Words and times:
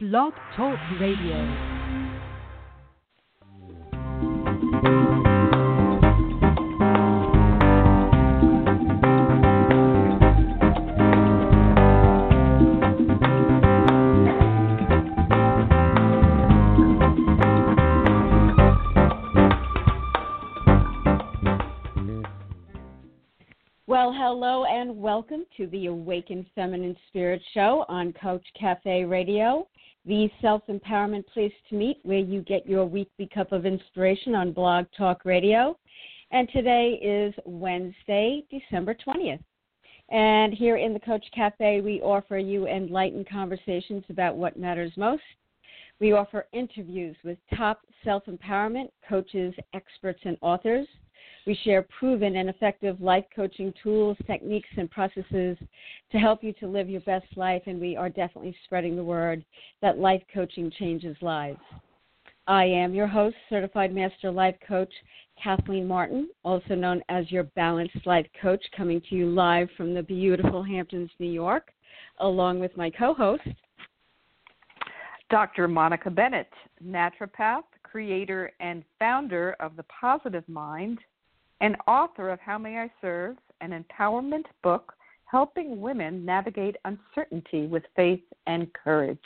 Blog 0.00 0.32
Talk 0.54 0.78
Radio. 1.00 1.34
Well, 23.88 24.12
hello 24.12 24.64
and 24.64 24.96
welcome 24.96 25.44
to 25.56 25.66
the 25.66 25.86
Awakened 25.86 26.46
Feminine 26.54 26.94
Spirit 27.08 27.42
Show 27.52 27.84
on 27.88 28.12
Coach 28.12 28.46
Cafe 28.56 29.02
Radio, 29.02 29.66
the 30.08 30.30
self 30.40 30.62
empowerment 30.68 31.26
place 31.26 31.52
to 31.68 31.76
meet 31.76 31.98
where 32.02 32.18
you 32.18 32.40
get 32.40 32.66
your 32.66 32.86
weekly 32.86 33.28
cup 33.32 33.52
of 33.52 33.66
inspiration 33.66 34.34
on 34.34 34.52
Blog 34.52 34.86
Talk 34.96 35.26
Radio. 35.26 35.78
And 36.30 36.48
today 36.50 36.98
is 37.02 37.34
Wednesday, 37.44 38.42
December 38.50 38.96
20th. 39.06 39.40
And 40.08 40.54
here 40.54 40.78
in 40.78 40.94
the 40.94 41.00
Coach 41.00 41.24
Cafe, 41.34 41.82
we 41.82 42.00
offer 42.00 42.38
you 42.38 42.66
enlightened 42.66 43.28
conversations 43.28 44.02
about 44.08 44.36
what 44.36 44.58
matters 44.58 44.92
most. 44.96 45.22
We 46.00 46.12
offer 46.12 46.46
interviews 46.54 47.14
with 47.22 47.36
top 47.54 47.82
self 48.02 48.24
empowerment 48.24 48.88
coaches, 49.06 49.52
experts, 49.74 50.20
and 50.24 50.38
authors. 50.40 50.86
We 51.48 51.58
share 51.64 51.86
proven 51.98 52.36
and 52.36 52.50
effective 52.50 53.00
life 53.00 53.24
coaching 53.34 53.72
tools, 53.82 54.18
techniques, 54.26 54.68
and 54.76 54.90
processes 54.90 55.56
to 56.12 56.18
help 56.18 56.44
you 56.44 56.52
to 56.60 56.66
live 56.66 56.90
your 56.90 57.00
best 57.00 57.24
life, 57.36 57.62
and 57.64 57.80
we 57.80 57.96
are 57.96 58.10
definitely 58.10 58.54
spreading 58.66 58.96
the 58.96 59.02
word 59.02 59.42
that 59.80 59.96
life 59.96 60.20
coaching 60.34 60.70
changes 60.78 61.16
lives. 61.22 61.58
I 62.46 62.66
am 62.66 62.92
your 62.92 63.06
host, 63.06 63.34
Certified 63.48 63.94
Master 63.94 64.30
Life 64.30 64.56
Coach 64.68 64.92
Kathleen 65.42 65.88
Martin, 65.88 66.28
also 66.44 66.74
known 66.74 67.02
as 67.08 67.32
your 67.32 67.44
Balanced 67.44 68.04
Life 68.06 68.26
Coach, 68.42 68.62
coming 68.76 69.00
to 69.08 69.14
you 69.14 69.30
live 69.30 69.70
from 69.74 69.94
the 69.94 70.02
beautiful 70.02 70.62
Hamptons, 70.62 71.08
New 71.18 71.32
York, 71.32 71.72
along 72.20 72.60
with 72.60 72.76
my 72.76 72.90
co 72.90 73.14
host, 73.14 73.48
Dr. 75.30 75.66
Monica 75.66 76.10
Bennett, 76.10 76.52
naturopath, 76.84 77.64
creator, 77.82 78.52
and 78.60 78.84
founder 78.98 79.56
of 79.60 79.76
The 79.76 79.84
Positive 79.84 80.46
Mind, 80.46 80.98
and 81.60 81.76
author 81.86 82.30
of 82.30 82.40
How 82.40 82.58
May 82.58 82.78
I 82.78 82.90
Serve, 83.00 83.36
an 83.60 83.84
empowerment 83.84 84.44
book 84.62 84.94
helping 85.24 85.80
women 85.80 86.24
navigate 86.24 86.76
uncertainty 86.84 87.66
with 87.66 87.82
faith 87.94 88.22
and 88.46 88.72
courage. 88.72 89.18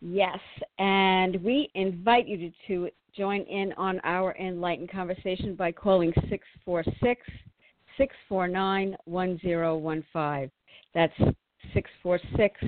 Yes, 0.00 0.38
and 0.78 1.42
we 1.42 1.70
invite 1.74 2.26
you 2.26 2.52
to, 2.66 2.90
join 3.16 3.42
in 3.42 3.72
on 3.74 4.00
our 4.02 4.34
enlightened 4.36 4.90
conversation 4.90 5.54
by 5.54 5.70
calling 5.70 6.12
646 6.28 7.22
649 7.96 8.96
1015. 9.04 10.50
That's 10.94 11.16
646 11.72 12.60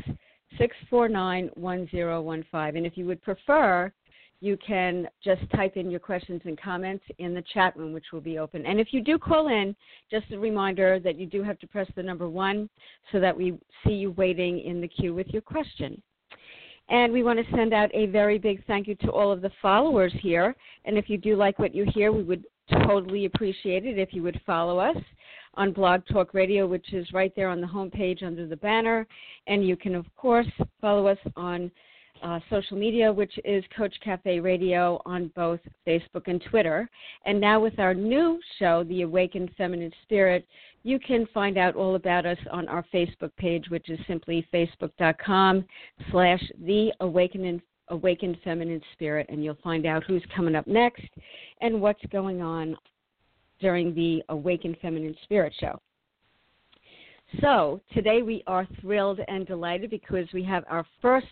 649 0.56 1.50
1015. 1.54 2.76
And 2.76 2.86
if 2.86 2.96
you 2.96 3.06
would 3.06 3.22
prefer, 3.22 3.92
you 4.40 4.56
can 4.58 5.08
just 5.24 5.42
type 5.54 5.76
in 5.76 5.90
your 5.90 6.00
questions 6.00 6.40
and 6.44 6.60
comments 6.60 7.04
in 7.18 7.34
the 7.34 7.44
chat 7.54 7.76
room, 7.76 7.92
which 7.92 8.06
will 8.12 8.20
be 8.20 8.38
open. 8.38 8.66
And 8.66 8.78
if 8.78 8.88
you 8.92 9.02
do 9.02 9.18
call 9.18 9.48
in, 9.48 9.74
just 10.10 10.30
a 10.32 10.38
reminder 10.38 11.00
that 11.00 11.16
you 11.16 11.26
do 11.26 11.42
have 11.42 11.58
to 11.60 11.66
press 11.66 11.88
the 11.96 12.02
number 12.02 12.28
one 12.28 12.68
so 13.12 13.20
that 13.20 13.36
we 13.36 13.58
see 13.84 13.94
you 13.94 14.10
waiting 14.12 14.60
in 14.60 14.80
the 14.80 14.88
queue 14.88 15.14
with 15.14 15.28
your 15.28 15.42
question. 15.42 16.02
And 16.88 17.12
we 17.12 17.22
want 17.22 17.38
to 17.38 17.56
send 17.56 17.74
out 17.74 17.90
a 17.94 18.06
very 18.06 18.38
big 18.38 18.64
thank 18.66 18.86
you 18.86 18.94
to 18.96 19.10
all 19.10 19.32
of 19.32 19.42
the 19.42 19.50
followers 19.60 20.12
here. 20.20 20.54
And 20.84 20.96
if 20.96 21.10
you 21.10 21.18
do 21.18 21.34
like 21.34 21.58
what 21.58 21.74
you 21.74 21.84
hear, 21.92 22.12
we 22.12 22.22
would 22.22 22.44
totally 22.86 23.24
appreciate 23.24 23.86
it 23.86 23.98
if 23.98 24.12
you 24.12 24.22
would 24.22 24.40
follow 24.46 24.78
us 24.78 24.96
on 25.54 25.72
Blog 25.72 26.02
Talk 26.12 26.34
Radio, 26.34 26.66
which 26.66 26.92
is 26.92 27.12
right 27.12 27.32
there 27.34 27.48
on 27.48 27.60
the 27.60 27.66
homepage 27.66 28.22
under 28.22 28.46
the 28.46 28.56
banner. 28.56 29.06
And 29.46 29.66
you 29.66 29.76
can, 29.76 29.94
of 29.94 30.04
course, 30.16 30.46
follow 30.80 31.06
us 31.08 31.18
on 31.34 31.72
uh, 32.22 32.40
social 32.50 32.76
media, 32.76 33.12
which 33.12 33.38
is 33.44 33.64
Coach 33.76 33.94
Cafe 34.02 34.40
Radio 34.40 35.00
on 35.06 35.30
both 35.34 35.60
Facebook 35.86 36.22
and 36.26 36.42
Twitter. 36.50 36.88
And 37.24 37.40
now 37.40 37.60
with 37.60 37.78
our 37.78 37.94
new 37.94 38.40
show, 38.58 38.84
The 38.84 39.02
Awakened 39.02 39.50
Feminine 39.56 39.92
Spirit, 40.02 40.46
you 40.82 40.98
can 40.98 41.26
find 41.34 41.58
out 41.58 41.74
all 41.74 41.96
about 41.96 42.26
us 42.26 42.38
on 42.50 42.68
our 42.68 42.84
Facebook 42.94 43.34
page, 43.36 43.66
which 43.68 43.88
is 43.90 43.98
simply 44.06 44.46
facebook.com 44.52 45.64
slash 46.10 46.42
The 46.64 46.92
Awakened, 47.00 47.62
Feminine 48.44 48.82
Spirit. 48.92 49.26
And 49.28 49.42
you'll 49.44 49.58
find 49.62 49.86
out 49.86 50.04
who's 50.04 50.24
coming 50.34 50.54
up 50.54 50.66
next 50.66 51.08
and 51.60 51.80
what's 51.80 52.04
going 52.12 52.42
on 52.42 52.76
during 53.60 53.94
the 53.94 54.22
Awakened 54.28 54.76
Feminine 54.80 55.16
Spirit 55.24 55.52
show. 55.58 55.80
So 57.40 57.80
today 57.92 58.22
we 58.22 58.44
are 58.46 58.68
thrilled 58.80 59.20
and 59.26 59.46
delighted 59.46 59.90
because 59.90 60.26
we 60.32 60.44
have 60.44 60.64
our 60.68 60.86
first 61.02 61.26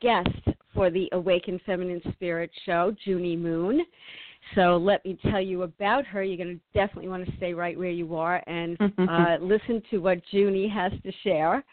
guest 0.00 0.28
for 0.74 0.90
the 0.90 1.08
Awakened 1.12 1.60
Feminine 1.66 2.02
Spirit 2.12 2.50
show, 2.64 2.94
Junie 3.04 3.36
Moon. 3.36 3.84
So 4.54 4.76
let 4.76 5.04
me 5.04 5.18
tell 5.30 5.40
you 5.40 5.62
about 5.62 6.06
her. 6.06 6.22
You're 6.22 6.42
going 6.42 6.56
to 6.56 6.78
definitely 6.78 7.08
want 7.08 7.26
to 7.26 7.36
stay 7.36 7.52
right 7.54 7.76
where 7.76 7.90
you 7.90 8.14
are 8.16 8.42
and 8.46 8.78
uh, 8.98 9.36
listen 9.40 9.82
to 9.90 9.98
what 9.98 10.20
Junie 10.30 10.68
has 10.68 10.92
to 11.02 11.12
share. 11.22 11.64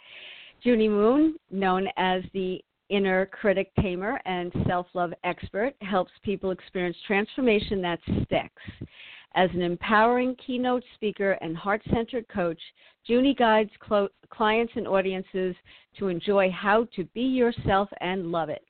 Junie 0.61 0.89
Moon, 0.89 1.35
known 1.51 1.87
as 1.97 2.23
the 2.33 2.59
inner 2.89 3.27
critic 3.27 3.71
tamer 3.79 4.19
and 4.25 4.51
self 4.67 4.87
love 4.93 5.13
expert, 5.23 5.73
helps 5.81 6.11
people 6.23 6.51
experience 6.51 6.97
transformation 7.05 7.81
that 7.81 7.99
sticks. 8.23 8.87
As 9.35 9.49
an 9.53 9.61
empowering 9.61 10.33
keynote 10.35 10.83
speaker 10.95 11.33
and 11.41 11.57
heart 11.57 11.81
centered 11.93 12.25
coach, 12.29 12.59
Junie 13.03 13.33
guides 13.33 13.71
clo- 13.79 14.07
clients 14.29 14.71
and 14.77 14.87
audiences 14.87 15.55
to 15.99 16.07
enjoy 16.07 16.49
how 16.49 16.85
to 16.95 17.03
be 17.13 17.21
yourself 17.21 17.89
and 17.99 18.31
love 18.31 18.47
it. 18.47 18.63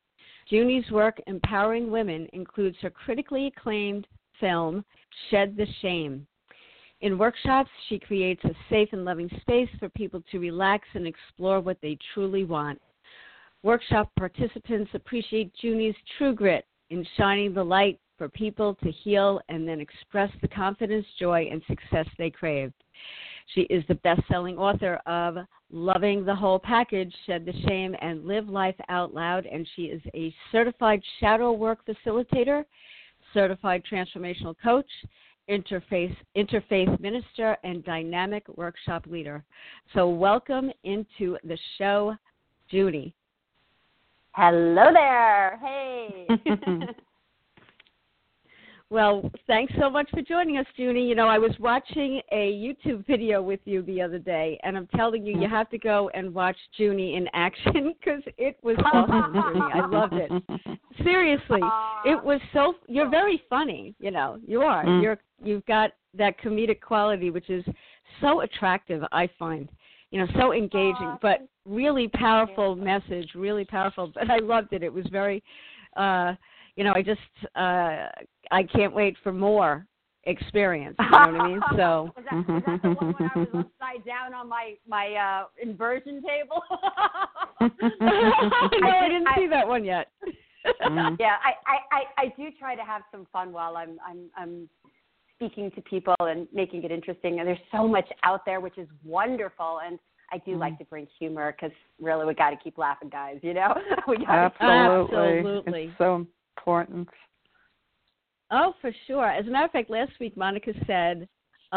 Junie's 0.48 0.90
work 0.90 1.22
empowering 1.28 1.92
women 1.92 2.28
includes 2.34 2.78
her 2.82 2.90
critically 2.90 3.46
acclaimed 3.46 4.08
film, 4.40 4.84
Shed 5.30 5.56
the 5.56 5.68
Shame. 5.82 6.26
In 7.02 7.20
workshops, 7.20 7.70
she 7.88 8.00
creates 8.00 8.44
a 8.44 8.56
safe 8.68 8.90
and 8.92 9.06
loving 9.06 9.30
space 9.42 9.70
for 9.78 9.90
people 9.90 10.24
to 10.32 10.40
relax 10.40 10.88
and 10.96 11.06
explore 11.06 11.60
what 11.60 11.78
they 11.82 11.96
truly 12.14 12.44
want. 12.44 12.82
Workshop 13.62 14.10
participants 14.18 14.90
appreciate 14.96 15.54
Junie's 15.62 15.96
true 16.18 16.34
grit 16.34 16.66
in 16.90 17.06
shining 17.18 17.54
the 17.54 17.64
light 17.64 18.00
for 18.18 18.30
people 18.30 18.76
to 18.84 18.92
heal 18.92 19.42
and 19.50 19.68
then 19.68 19.80
express 19.80 20.32
the 20.42 20.48
confidence, 20.48 21.06
joy, 21.20 21.48
and 21.52 21.62
success 21.68 22.08
they 22.18 22.30
craved. 22.30 22.74
She 23.54 23.62
is 23.62 23.84
the 23.88 23.96
best 23.96 24.22
selling 24.28 24.58
author 24.58 24.96
of 25.06 25.38
Loving 25.72 26.26
the 26.26 26.36
Whole 26.36 26.60
Package, 26.60 27.14
Shed 27.26 27.46
the 27.46 27.54
Shame, 27.68 27.96
and 28.02 28.26
Live 28.26 28.50
Life 28.50 28.76
Out 28.90 29.14
Loud. 29.14 29.46
And 29.46 29.68
she 29.76 29.84
is 29.84 30.02
a 30.16 30.34
certified 30.52 31.02
shadow 31.20 31.52
work 31.52 31.80
facilitator, 31.86 32.64
certified 33.34 33.84
transformational 33.92 34.56
coach, 34.64 34.90
interface, 35.50 36.16
interfaith 36.36 37.00
minister, 37.00 37.58
and 37.64 37.84
dynamic 37.84 38.44
workshop 38.56 39.06
leader. 39.08 39.44
So, 39.94 40.10
welcome 40.10 40.72
into 40.84 41.38
the 41.44 41.58
show, 41.78 42.16
Junie. 42.70 43.14
Hello 44.32 44.92
there. 44.92 45.60
Hey. 45.62 46.28
Well, 48.92 49.32
thanks 49.48 49.74
so 49.80 49.90
much 49.90 50.08
for 50.12 50.22
joining 50.22 50.58
us, 50.58 50.66
Junie. 50.76 51.08
You 51.08 51.16
know, 51.16 51.28
I 51.28 51.40
was 51.40 51.52
watching 51.60 52.22
a 52.32 52.54
YouTube 52.54 53.06
video 53.08 53.42
with 53.42 53.60
you 53.66 53.82
the 53.82 54.00
other 54.00 54.20
day, 54.20 54.60
and 54.64 54.78
I'm 54.78 54.88
telling 54.96 55.26
you, 55.26 55.40
you 55.42 55.50
have 55.50 55.72
to 55.72 55.80
go 55.80 56.12
and 56.14 56.32
watch 56.32 56.56
Junie 56.78 57.16
in 57.16 57.28
action 57.34 57.96
because 58.00 58.22
it 58.38 58.58
was 58.62 58.78
awesome, 58.94 59.34
Junie. 59.34 59.74
I 59.74 59.88
loved 59.88 60.14
it. 60.14 60.32
Seriously, 61.04 61.62
it 62.06 62.24
was 62.24 62.40
so. 62.54 62.76
You're 62.88 63.10
very 63.10 63.42
funny. 63.50 63.96
You 64.00 64.12
know, 64.12 64.38
you 64.46 64.62
are. 64.62 64.86
Mm. 64.86 65.02
You're. 65.02 65.18
You've 65.44 65.66
got 65.66 65.92
that 66.14 66.40
comedic 66.40 66.80
quality, 66.80 67.32
which 67.32 67.50
is 67.50 67.66
so 68.22 68.42
attractive. 68.42 69.04
I 69.12 69.28
find. 69.40 69.68
You 70.12 70.20
know, 70.20 70.28
so 70.38 70.54
engaging, 70.54 71.18
but 71.24 71.48
really 71.66 72.08
powerful 72.08 72.76
message. 72.76 73.32
Really 73.34 73.66
powerful. 73.66 74.12
But 74.14 74.30
I 74.30 74.38
loved 74.38 74.74
it. 74.74 74.84
It 74.84 74.94
was 74.94 75.06
very. 75.12 75.42
uh 75.98 76.36
you 76.76 76.84
know, 76.84 76.94
I 76.96 77.02
just 77.02 77.22
uh 77.56 78.08
I 78.52 78.64
can't 78.64 78.94
wait 78.94 79.16
for 79.24 79.32
more 79.32 79.86
experience. 80.26 80.96
You 81.00 81.10
know 81.12 81.32
what 81.32 81.42
I 81.42 81.48
mean? 81.48 81.62
So 81.78 82.12
was, 82.16 82.26
that, 82.30 82.48
was 82.48 82.64
that 82.66 82.82
the 82.82 82.90
one 82.90 83.14
when 83.14 83.30
I 83.30 83.38
was 83.40 83.48
upside 83.54 84.06
down 84.06 84.34
on 84.34 84.50
my 84.50 84.74
my 84.88 85.14
uh 85.14 85.46
inversion 85.62 86.22
table? 86.22 86.62
no, 87.62 87.70
I 88.88 89.08
didn't 89.08 89.28
I- 89.28 89.36
see 89.38 89.48
that 89.48 89.68
one 89.68 89.84
yet. 89.86 90.10
Mm. 90.84 91.18
yeah, 91.20 91.36
I, 91.44 91.52
I, 91.72 91.78
I, 91.92 92.24
I 92.24 92.34
do 92.36 92.50
try 92.58 92.76
to 92.76 92.82
have 92.82 93.04
some 93.12 93.28
fun 93.32 93.52
while 93.52 93.78
I'm 93.78 94.00
I'm 94.06 94.30
I'm 94.36 94.70
speaking 95.36 95.70
to 95.72 95.82
people 95.82 96.16
and 96.20 96.48
making 96.54 96.84
it 96.84 96.92
interesting. 96.92 97.40
And 97.40 97.48
there's 97.48 97.60
so 97.72 97.88
much 97.88 98.08
out 98.24 98.46
there, 98.46 98.60
which 98.60 98.78
is 98.78 98.88
wonderful. 99.04 99.82
And 99.86 100.00
I 100.32 100.40
do 100.40 100.56
Mhm. 100.56 100.60
like 100.60 100.78
to 100.80 100.86
bring 100.86 101.08
humor 101.20 101.52
because 101.52 101.76
really 102.02 102.26
we 102.26 102.34
got 102.34 102.50
to 102.50 102.58
keep 102.58 102.78
laughing, 102.78 103.10
guys. 103.10 103.38
You 103.44 103.54
know, 103.54 103.76
we 104.08 104.18
got 104.18 104.30
Absolutely. 104.60 105.18
Absolutely. 105.18 105.84
It's 105.84 105.98
so 106.00 106.26
important. 106.58 107.08
Oh, 108.52 108.74
for 108.82 108.92
sure. 109.08 109.28
As 109.30 109.48
a 109.48 109.50
matter 109.50 109.66
of 109.66 109.72
fact, 109.72 109.90
last 109.90 110.12
week 110.20 110.38
Monica 110.38 110.72
said 110.86 111.28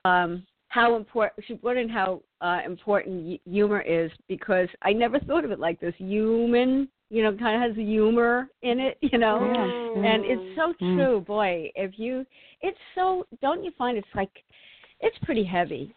um, 0.04 0.46
how 0.68 0.96
important 0.96 1.44
she 1.46 1.54
put 1.54 1.76
in 1.76 1.88
how 1.88 2.20
uh, 2.40 2.60
important 2.64 3.24
y- 3.24 3.40
humor 3.50 3.80
is 3.80 4.10
because 4.28 4.68
I 4.82 4.92
never 4.92 5.18
thought 5.20 5.44
of 5.44 5.50
it 5.50 5.58
like 5.58 5.80
this. 5.80 5.94
Human, 5.98 6.88
you 7.10 7.22
know, 7.22 7.34
kind 7.36 7.62
of 7.62 7.68
has 7.70 7.76
humor 7.76 8.48
in 8.62 8.78
it, 8.80 8.98
you 9.12 9.18
know. 9.18 9.50
Yeah. 9.54 10.02
And 10.04 10.24
it's 10.24 10.42
so 10.54 10.74
Mm. 10.82 10.94
true, 10.94 11.20
boy. 11.20 11.70
If 11.74 11.98
you, 11.98 12.24
it's 12.60 12.78
so. 12.94 13.26
Don't 13.40 13.64
you 13.64 13.72
find 13.78 13.96
it's 13.96 14.06
like, 14.14 14.30
it's 15.00 15.16
pretty 15.24 15.44
heavy 15.44 15.94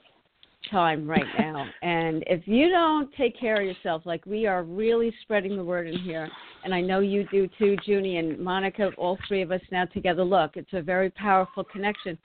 time 0.69 1.07
right 1.07 1.25
now. 1.39 1.65
and 1.81 2.23
if 2.27 2.47
you 2.47 2.69
don't 2.69 3.09
take 3.15 3.39
care 3.39 3.59
of 3.61 3.65
yourself, 3.65 4.03
like 4.05 4.25
we 4.25 4.45
are 4.45 4.63
really 4.63 5.13
spreading 5.21 5.55
the 5.57 5.63
word 5.63 5.87
in 5.87 5.99
here, 5.99 6.29
and 6.63 6.73
I 6.73 6.81
know 6.81 6.99
you 6.99 7.25
do 7.31 7.49
too, 7.57 7.77
Junie 7.85 8.17
and 8.17 8.39
Monica, 8.39 8.91
all 8.97 9.17
three 9.27 9.41
of 9.41 9.51
us 9.51 9.61
now 9.71 9.85
together. 9.85 10.23
Look, 10.23 10.57
it's 10.57 10.73
a 10.73 10.81
very 10.81 11.09
powerful 11.09 11.63
connection. 11.63 12.17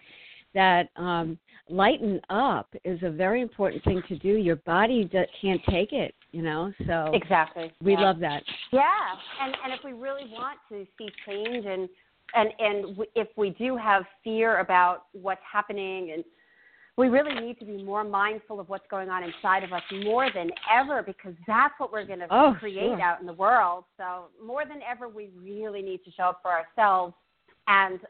That 0.55 0.89
um, 0.97 1.39
lighten 1.69 2.21
up 2.31 2.75
is 2.85 2.99
a 3.03 3.11
very 3.11 3.43
important 3.43 3.85
thing 3.85 4.03
to 4.09 4.17
do. 4.19 4.37
Your 4.37 4.57
body 4.57 5.05
d- 5.05 5.25
can't 5.41 5.61
take 5.69 5.93
it, 5.93 6.15
you 6.33 6.43
know. 6.43 6.73
So 6.87 7.11
exactly. 7.13 7.73
we 7.83 7.93
yeah. 7.93 8.01
love 8.01 8.19
that. 8.21 8.43
Yeah, 8.73 8.83
and 9.43 9.55
and 9.65 9.73
if 9.75 9.81
we 9.85 9.93
really 9.93 10.31
want 10.31 10.59
to 10.71 10.87
see 10.97 11.09
change, 11.27 11.67
and 11.67 11.89
and 12.35 12.51
and 12.59 12.99
if 13.15 13.29
we 13.37 13.51
do 13.51 13.77
have 13.77 14.05
fear 14.25 14.61
about 14.61 15.05
what's 15.13 15.43
happening, 15.51 16.13
and 16.13 16.25
we 16.97 17.09
really 17.09 17.35
need 17.35 17.59
to 17.59 17.65
be 17.65 17.83
more 17.83 18.05
mindful 18.05 18.59
of 18.59 18.69
what's 18.69 18.87
going 18.91 19.11
on 19.11 19.23
inside 19.23 19.63
of 19.63 19.73
us 19.73 19.83
more 20.05 20.31
than 20.35 20.51
ever, 20.73 21.03
because 21.03 21.35
that's 21.47 21.75
what 21.79 21.93
we're 21.93 22.07
going 22.07 22.21
to 22.21 22.27
Oh, 22.31 22.55
create 22.59 22.87
sure. 22.87 23.01
out 23.03 23.21
in 23.21 23.27
the 23.27 23.35
world. 23.35 23.85
So 23.97 24.27
more 24.45 24.65
than 24.65 24.81
ever, 24.89 25.09
we 25.09 25.31
really 25.39 25.83
need 25.83 26.03
to 26.05 26.11
show 26.13 26.25
up 26.25 26.41
for 26.43 26.53
ourselves 26.53 27.15
and 27.69 28.01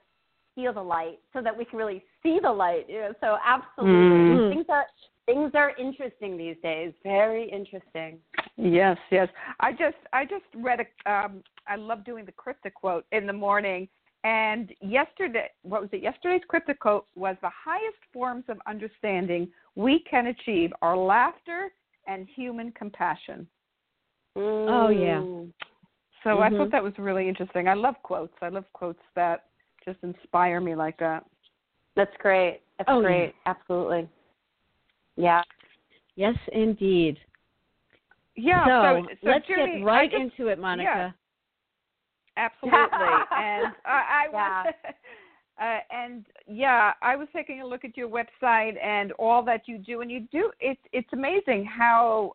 feel 0.55 0.73
the 0.73 0.83
light, 0.83 1.19
so 1.33 1.43
that 1.43 1.56
we 1.56 1.65
can 1.65 1.79
really 1.79 2.03
see 2.23 2.38
the 2.41 2.50
light. 2.50 2.88
You 2.88 3.00
know, 3.00 3.15
so 3.21 3.38
absolutely, 3.44 4.37
Mm. 4.37 4.49
things 4.50 4.67
are 4.69 4.87
things 5.27 5.50
are 5.55 5.73
interesting 5.77 6.37
these 6.38 6.56
days. 6.62 6.94
Very 7.03 7.50
interesting. 7.50 8.21
Yes, 8.56 8.97
yes. 9.11 9.29
I 9.61 9.73
just 9.73 9.97
I 10.12 10.25
just 10.25 10.44
read 10.55 10.81
a 10.81 11.12
um 11.12 11.43
I 11.67 11.77
love 11.77 12.05
doing 12.05 12.25
the 12.25 12.33
cryptic 12.33 12.75
quote 12.75 13.05
in 13.12 13.27
the 13.27 13.33
morning 13.33 13.88
and 14.26 14.73
yesterday 14.81 15.49
what 15.62 15.81
was 15.81 15.90
it? 15.93 16.02
Yesterday's 16.02 16.43
cryptic 16.49 16.81
quote 16.81 17.06
was 17.14 17.37
the 17.43 17.50
highest 17.64 17.99
forms 18.12 18.43
of 18.49 18.58
understanding 18.67 19.49
we 19.76 20.00
can 20.11 20.26
achieve 20.26 20.73
are 20.82 20.96
laughter 20.96 21.70
and 22.08 22.26
human 22.34 22.73
compassion. 22.73 23.46
Oh, 24.34 24.88
yeah. 24.88 25.23
So 26.25 26.40
I 26.40 26.50
Mhm. 26.50 26.58
thought 26.58 26.70
that 26.73 26.82
was 26.82 26.99
really 26.99 27.28
interesting. 27.28 27.69
I 27.69 27.75
love 27.75 28.02
quotes. 28.02 28.37
I 28.43 28.49
love 28.49 28.64
quotes 28.73 29.02
that 29.14 29.44
just 29.84 30.02
inspire 30.02 30.61
me 30.61 30.75
like 30.75 30.96
that. 30.96 31.25
That's 31.94 32.14
great. 32.17 32.62
That's 32.78 32.90
Oh, 32.90 33.00
yeah. 33.00 33.06
great. 33.06 33.34
Absolutely. 33.46 34.08
Yeah. 35.14 35.44
Yes, 36.17 36.37
indeed. 36.49 37.20
Yeah, 38.34 38.64
so, 38.82 39.06
so, 39.06 39.14
so 39.23 39.26
let's 39.28 39.49
Junie, 39.49 39.78
get 39.78 39.84
right 39.84 40.11
just, 40.11 40.20
into 40.20 40.49
it, 40.49 40.58
Monica. 40.58 41.14
Absolutely. 42.37 42.79
and 43.38 43.73
I, 43.85 44.27
I 44.27 44.27
Yeah. 44.33 44.62
want 44.65 44.77
uh, 45.61 45.79
and 45.91 46.27
yeah, 46.47 46.93
I 47.03 47.17
was 47.17 47.29
taking 47.33 47.62
a 47.62 47.67
look 47.67 47.85
at 47.85 47.97
your 47.97 48.09
website 48.09 48.83
and 48.83 49.12
all 49.12 49.43
that 49.44 49.62
you 49.67 49.79
do, 49.79 50.00
and 50.03 50.11
you 50.11 50.27
do. 50.33 50.50
It's 50.61 50.81
it's 50.93 51.09
amazing 51.12 51.65
how 51.65 52.35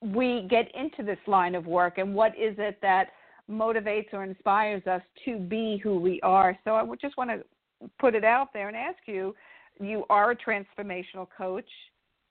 we 0.00 0.46
get 0.50 0.66
into 0.74 1.02
this 1.02 1.18
line 1.26 1.54
of 1.54 1.66
work, 1.66 1.98
and 1.98 2.14
what 2.14 2.32
is 2.32 2.56
it 2.58 2.78
that 2.82 3.08
motivates 3.50 4.12
or 4.12 4.24
inspires 4.24 4.86
us 4.86 5.02
to 5.24 5.38
be 5.38 5.80
who 5.82 5.98
we 5.98 6.20
are. 6.22 6.56
So 6.64 6.74
I 6.74 6.84
just 7.00 7.16
want 7.16 7.30
to 7.30 7.88
put 7.98 8.14
it 8.14 8.24
out 8.24 8.52
there 8.52 8.68
and 8.68 8.76
ask 8.76 8.98
you: 9.06 9.34
You 9.80 10.04
are 10.10 10.32
a 10.32 10.36
transformational 10.36 11.26
coach, 11.36 11.70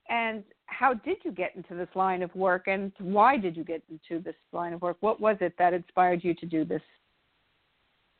and 0.10 0.44
how 0.72 0.94
did 0.94 1.18
you 1.24 1.32
get 1.32 1.56
into 1.56 1.76
this 1.76 1.90
line 1.96 2.24
of 2.24 2.34
work, 2.36 2.68
and 2.68 2.92
why 3.00 3.38
did 3.38 3.56
you 3.56 3.64
get 3.64 3.84
into 3.90 4.22
this 4.24 4.36
line 4.52 4.74
of 4.74 4.82
work? 4.82 4.98
What 5.02 5.20
was 5.20 5.38
it 5.42 5.54
that 5.60 5.74
inspired 5.74 6.24
you 6.24 6.34
to 6.36 6.46
do 6.46 6.66
this? 6.66 6.82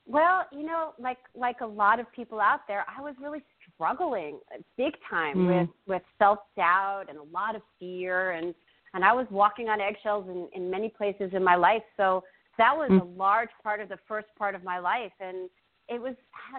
Well, 0.06 0.46
you 0.52 0.64
know, 0.64 0.94
like 1.00 1.20
like 1.36 1.62
a 1.62 1.66
lot 1.66 2.00
of 2.00 2.12
people 2.12 2.40
out 2.40 2.62
there, 2.68 2.86
I 2.96 3.02
was 3.02 3.16
really 3.22 3.44
struggling 3.74 4.40
big 4.78 4.94
time 5.10 5.38
Mm. 5.38 5.48
with 5.48 5.70
with 5.88 6.02
self 6.20 6.40
doubt 6.56 7.06
and 7.10 7.18
a 7.18 7.24
lot 7.24 7.56
of 7.56 7.62
fear 7.80 8.32
and 8.32 8.54
and 8.94 9.06
I 9.06 9.14
was 9.14 9.26
walking 9.32 9.70
on 9.70 9.80
eggshells 9.80 10.28
in 10.28 10.50
in 10.54 10.70
many 10.70 10.90
places 10.90 11.34
in 11.34 11.44
my 11.44 11.56
life. 11.56 11.84
So 11.98 12.24
that 12.58 12.76
was 12.76 12.90
Mm. 12.92 13.02
a 13.02 13.06
large 13.06 13.52
part 13.64 13.80
of 13.80 13.90
the 13.90 13.98
first 14.08 14.28
part 14.36 14.56
of 14.56 14.64
my 14.64 14.80
life 14.80 15.14
and 15.20 15.50
it 15.88 16.02
was 16.02 16.16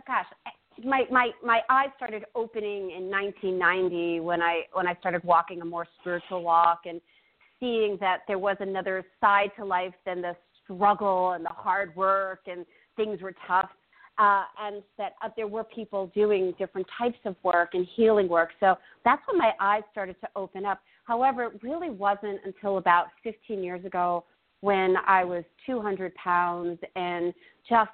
gosh, 0.07 0.27
my 0.85 1.05
my 1.11 1.31
my 1.45 1.61
eyes 1.71 1.89
started 1.97 2.25
opening 2.35 2.91
in 2.91 3.11
1990 3.11 4.21
when 4.21 4.43
I 4.43 4.63
when 4.73 4.87
I 4.87 4.95
started 4.97 5.23
walking 5.25 5.61
a 5.61 5.65
more 5.65 5.87
spiritual 6.01 6.43
walk 6.43 6.83
and 6.87 7.01
seeing 7.61 7.97
that 8.01 8.21
there 8.27 8.39
was 8.39 8.57
another 8.61 9.05
side 9.21 9.51
to 9.57 9.65
life 9.65 9.95
than 10.05 10.23
the 10.23 10.37
struggle 10.65 11.33
and 11.33 11.45
the 11.45 11.51
hard 11.51 11.95
work 11.97 12.41
and 12.47 12.67
things 12.97 13.21
were 13.21 13.35
tough 13.47 13.71
uh, 14.19 14.43
and 14.61 14.83
that 14.99 15.15
uh, 15.23 15.29
there 15.37 15.47
were 15.47 15.65
people 15.65 16.11
doing 16.15 16.55
different 16.59 16.87
types 16.99 17.19
of 17.25 17.37
work 17.43 17.71
and 17.75 17.87
healing 17.97 18.29
work. 18.29 18.51
So 18.61 18.77
that's 19.05 19.23
when 19.27 19.39
my 19.39 19.53
eyes 19.61 19.83
started 19.91 20.17
to 20.21 20.29
open 20.37 20.65
up. 20.65 20.81
However, 21.05 21.45
it 21.45 21.63
really 21.63 21.91
wasn't 21.91 22.41
until 22.45 22.79
about 22.79 23.07
15 23.25 23.63
years 23.63 23.85
ago 23.85 24.25
when 24.61 24.95
I 25.07 25.25
was 25.25 25.45
200 25.67 26.15
pounds 26.15 26.79
and 26.95 27.33
just 27.69 27.91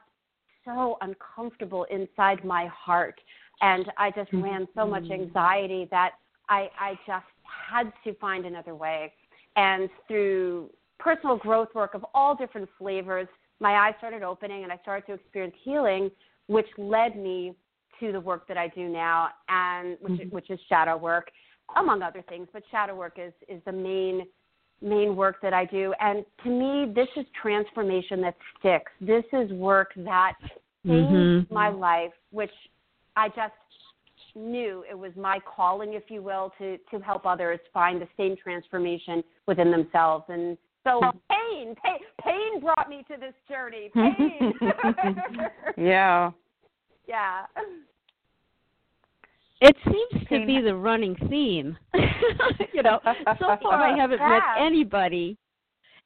so 0.68 0.98
uncomfortable 1.00 1.86
inside 1.90 2.44
my 2.44 2.66
heart. 2.66 3.20
And 3.60 3.86
I 3.96 4.10
just 4.10 4.30
mm-hmm. 4.30 4.44
ran 4.44 4.68
so 4.74 4.86
much 4.86 5.10
anxiety 5.10 5.88
that 5.90 6.12
I, 6.48 6.68
I 6.78 6.98
just 7.06 7.24
had 7.44 7.92
to 8.04 8.14
find 8.14 8.46
another 8.46 8.74
way. 8.74 9.12
And 9.56 9.88
through 10.06 10.70
personal 10.98 11.36
growth 11.36 11.68
work 11.74 11.94
of 11.94 12.04
all 12.14 12.36
different 12.36 12.68
flavors, 12.78 13.26
my 13.60 13.74
eyes 13.74 13.94
started 13.98 14.22
opening 14.22 14.62
and 14.62 14.72
I 14.72 14.78
started 14.78 15.06
to 15.06 15.14
experience 15.14 15.54
healing, 15.64 16.10
which 16.46 16.68
led 16.76 17.16
me 17.16 17.54
to 18.00 18.12
the 18.12 18.20
work 18.20 18.46
that 18.48 18.56
I 18.56 18.68
do 18.68 18.88
now, 18.88 19.30
and 19.48 19.96
which, 20.00 20.20
mm-hmm. 20.20 20.28
which 20.34 20.50
is 20.50 20.60
shadow 20.68 20.96
work, 20.96 21.30
among 21.76 22.02
other 22.02 22.22
things. 22.28 22.46
But 22.52 22.62
shadow 22.70 22.94
work 22.94 23.18
is 23.18 23.32
is 23.48 23.60
the 23.64 23.72
main 23.72 24.26
main 24.80 25.16
work 25.16 25.36
that 25.42 25.52
I 25.52 25.64
do, 25.64 25.92
and 25.98 26.24
to 26.44 26.48
me, 26.48 26.92
this 26.94 27.08
is 27.16 27.26
transformation 27.42 28.20
that 28.20 28.36
sticks. 28.58 28.92
This 29.00 29.24
is 29.32 29.50
work 29.50 29.90
that 29.96 30.34
changed 30.88 31.48
Mhm. 31.48 31.50
my 31.50 31.68
life, 31.68 32.12
which 32.30 32.52
I 33.16 33.28
just 33.28 33.54
knew 34.34 34.84
it 34.88 34.98
was 34.98 35.14
my 35.16 35.40
calling, 35.40 35.94
if 35.94 36.10
you 36.10 36.22
will, 36.22 36.52
to 36.58 36.78
to 36.90 36.98
help 37.00 37.26
others 37.26 37.60
find 37.72 38.00
the 38.00 38.08
same 38.16 38.36
transformation 38.36 39.22
within 39.46 39.70
themselves. 39.70 40.24
And 40.28 40.56
so 40.84 41.00
pain, 41.28 41.74
pain, 41.82 41.98
pain 42.22 42.60
brought 42.60 42.88
me 42.88 43.04
to 43.08 43.16
this 43.16 43.34
journey. 43.48 43.90
Pain. 43.94 44.54
yeah. 45.76 46.30
yeah. 47.06 47.46
It 49.60 49.76
seems 49.84 50.28
to 50.28 50.46
be 50.46 50.60
the 50.60 50.74
running 50.74 51.16
theme. 51.28 51.76
you 52.72 52.82
know, 52.82 53.00
so 53.40 53.56
far 53.60 53.74
I 53.74 53.96
haven't 53.96 54.20
met 54.20 54.42
anybody. 54.56 55.36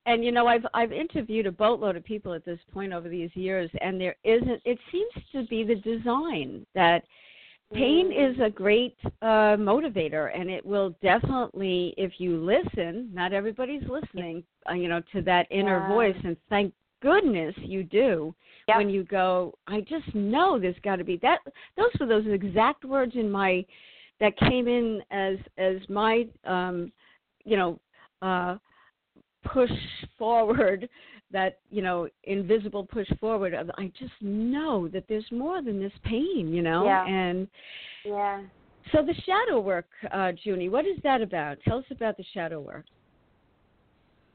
And 0.07 0.25
you 0.25 0.33
know, 0.33 0.47
I've 0.47 0.67
I've 0.75 0.93
interviewed 0.93 1.47
a 1.47 1.53
boatload 1.53 1.97
of 1.97 2.05
people 2.05 2.33
at 2.35 2.45
this 2.45 2.59
point 2.73 2.93
over 2.93 3.09
these 3.09 3.31
years, 3.35 3.71
and 3.81 4.01
there 4.01 4.17
isn't. 4.25 4.61
It 4.65 4.79
seems 4.91 5.13
to 5.33 5.45
be 5.47 5.63
the 5.63 5.77
design 5.77 6.67
that 6.75 7.05
pain 7.73 8.11
Mm. 8.11 8.33
is 8.33 8.41
a 8.41 8.51
great 8.51 8.97
uh, 9.23 9.57
motivator, 9.57 10.31
and 10.39 10.51
it 10.51 10.65
will 10.65 10.91
definitely, 11.03 11.95
if 11.97 12.21
you 12.21 12.37
listen, 12.37 13.11
not 13.15 13.33
everybody's 13.33 13.89
listening, 13.89 14.45
uh, 14.69 14.75
you 14.75 14.89
know, 14.89 15.01
to 15.13 15.23
that 15.23 15.47
inner 15.51 15.81
Yeah. 15.81 15.87
voice, 15.87 16.17
and 16.25 16.37
thank 16.51 16.75
goodness 17.01 17.57
you 17.59 17.83
do 17.85 18.35
Yep. 18.69 18.77
when 18.77 18.91
you 18.91 19.05
go. 19.05 19.55
I 19.67 19.81
just 19.83 20.15
know 20.15 20.59
there's 20.59 20.79
got 20.81 20.97
to 20.97 21.05
be 21.05 21.17
that. 21.19 21.41
Those 21.77 21.93
were 21.99 22.07
those 22.07 22.27
exact 22.27 22.85
words 22.85 23.15
in 23.15 23.31
my 23.31 23.65
that 24.19 24.37
came 24.37 24.69
in 24.69 25.03
as 25.11 25.39
as 25.59 25.89
my 25.89 26.27
um, 26.45 26.93
you 27.45 27.57
know. 27.57 27.81
Uh, 28.21 28.59
push 29.45 29.71
forward 30.19 30.89
that 31.31 31.59
you 31.71 31.83
know 31.83 32.09
invisible 32.25 32.85
push 32.85 33.09
forward 33.19 33.55
of 33.55 33.71
i 33.79 33.91
just 33.99 34.13
know 34.21 34.89
that 34.89 35.05
there's 35.09 35.25
more 35.33 35.63
than 35.63 35.81
this 35.81 35.93
pain 36.05 36.53
you 36.53 36.63
know 36.63 36.85
Yeah. 36.85 37.05
and 37.07 37.49
Yeah. 38.05 38.43
so 38.93 39.03
the 39.03 39.15
shadow 39.25 39.61
work 39.61 39.87
uh 40.13 40.33
junie 40.43 40.69
what 40.69 40.85
is 40.87 40.99
that 41.03 41.23
about 41.23 41.59
tell 41.67 41.79
us 41.79 41.85
about 41.91 42.17
the 42.17 42.25
shadow 42.35 42.61
work 42.61 42.85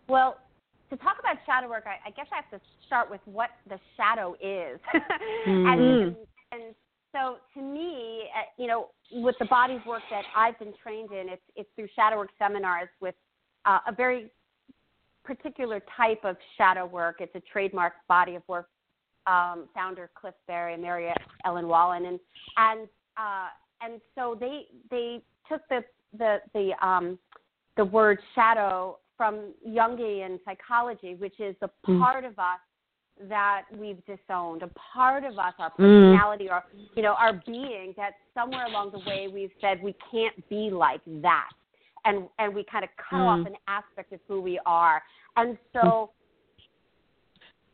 Well, 0.10 0.38
to 0.90 0.96
talk 0.98 1.18
about 1.20 1.36
shadow 1.46 1.68
work, 1.70 1.84
I, 1.86 2.08
I 2.08 2.12
guess 2.12 2.28
I 2.32 2.38
have 2.38 2.50
to 2.52 2.66
start 2.86 3.12
with 3.12 3.20
what 3.26 3.50
the 3.68 3.78
shadow 3.98 4.36
is. 4.42 4.80
and, 5.46 5.78
Mhm. 5.78 6.16
and 6.54 6.76
so 7.12 7.38
to 7.54 7.62
me, 7.62 8.30
uh, 8.34 8.44
you 8.58 8.68
know, 8.68 8.90
with 9.12 9.36
the 9.40 9.46
body 9.46 9.82
work 9.86 10.04
that 10.10 10.24
I've 10.36 10.58
been 10.60 10.74
trained 10.82 11.12
in, 11.12 11.30
it's 11.30 11.42
it's 11.56 11.70
through 11.76 11.90
shadow 11.96 12.18
work 12.18 12.30
seminars 12.40 12.90
with 13.02 13.16
uh, 13.66 13.80
a 13.88 13.92
very 13.92 14.32
particular 15.28 15.82
type 15.96 16.24
of 16.24 16.38
shadow 16.58 16.86
work. 16.86 17.18
It's 17.20 17.36
a 17.36 17.42
trademark 17.52 17.94
body 18.08 18.36
of 18.36 18.44
work. 18.48 18.70
Um, 19.28 19.68
founder 19.76 20.10
Cliff 20.16 20.34
Barry 20.48 20.74
and 20.74 20.82
Mary 20.82 21.14
Ellen 21.44 21.68
Wallen, 21.68 22.06
and 22.06 22.20
and 22.56 22.88
uh, 23.18 23.50
and 23.82 24.00
so 24.16 24.38
they 24.40 24.68
they 24.90 25.22
took 25.50 25.62
the 25.70 25.84
the 26.18 26.38
the 26.54 26.72
um, 26.88 27.20
the 27.76 27.84
word 27.84 28.20
shadow 28.36 29.00
from 29.18 29.54
Jungian 29.68 30.40
psychology, 30.46 31.16
which 31.16 31.40
is 31.40 31.56
the 31.60 31.70
Mm. 31.88 32.00
part 32.00 32.24
of 32.24 32.40
us 32.40 32.60
that 33.28 33.64
we've 33.78 34.02
disowned, 34.06 34.62
a 34.64 34.72
part 34.94 35.24
of 35.26 35.38
us, 35.40 35.54
our 35.60 35.72
Mm. 35.72 35.76
personality, 35.76 36.50
or 36.50 36.64
you 36.96 37.04
know, 37.04 37.16
our 37.16 37.34
being 37.46 37.94
that 37.98 38.14
somewhere 38.34 38.66
along 38.68 38.92
the 38.92 39.00
way 39.00 39.28
we've 39.28 39.56
said 39.60 39.82
we 39.84 39.94
can't 40.12 40.48
be 40.48 40.70
like 40.70 41.02
that, 41.06 41.50
and 42.08 42.28
and 42.40 42.56
we 42.56 42.64
kind 42.64 42.84
of 42.84 42.90
cut 42.98 43.20
Mm. 43.20 43.42
off 43.42 43.48
an 43.48 43.56
aspect 43.68 44.12
of 44.14 44.20
who 44.28 44.42
we 44.42 44.60
are, 44.66 45.04
and 45.36 45.58
so. 45.74 46.12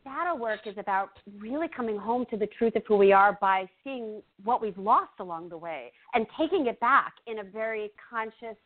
Shadow 0.06 0.34
work 0.38 0.66
is 0.66 0.76
about 0.76 1.18
really 1.38 1.66
coming 1.66 1.96
home 1.96 2.26
to 2.30 2.36
the 2.36 2.46
truth 2.58 2.76
of 2.76 2.82
who 2.86 2.98
we 2.98 3.10
are 3.10 3.38
by 3.40 3.66
seeing 3.82 4.22
what 4.42 4.60
we've 4.60 4.76
lost 4.76 5.12
along 5.18 5.48
the 5.48 5.56
way 5.56 5.90
and 6.12 6.26
taking 6.38 6.66
it 6.66 6.78
back 6.78 7.14
in 7.26 7.38
a 7.38 7.42
very 7.42 7.90
conscious, 8.10 8.58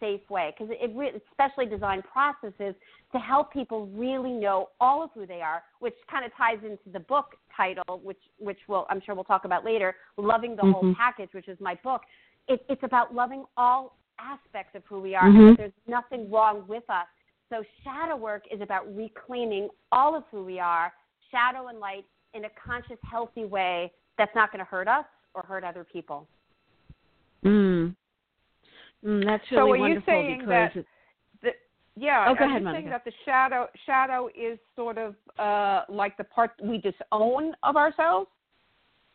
safe 0.00 0.22
way. 0.30 0.54
Because 0.58 0.74
it, 0.80 0.90
re- 0.96 1.10
it's 1.14 1.22
specially 1.32 1.66
designed 1.66 2.04
processes 2.04 2.74
to 3.12 3.18
help 3.18 3.52
people 3.52 3.88
really 3.88 4.32
know 4.32 4.70
all 4.80 5.02
of 5.02 5.10
who 5.14 5.26
they 5.26 5.42
are, 5.42 5.62
which 5.80 5.92
kind 6.10 6.24
of 6.24 6.32
ties 6.34 6.56
into 6.64 6.88
the 6.94 7.00
book 7.00 7.36
title, 7.54 8.00
which 8.02 8.22
which 8.38 8.60
will 8.66 8.86
I'm 8.88 9.02
sure 9.04 9.14
we'll 9.14 9.24
talk 9.24 9.44
about 9.44 9.66
later, 9.66 9.96
"Loving 10.16 10.56
the 10.56 10.62
Whole 10.62 10.84
Mhm. 10.84 10.96
Package," 10.96 11.28
which 11.34 11.48
is 11.48 11.60
my 11.60 11.74
book. 11.84 12.00
It, 12.48 12.64
it's 12.70 12.82
about 12.84 13.14
loving 13.14 13.44
all 13.58 13.98
aspects 14.20 14.74
of 14.74 14.84
who 14.86 15.00
we 15.00 15.14
are, 15.14 15.24
Mhm. 15.28 15.48
and 15.48 15.56
there's 15.56 15.72
nothing 15.86 16.30
wrong 16.30 16.66
with 16.66 16.88
us. 16.90 17.06
So 17.48 17.62
shadow 17.82 18.16
work 18.16 18.46
is 18.50 18.60
about 18.60 18.94
reclaiming 18.94 19.68
all 19.90 20.14
of 20.14 20.24
who 20.30 20.44
we 20.44 20.60
are, 20.60 20.92
shadow 21.30 21.68
and 21.68 21.80
light, 21.80 22.04
in 22.32 22.44
a 22.44 22.50
conscious, 22.50 22.98
healthy 23.02 23.44
way 23.44 23.92
that's 24.16 24.34
not 24.36 24.52
going 24.52 24.60
to 24.64 24.70
hurt 24.70 24.86
us 24.86 25.04
or 25.34 25.42
hurt 25.42 25.64
other 25.64 25.82
people. 25.82 26.28
Mm. 27.44 27.96
Mm, 29.04 29.24
that's 29.24 29.48
So 29.48 29.56
really 29.56 29.70
are 29.70 29.74
you 29.76 29.80
wonderful 29.82 30.12
saying 30.12 30.38
because 30.38 30.74
that- 30.74 30.84
The, 31.42 31.56
yeah, 31.96 32.26
Oh, 32.28 32.34
go 32.34 32.44
ahead, 32.44 32.60
you 32.60 32.64
Monica. 32.66 32.82
saying 32.82 32.90
that 32.90 33.04
the 33.04 33.12
shadow 33.24 33.68
shadow 33.86 34.28
is 34.34 34.58
sort 34.76 34.98
of 34.98 35.16
uh, 35.38 35.84
like 35.88 36.16
the 36.18 36.24
part 36.24 36.52
we 36.62 36.78
disown 36.78 37.56
of 37.62 37.76
ourselves? 37.76 38.30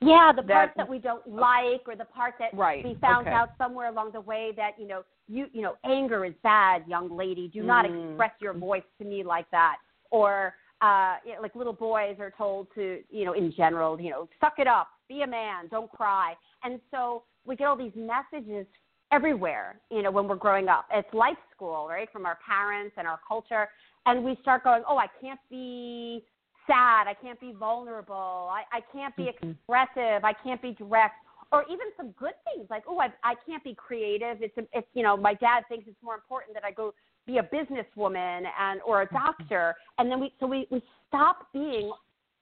Yeah, 0.01 0.31
the 0.35 0.41
That- 0.43 0.53
parts 0.53 0.73
that 0.77 0.89
we 0.89 0.99
don't 0.99 1.25
like, 1.27 1.87
or 1.87 1.95
the 1.95 2.05
part 2.05 2.35
that 2.39 2.53
Right, 2.53 2.83
we 2.83 2.95
found 2.95 3.27
okay. 3.27 3.35
out 3.35 3.51
somewhere 3.57 3.87
along 3.87 4.11
the 4.11 4.21
way 4.21 4.51
that 4.53 4.77
you 4.79 4.87
know, 4.87 5.03
you 5.27 5.49
you 5.53 5.61
know, 5.61 5.77
anger 5.83 6.25
is 6.25 6.33
bad, 6.43 6.85
young 6.87 7.09
lady. 7.09 7.47
Do 7.47 7.63
not 7.63 7.85
Mm. 7.85 8.09
express 8.09 8.33
your 8.41 8.53
voice 8.53 8.83
to 8.99 9.05
me 9.05 9.23
like 9.23 9.49
that. 9.51 9.77
Or 10.11 10.55
uh, 10.81 11.15
you 11.25 11.33
know, 11.33 11.41
like 11.41 11.55
little 11.55 11.73
boys 11.73 12.19
are 12.19 12.31
told 12.31 12.67
to, 12.75 13.01
you 13.09 13.23
know, 13.23 13.31
in 13.31 13.49
general, 13.53 13.99
you 13.99 14.09
know, 14.11 14.27
suck 14.41 14.59
it 14.59 14.67
up, 14.67 14.89
be 15.07 15.21
a 15.21 15.27
man, 15.27 15.67
don't 15.69 15.89
cry. 15.91 16.35
And 16.63 16.81
so 16.91 17.23
we 17.45 17.55
get 17.55 17.65
all 17.65 17.77
these 17.77 17.95
messages 17.95 18.67
everywhere, 19.11 19.79
you 19.89 20.01
know, 20.01 20.11
when 20.11 20.27
we're 20.27 20.35
growing 20.35 20.67
up. 20.67 20.85
It's 20.91 21.11
life 21.13 21.37
school, 21.55 21.87
right, 21.87 22.11
from 22.11 22.25
our 22.25 22.37
parents 22.45 22.93
and 22.97 23.07
our 23.07 23.19
culture. 23.25 23.69
And 24.05 24.23
we 24.23 24.35
start 24.41 24.63
going, 24.65 24.83
oh, 24.87 24.97
I 24.97 25.07
can't 25.21 25.39
be 25.49 26.25
sad. 26.67 27.07
I 27.07 27.13
can't 27.13 27.39
be 27.39 27.51
vulnerable. 27.53 28.49
I, 28.51 28.63
I 28.71 28.81
can't 28.91 29.15
be 29.15 29.23
Mhm. 29.23 29.51
expressive. 29.51 30.23
I 30.23 30.33
can't 30.33 30.61
be 30.61 30.73
direct. 30.73 31.15
Or 31.51 31.63
even 31.69 31.87
some 31.95 32.11
good 32.11 32.33
things 32.43 32.69
like, 32.69 32.83
oh, 32.87 32.99
I, 32.99 33.11
I 33.23 33.35
can't 33.45 33.63
be 33.63 33.75
creative. 33.75 34.41
It's, 34.41 34.57
it's, 34.73 34.87
you 34.93 35.03
know, 35.03 35.15
my 35.15 35.35
dad 35.35 35.63
thinks 35.69 35.87
it's 35.87 36.01
more 36.01 36.15
important 36.15 36.53
that 36.55 36.65
I 36.65 36.71
go 36.71 36.93
be 37.25 37.37
a 37.37 37.43
businesswoman 37.43 38.43
and 38.59 38.81
or 38.85 39.03
a 39.03 39.07
doctor. 39.07 39.75
And 39.97 40.11
then 40.11 40.19
we, 40.19 40.33
so 40.39 40.47
we, 40.47 40.67
we 40.71 40.81
stop 41.07 41.47
being, 41.53 41.91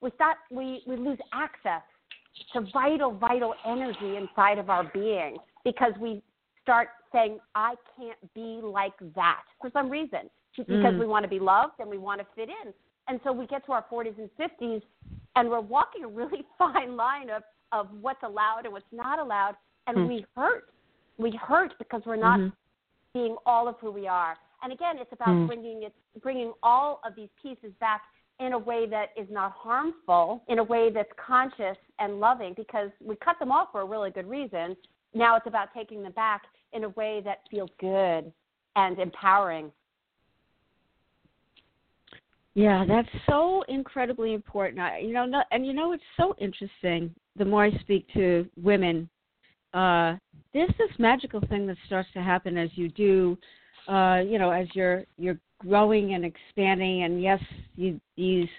we 0.01 0.09
stop, 0.15 0.37
we, 0.49 0.83
we 0.87 0.95
lose 0.95 1.19
access 1.33 1.81
to 2.53 2.61
vital, 2.73 3.11
vital 3.11 3.53
energy 3.65 4.17
inside 4.17 4.57
of 4.57 4.69
our 4.69 4.85
being 4.93 5.37
because 5.63 5.93
we 5.99 6.23
start 6.61 6.89
saying, 7.11 7.39
I 7.55 7.75
can't 7.97 8.17
be 8.33 8.61
like 8.63 8.97
that 9.15 9.43
for 9.61 9.69
some 9.71 9.89
reason 9.89 10.29
because 10.55 10.93
Mm. 10.93 10.99
we 10.99 11.05
want 11.07 11.23
to 11.23 11.29
be 11.29 11.39
loved 11.39 11.73
and 11.79 11.89
we 11.89 11.97
want 11.97 12.21
to 12.21 12.27
fit 12.35 12.49
in. 12.49 12.73
And 13.07 13.19
so 13.24 13.31
we 13.31 13.45
get 13.48 13.65
to 13.65 13.74
our 13.74 13.86
40s 13.91 14.17
and 14.17 14.29
50s 14.38 14.81
and 15.36 15.50
we're 15.50 15.60
walking 15.60 16.03
a 16.03 16.07
really 16.07 16.43
fine 16.57 16.95
line 16.95 17.29
of, 17.29 17.43
of 17.72 17.88
what's 18.01 18.24
allowed 18.24 18.62
and 18.65 18.74
what's 18.74 18.86
not 18.91 19.19
allowed. 19.19 19.55
And 19.88 19.98
Mm. 19.98 20.07
we 20.07 20.25
hurt. 20.36 20.69
We 21.17 21.31
hurt 21.31 21.74
because 21.77 22.01
we're 22.05 22.15
not 22.15 22.39
Mhm. 22.39 22.53
being 23.13 23.38
all 23.45 23.67
of 23.67 23.77
who 23.79 23.91
we 23.91 24.07
are. 24.07 24.38
And 24.62 24.72
again, 24.72 24.98
it's 24.98 25.12
about 25.12 25.36
Mm. 25.36 25.48
bringing 25.48 25.83
it, 25.83 25.93
bringing 26.22 26.53
all 26.63 27.01
of 27.03 27.15
these 27.15 27.29
pieces 27.41 27.74
back 27.79 28.03
in 28.39 28.53
a 28.53 28.57
way 28.57 28.86
that 28.88 29.10
is 29.15 29.29
not 29.29 29.51
harmful, 29.51 30.43
in 30.48 30.60
a 30.60 30.63
way 30.63 30.89
that's 30.89 31.12
conscious 31.17 31.77
and 32.00 32.19
loving, 32.19 32.53
because 32.53 32.89
we 33.00 33.15
cut 33.17 33.38
them 33.39 33.51
off 33.51 33.72
for 33.72 33.81
a 33.81 33.86
really 33.86 34.10
good 34.10 34.27
reason. 34.27 34.75
Now 35.13 35.36
it's 35.36 35.45
about 35.45 35.74
taking 35.74 36.01
them 36.01 36.13
back 36.13 36.48
in 36.72 36.83
a 36.86 36.89
way 36.89 37.22
that 37.22 37.48
feels 37.50 37.69
good 37.77 38.33
and 38.75 38.98
empowering. 39.00 39.72
Yeah, 42.55 42.86
that's 42.88 43.10
so 43.27 43.63
incredibly 43.67 44.33
important. 44.33 44.79
I, 44.79 45.00
you 45.00 45.13
know, 45.13 45.25
no, 45.25 45.43
and 45.51 45.65
you 45.65 45.74
know, 45.74 45.93
it's 45.93 46.03
so 46.17 46.36
interesting. 46.39 47.13
The 47.36 47.45
more 47.45 47.65
I 47.65 47.72
speak 47.79 48.07
to 48.13 48.48
women, 48.62 49.10
uh, 49.74 50.15
there's 50.53 50.74
this 50.77 50.91
magical 51.00 51.41
thing 51.50 51.65
that 51.67 51.77
starts 51.88 52.10
to 52.13 52.22
happen 52.22 52.57
as 52.57 52.69
you 52.75 52.89
do, 52.89 53.38
uh, 53.88 54.22
you 54.24 54.38
know, 54.38 54.51
as 54.51 54.67
you're 54.75 55.03
you're 55.17 55.39
growing 55.60 56.13
and 56.13 56.24
expanding, 56.24 57.03
and 57.03 57.22
yes, 57.24 57.41
you, 57.75 58.00
these 58.17 58.50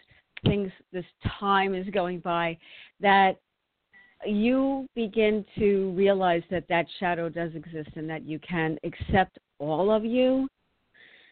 things, 0.44 0.72
this 0.92 1.04
time 1.38 1.74
is 1.74 1.88
going 1.90 2.18
by, 2.18 2.58
that 3.00 3.36
you 4.26 4.88
begin 4.96 5.44
to 5.58 5.92
realize 5.96 6.42
that 6.50 6.66
that 6.68 6.86
shadow 6.98 7.28
does 7.28 7.54
exist 7.54 7.90
and 7.94 8.08
that 8.08 8.26
you 8.26 8.40
can 8.40 8.76
accept 8.82 9.38
all 9.58 9.90
of 9.90 10.04
you 10.04 10.48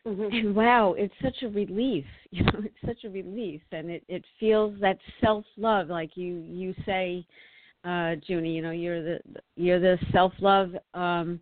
Mm-hmm. 0.07 0.35
and 0.35 0.57
wow 0.57 0.97
it's 0.99 1.15
such 1.23 1.45
a 1.45 1.49
relief 1.49 2.05
you 2.33 2.43
know 2.43 2.61
it's 2.65 2.75
such 2.85 3.05
a 3.05 3.11
relief. 3.11 3.61
And 3.71 3.89
it 3.89 4.03
it 4.09 4.25
feels 4.41 4.75
that 4.81 4.99
self 5.21 5.45
love 5.57 5.89
like 5.89 6.17
you 6.17 6.45
you 6.49 6.75
say 6.85 7.25
uh 7.85 8.17
junie 8.27 8.55
you 8.55 8.63
know 8.63 8.73
you're 8.73 9.03
the 9.03 9.21
you're 9.55 9.79
the 9.79 9.99
self 10.11 10.33
love 10.41 10.71
um 10.95 11.41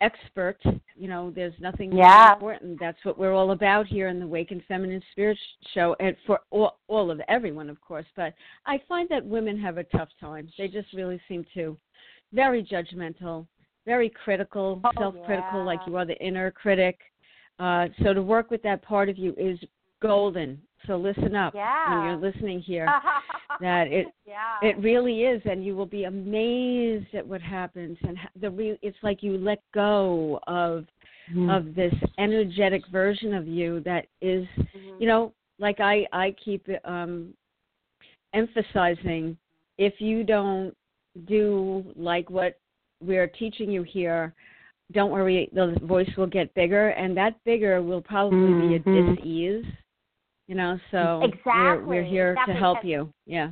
expert. 0.00 0.58
You 0.96 1.08
know 1.08 1.30
there's 1.34 1.54
nothing 1.60 1.90
more 1.90 2.32
important. 2.32 2.80
That's 2.80 2.98
what 3.04 3.18
we're 3.18 3.34
all 3.34 3.52
about 3.52 3.86
here 3.86 4.08
in 4.08 4.18
the 4.18 4.24
Awakened 4.24 4.64
Feminine 4.66 5.02
Spirit 5.12 5.38
show 5.72 5.94
and 6.00 6.16
for 6.26 6.40
all, 6.50 6.80
all 6.88 7.08
of 7.10 7.20
everyone 7.28 7.70
of 7.70 7.80
course. 7.80 8.06
But 8.16 8.34
i 8.66 8.80
find 8.88 9.08
that 9.10 9.24
women 9.24 9.56
have 9.60 9.78
a 9.78 9.84
tough 9.84 10.08
time. 10.20 10.48
They 10.58 10.66
just 10.66 10.92
really 10.92 11.20
seem 11.28 11.46
to 11.54 11.76
very 12.32 12.64
judgmental 12.64 13.46
very 13.84 14.08
critical 14.08 14.80
Oh, 14.84 14.90
self 14.98 15.14
critical 15.24 15.64
like 15.64 15.80
you 15.86 15.96
are 15.96 16.04
the 16.04 16.16
inner 16.18 16.50
critic 16.50 16.98
uh, 17.58 17.86
so 18.02 18.12
to 18.12 18.22
work 18.22 18.50
with 18.50 18.62
that 18.62 18.82
part 18.82 19.08
of 19.08 19.18
you 19.18 19.34
is 19.36 19.58
golden. 20.00 20.60
So 20.86 20.96
listen 20.96 21.36
up 21.36 21.54
Yeah. 21.54 21.94
when 21.94 22.06
you're 22.06 22.32
listening 22.32 22.60
here. 22.60 22.86
that 23.60 23.86
it 23.88 24.06
yeah. 24.26 24.56
it 24.62 24.76
really 24.78 25.22
is, 25.22 25.40
and 25.44 25.64
you 25.64 25.76
will 25.76 25.86
be 25.86 26.04
amazed 26.04 27.14
at 27.14 27.24
what 27.26 27.40
happens. 27.40 27.96
And 28.02 28.18
the 28.40 28.50
re- 28.50 28.78
it's 28.82 28.96
like 29.02 29.22
you 29.22 29.38
let 29.38 29.62
go 29.72 30.40
of 30.46 30.86
of 31.48 31.74
this 31.74 31.94
energetic 32.18 32.82
version 32.88 33.32
of 33.32 33.46
you 33.46 33.80
that 33.80 34.06
is, 34.20 34.46
Mhm. 34.58 35.00
you 35.00 35.06
know, 35.06 35.32
like 35.58 35.78
I 35.80 36.06
I 36.12 36.32
keep 36.44 36.66
um, 36.84 37.32
emphasizing. 38.34 39.36
If 39.78 40.00
you 40.00 40.24
don't 40.24 40.76
do 41.26 41.84
like 41.96 42.28
what 42.30 42.58
we're 43.00 43.28
teaching 43.28 43.70
you 43.70 43.82
here, 43.82 44.34
don't 44.92 45.10
worry, 45.10 45.48
the 45.52 45.76
voice 45.82 46.10
will 46.16 46.26
get 46.26 46.52
bigger, 46.54 46.88
and 46.90 47.16
that 47.16 47.34
bigger 47.44 47.82
will 47.82 48.02
probably 48.02 48.52
be 48.68 48.74
a 48.76 48.80
Mhm. 48.80 49.16
dis-ease. 49.16 49.64
You 50.48 50.54
know, 50.56 50.78
so 50.90 51.30
we're, 51.46 51.84
we're 51.84 52.02
here 52.02 52.32
Exactly. 52.32 52.54
to 52.54 52.60
help 52.60 52.84
you. 52.84 53.12
Yeah. 53.26 53.50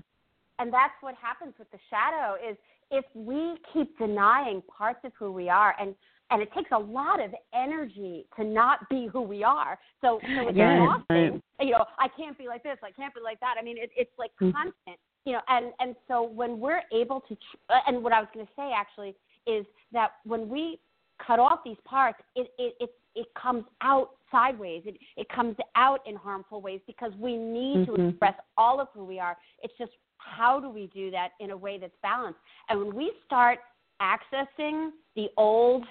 and 0.58 0.70
that's 0.70 0.92
what 1.00 1.14
happens 1.14 1.54
with 1.58 1.70
the 1.70 1.78
shadow 1.88 2.34
is 2.46 2.54
if 2.90 3.04
we 3.14 3.56
keep 3.72 3.96
denying 3.96 4.60
parts 4.62 4.98
of 5.04 5.12
who 5.18 5.32
we 5.32 5.48
are 5.48 5.74
and 5.80 5.94
and 6.30 6.42
it 6.42 6.52
takes 6.52 6.70
a 6.72 6.78
lot 6.78 7.18
of 7.20 7.34
energy 7.54 8.26
to 8.36 8.44
not 8.44 8.86
be 8.90 9.06
who 9.06 9.22
we 9.22 9.42
are 9.42 9.78
so 10.02 10.20
so 10.36 10.48
it's 10.48 10.58
Yeah, 10.58 10.74
exhausting 10.74 11.42
you 11.60 11.70
know 11.70 11.84
i 11.98 12.08
can't 12.08 12.36
be 12.36 12.46
like 12.46 12.62
this 12.62 12.76
i 12.82 12.90
can't 12.90 13.14
be 13.14 13.20
like 13.22 13.40
that 13.40 13.54
i 13.58 13.62
mean 13.62 13.78
it, 13.78 13.90
it's 13.96 14.12
like 14.18 14.32
Mhm. 14.40 14.52
constant 14.52 14.98
you 15.24 15.32
know 15.32 15.40
and 15.48 15.72
and 15.80 15.96
so 16.06 16.22
when 16.22 16.60
we're 16.60 16.82
able 16.92 17.20
to 17.22 17.36
and 17.86 18.04
what 18.04 18.12
i 18.12 18.20
was 18.20 18.28
going 18.34 18.46
to 18.46 18.52
say 18.54 18.70
actually 18.72 19.16
is 19.46 19.64
that 19.92 20.16
when 20.24 20.46
we 20.50 20.78
cut 21.26 21.38
off 21.38 21.60
these 21.64 21.76
parts 21.84 22.18
it 22.34 22.48
it 22.58 22.74
it, 22.80 22.90
it 23.14 23.26
comes 23.40 23.64
out 23.82 24.10
sideways 24.30 24.82
it 24.86 24.96
it 25.16 25.28
comes 25.28 25.56
out 25.76 26.00
in 26.06 26.14
harmful 26.16 26.60
ways 26.60 26.80
because 26.86 27.12
we 27.18 27.36
need 27.36 27.86
to 27.86 27.92
Mhm. 27.92 28.10
express 28.10 28.34
all 28.56 28.80
of 28.80 28.88
who 28.94 29.04
we 29.04 29.18
are 29.18 29.36
it's 29.62 29.76
just 29.78 29.92
how 30.18 30.60
do 30.60 30.68
we 30.68 30.86
do 30.88 31.10
that 31.10 31.32
in 31.40 31.50
a 31.50 31.56
way 31.56 31.78
that's 31.78 31.96
balanced 32.02 32.40
and 32.68 32.78
when 32.78 32.94
we 32.94 33.12
start 33.24 33.58
accessing 34.00 34.90
the 35.14 35.28
old 35.36 35.84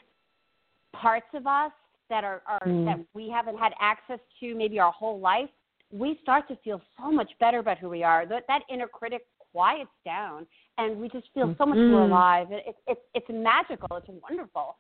parts 0.94 1.28
of 1.34 1.46
us 1.48 1.72
that 2.10 2.24
are, 2.24 2.42
are 2.48 2.60
Mm. 2.66 2.86
that 2.86 3.00
we 3.14 3.30
haven't 3.30 3.58
had 3.58 3.74
access 3.80 4.20
to 4.40 4.56
maybe 4.56 4.80
our 4.80 4.92
whole 4.92 5.20
life, 5.20 5.50
we 5.92 6.18
start 6.22 6.48
to 6.48 6.56
feel 6.58 6.82
so 6.98 7.12
much 7.12 7.32
better 7.40 7.60
about 7.60 7.78
who 7.78 7.90
we 7.90 8.04
are. 8.04 8.26
That 8.26 8.48
that 8.48 8.64
inner 8.70 8.88
critic 8.88 9.28
quiets 9.52 9.92
down, 10.06 10.48
and 10.78 11.00
we 11.00 11.10
just 11.10 11.28
feel 11.34 11.54
so 11.58 11.66
much 11.66 11.78
more 11.78 12.02
Mm. 12.02 12.12
alive. 12.12 12.52
It, 12.52 12.64
it, 12.68 12.76
it's 12.88 13.02
it's 13.14 13.30
magical. 13.30 13.98
It's 13.98 14.08
wonderful. 14.10 14.78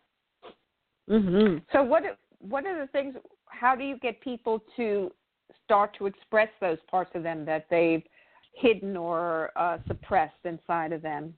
Mhm. 1.09 1.63
So 1.71 1.83
what 1.83 2.03
what 2.39 2.65
are 2.65 2.79
the 2.79 2.87
things? 2.87 3.15
How 3.47 3.75
do 3.75 3.83
you 3.83 3.97
get 3.97 4.21
people 4.21 4.63
to 4.77 5.11
start 5.63 5.95
to 5.97 6.05
express 6.05 6.49
those 6.61 6.77
parts 6.89 7.11
of 7.15 7.23
them 7.23 7.45
that 7.45 7.67
they've 7.69 8.03
hidden 8.53 8.95
or 8.95 9.51
uh, 9.55 9.79
suppressed 9.87 10.45
inside 10.45 10.93
of 10.93 11.01
them? 11.01 11.33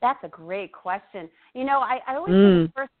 That's 0.00 0.22
a 0.22 0.28
great 0.28 0.72
question. 0.72 1.30
You 1.54 1.64
know, 1.64 1.80
I, 1.80 2.00
I 2.06 2.16
always 2.16 2.34
Mm. 2.34 2.52
think 2.52 2.68
the 2.68 2.72
first 2.80 2.92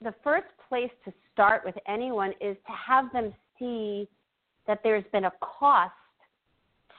the 0.00 0.14
first 0.24 0.48
place 0.68 0.90
to 1.04 1.12
start 1.32 1.64
with 1.64 1.76
anyone 1.86 2.32
is 2.40 2.56
to 2.66 2.72
have 2.72 3.12
them 3.12 3.32
see 3.58 4.08
that 4.66 4.80
there's 4.82 5.04
been 5.12 5.26
a 5.26 5.32
cost 5.40 5.92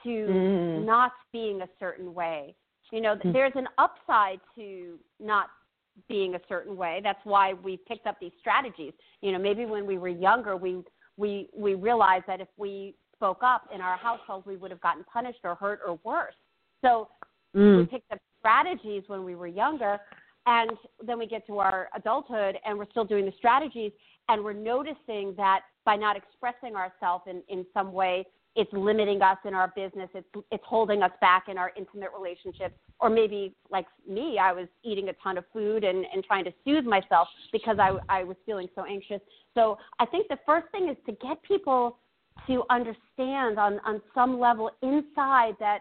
to 0.02 0.26
Mm. 0.26 0.84
not 0.84 1.12
being 1.32 1.60
a 1.62 1.68
certain 1.78 2.14
way. 2.14 2.56
You 2.90 3.00
know, 3.02 3.16
Mm. 3.16 3.32
there's 3.32 3.54
an 3.56 3.68
upside 3.76 4.40
to 4.54 4.98
not 5.18 5.50
being 6.08 6.34
a 6.34 6.40
certain 6.48 6.76
way. 6.76 7.00
That's 7.02 7.20
why 7.24 7.54
we 7.54 7.76
picked 7.88 8.06
up 8.06 8.16
these 8.20 8.32
strategies. 8.40 8.92
You 9.20 9.32
know, 9.32 9.38
maybe 9.38 9.66
when 9.66 9.86
we 9.86 9.98
were 9.98 10.08
younger, 10.08 10.56
we 10.56 10.82
we 11.16 11.48
we 11.56 11.74
realized 11.74 12.24
that 12.26 12.40
if 12.40 12.48
we 12.56 12.94
spoke 13.14 13.42
up 13.42 13.68
in 13.74 13.80
our 13.80 13.96
household, 13.96 14.44
we 14.46 14.56
would 14.56 14.70
have 14.70 14.80
gotten 14.80 15.04
punished 15.04 15.38
or 15.44 15.54
hurt 15.54 15.80
or 15.86 15.98
worse. 16.04 16.34
So 16.82 17.08
we 17.54 17.60
Mm. 17.60 17.90
picked 17.90 18.10
up 18.12 18.18
strategies 18.40 19.04
when 19.06 19.24
we 19.24 19.36
were 19.36 19.46
younger 19.46 20.00
and 20.46 20.72
then 21.06 21.18
we 21.18 21.26
get 21.26 21.46
to 21.46 21.60
our 21.60 21.88
adulthood 21.94 22.58
and 22.66 22.76
we're 22.76 22.90
still 22.90 23.04
doing 23.04 23.24
the 23.24 23.32
strategies 23.38 23.92
and 24.28 24.42
we're 24.42 24.52
noticing 24.52 25.34
that 25.36 25.60
by 25.84 25.96
not 25.96 26.16
expressing 26.16 26.74
ourselves 26.74 27.24
in, 27.28 27.42
in 27.48 27.64
some 27.72 27.92
way 27.92 28.26
it's 28.56 28.72
limiting 28.72 29.20
us 29.20 29.38
in 29.44 29.54
our 29.54 29.72
business 29.74 30.08
it's 30.14 30.26
it's 30.50 30.64
holding 30.66 31.02
us 31.02 31.10
back 31.20 31.44
in 31.48 31.58
our 31.58 31.72
intimate 31.76 32.10
relationships 32.16 32.74
or 33.00 33.10
maybe 33.10 33.54
like 33.70 33.86
me 34.08 34.38
i 34.40 34.52
was 34.52 34.68
eating 34.82 35.08
a 35.08 35.12
ton 35.22 35.38
of 35.38 35.44
food 35.52 35.84
and, 35.84 36.04
and 36.12 36.24
trying 36.24 36.44
to 36.44 36.52
soothe 36.64 36.84
myself 36.84 37.28
because 37.52 37.78
I, 37.80 37.96
I 38.08 38.24
was 38.24 38.36
feeling 38.46 38.68
so 38.74 38.84
anxious. 38.84 39.20
So 39.54 39.78
i 39.98 40.06
think 40.06 40.28
the 40.28 40.38
first 40.46 40.66
thing 40.72 40.88
is 40.88 40.96
to 41.06 41.12
get 41.26 41.42
people 41.42 41.98
to 42.46 42.64
understand 42.70 43.58
on, 43.58 43.80
on 43.84 44.02
some 44.14 44.38
level 44.38 44.70
inside 44.82 45.54
that 45.60 45.80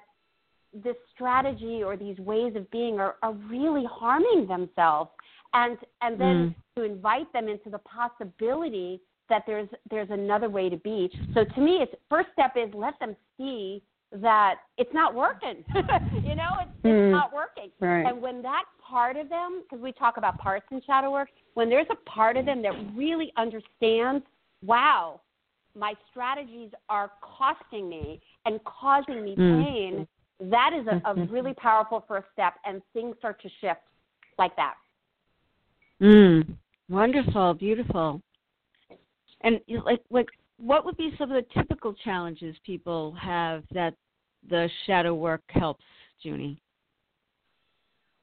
this 0.73 0.95
strategy 1.13 1.83
or 1.83 1.95
these 1.95 2.17
ways 2.17 2.55
of 2.55 2.69
being 2.71 2.99
are, 2.99 3.15
are 3.21 3.33
really 3.33 3.85
harming 3.89 4.47
themselves. 4.47 5.09
And 5.53 5.77
and 6.01 6.19
then 6.19 6.27
mm. 6.27 6.55
to 6.75 6.83
invite 6.83 7.31
them 7.31 7.47
into 7.47 7.69
the 7.69 7.77
possibility 7.79 9.01
that 9.29 9.43
there's 9.47 9.69
there's 9.89 10.09
another 10.09 10.49
way 10.49 10.69
to 10.69 10.77
be 10.77 11.11
so 11.33 11.43
to 11.55 11.61
me 11.61 11.77
it's 11.81 11.93
first 12.09 12.29
step 12.33 12.53
is 12.55 12.69
let 12.73 12.97
them 12.99 13.15
see 13.37 13.81
that 14.11 14.55
it's 14.77 14.93
not 14.93 15.15
working 15.15 15.63
you 16.23 16.35
know 16.35 16.51
it's, 16.61 16.71
it's 16.83 16.99
Mm. 16.99 17.11
not 17.11 17.33
working 17.33 17.71
Right. 17.79 18.05
and 18.05 18.21
when 18.21 18.41
that 18.41 18.65
part 18.81 19.17
of 19.17 19.29
them 19.29 19.63
because 19.63 19.81
we 19.81 19.91
talk 19.91 20.17
about 20.17 20.37
parts 20.37 20.65
in 20.71 20.81
shadow 20.81 21.11
work 21.11 21.29
when 21.53 21.69
there's 21.69 21.87
a 21.89 22.09
part 22.09 22.37
of 22.37 22.45
them 22.45 22.61
that 22.61 22.73
really 22.95 23.31
understands 23.37 24.23
wow 24.63 25.21
my 25.75 25.93
strategies 26.11 26.69
are 26.89 27.11
costing 27.21 27.89
me 27.89 28.19
and 28.45 28.59
causing 28.65 29.23
me 29.23 29.35
Mm. 29.35 29.59
pain 29.59 30.07
that 30.51 30.71
is 30.73 30.85
a, 30.87 31.01
a 31.09 31.15
really 31.25 31.53
powerful 31.53 32.03
first 32.07 32.27
step 32.33 32.55
and 32.65 32.81
things 32.93 33.15
start 33.17 33.41
to 33.41 33.49
shift 33.61 33.81
like 34.37 34.55
that 34.55 34.75
Mm. 36.01 36.57
Wonderful, 36.89 37.53
beautiful. 37.53 38.21
And 39.43 39.59
like, 39.85 40.01
like, 40.09 40.27
what 40.57 40.85
would 40.85 40.97
be 40.97 41.13
some 41.17 41.31
of 41.31 41.43
the 41.43 41.53
typical 41.53 41.93
challenges 41.93 42.55
people 42.65 43.13
have 43.21 43.63
that 43.71 43.93
the 44.49 44.69
shadow 44.85 45.13
work 45.13 45.41
helps, 45.49 45.83
Junie? 46.21 46.61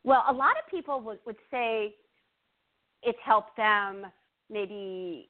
Well, 0.05 0.25
a 0.29 0.33
lot 0.33 0.53
of 0.53 0.71
people 0.71 1.01
would, 1.03 1.19
would 1.27 1.37
say 1.51 1.95
it's 3.03 3.19
helped 3.25 3.57
them 3.57 4.07
maybe 4.51 5.29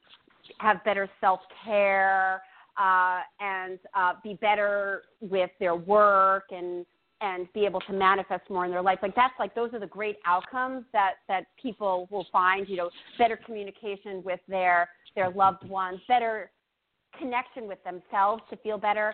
have 0.59 0.83
better 0.83 1.09
self 1.19 1.41
care 1.63 2.41
uh, 2.77 3.19
and 3.39 3.79
uh, 3.93 4.13
be 4.23 4.35
better 4.35 5.03
with 5.19 5.49
their 5.59 5.75
work 5.75 6.45
and 6.51 6.85
and 7.23 7.47
be 7.53 7.65
able 7.65 7.79
to 7.81 7.93
manifest 7.93 8.49
more 8.49 8.65
in 8.65 8.71
their 8.71 8.81
life. 8.81 8.97
Like 9.01 9.15
that's 9.15 9.33
like 9.37 9.53
those 9.53 9.73
are 9.73 9.79
the 9.79 9.87
great 9.87 10.17
outcomes 10.25 10.85
that 10.93 11.15
that 11.27 11.45
people 11.61 12.07
will 12.09 12.25
find. 12.31 12.67
You 12.67 12.77
know, 12.77 12.89
better 13.17 13.37
communication 13.37 14.23
with 14.23 14.39
their 14.47 14.89
their 15.15 15.29
loved 15.29 15.67
ones, 15.67 15.99
better 16.07 16.51
connection 17.17 17.67
with 17.67 17.79
themselves 17.83 18.41
to 18.49 18.55
feel 18.57 18.77
better. 18.77 19.13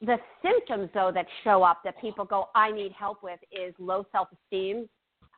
The 0.00 0.16
symptoms, 0.42 0.90
though, 0.94 1.12
that 1.12 1.26
show 1.44 1.62
up 1.62 1.82
that 1.84 2.00
people 2.00 2.24
go, 2.24 2.48
I 2.54 2.70
need 2.70 2.92
help 2.92 3.22
with, 3.22 3.40
is 3.52 3.74
low 3.78 4.06
self 4.12 4.28
esteem, 4.32 4.88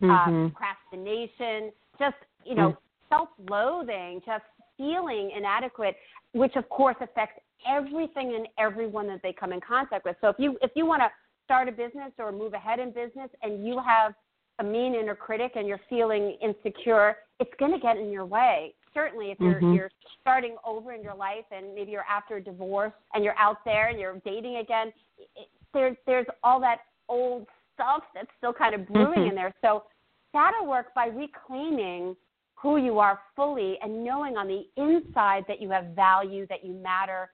uh, 0.02 0.06
Mhm. 0.06 0.54
procrastination, 0.54 1.72
just 1.98 2.16
you 2.44 2.54
know, 2.54 2.76
self-loathing, 3.08 4.20
just 4.26 4.44
feeling 4.76 5.30
inadequate, 5.30 5.96
which 6.32 6.56
of 6.56 6.68
course 6.68 6.96
affects 7.00 7.40
everything 7.66 8.34
and 8.34 8.48
everyone 8.58 9.06
that 9.06 9.22
they 9.22 9.32
come 9.32 9.52
in 9.52 9.60
contact 9.60 10.04
with. 10.04 10.16
So 10.20 10.28
if 10.28 10.38
you 10.38 10.58
if 10.60 10.72
you 10.74 10.84
want 10.84 11.02
to 11.02 11.10
start 11.44 11.68
a 11.68 11.72
business 11.72 12.12
or 12.18 12.32
move 12.32 12.54
ahead 12.54 12.78
in 12.80 12.90
business 12.90 13.30
and 13.42 13.66
you 13.66 13.78
have 13.78 14.14
a 14.58 14.64
mean 14.64 14.94
inner 14.94 15.14
critic 15.14 15.52
and 15.56 15.66
you're 15.66 15.80
feeling 15.88 16.36
insecure, 16.42 17.16
it's 17.40 17.50
going 17.58 17.72
to 17.72 17.78
get 17.78 17.96
in 17.96 18.10
your 18.10 18.24
way. 18.24 18.74
Certainly, 18.92 19.32
if 19.32 19.40
you're 19.40 19.60
Mhm. 19.60 19.74
you're 19.74 19.90
starting 20.20 20.56
over 20.64 20.92
in 20.92 21.02
your 21.02 21.14
life 21.14 21.44
and 21.50 21.74
maybe 21.74 21.90
you're 21.90 22.06
after 22.08 22.36
a 22.36 22.40
divorce 22.40 22.92
and 23.12 23.24
you're 23.24 23.36
out 23.38 23.64
there 23.64 23.88
and 23.88 23.98
you're 23.98 24.20
dating 24.24 24.56
again, 24.58 24.92
it, 25.18 25.48
there's 25.72 25.96
there's 26.06 26.26
all 26.44 26.60
that 26.60 26.82
old 27.08 27.48
stuff 27.74 28.04
that's 28.14 28.30
still 28.38 28.52
kind 28.52 28.74
of 28.74 28.86
brewing 28.86 29.24
Mhm. 29.24 29.28
in 29.30 29.34
there. 29.34 29.52
So 29.62 29.84
shadow 30.32 30.62
work 30.64 30.94
by 30.94 31.06
reclaiming 31.06 32.16
who 32.54 32.76
you 32.76 32.98
are 32.98 33.20
fully 33.34 33.78
and 33.82 34.04
knowing 34.04 34.36
on 34.36 34.46
the 34.46 34.70
inside 34.76 35.44
that 35.48 35.60
you 35.60 35.70
have 35.70 35.86
value, 35.88 36.46
that 36.46 36.64
you 36.64 36.72
matter, 36.72 37.32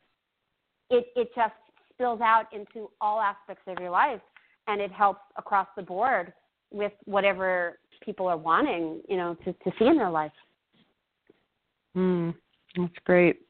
it, 0.88 1.06
it 1.14 1.28
just 1.35 1.54
spills 1.92 2.20
out 2.20 2.52
into 2.52 2.90
all 3.00 3.20
aspects 3.20 3.62
of 3.66 3.78
your 3.78 3.90
life 3.90 4.20
and 4.66 4.80
it 4.80 4.90
helps 4.90 5.20
across 5.37 5.68
the 5.76 5.83
board 5.83 6.33
with 6.70 6.92
whatever 7.04 7.78
people 8.04 8.26
are 8.26 8.37
wanting, 8.37 9.00
you 9.09 9.16
know, 9.16 9.37
to, 9.44 9.52
to 9.52 9.70
see 9.78 9.87
in 9.87 9.96
their 9.96 10.11
life. 10.11 10.33
Mm, 11.96 12.35
that's 12.76 12.92
great. 13.04 13.40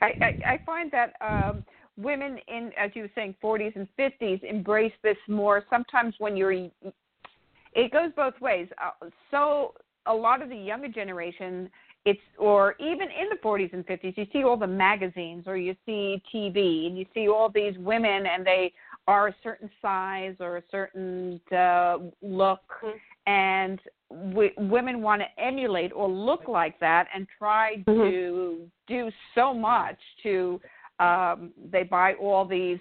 I, 0.00 0.12
I, 0.20 0.54
I 0.54 0.60
find 0.64 0.90
that 0.92 1.14
um, 1.20 1.64
women 1.96 2.38
in, 2.48 2.72
as 2.78 2.90
you 2.94 3.02
were 3.02 3.10
saying, 3.14 3.34
40s 3.42 3.74
and 3.76 3.88
50s 3.98 4.42
embrace 4.44 4.92
this 5.02 5.16
more. 5.28 5.64
Sometimes 5.70 6.14
when 6.18 6.36
you're, 6.36 6.52
it 6.52 7.92
goes 7.92 8.10
both 8.14 8.38
ways. 8.40 8.68
Uh, 8.82 9.08
so 9.30 9.74
a 10.06 10.14
lot 10.14 10.42
of 10.42 10.48
the 10.48 10.56
younger 10.56 10.88
generation, 10.88 11.70
it's 12.06 12.20
or 12.38 12.76
even 12.78 13.08
in 13.08 13.28
the 13.30 13.36
40s 13.44 13.72
and 13.72 13.84
50s, 13.84 14.16
you 14.16 14.26
see 14.32 14.44
all 14.44 14.56
the 14.56 14.66
magazines 14.66 15.44
or 15.46 15.56
you 15.56 15.74
see 15.84 16.22
TV 16.32 16.86
and 16.86 16.96
you 16.96 17.04
see 17.12 17.28
all 17.28 17.50
these 17.50 17.76
women 17.78 18.26
and 18.26 18.46
they 18.46 18.72
are 19.08 19.28
a 19.28 19.34
certain 19.42 19.68
size 19.82 20.36
or 20.40 20.56
a 20.56 20.62
certain 20.70 21.40
uh, 21.52 21.98
look, 22.22 22.60
Mhm. 22.82 23.00
and 23.26 23.80
w- 24.10 24.52
women 24.56 25.02
want 25.02 25.20
to 25.20 25.42
emulate 25.42 25.92
or 25.92 26.08
look 26.08 26.46
like 26.46 26.78
that 26.78 27.08
and 27.12 27.26
try 27.38 27.84
Mhm. 27.88 28.08
to 28.08 28.70
do 28.86 29.10
so 29.34 29.52
much 29.52 29.98
to. 30.22 30.60
Um, 30.98 31.52
they 31.70 31.82
buy 31.82 32.14
all 32.14 32.46
these 32.46 32.80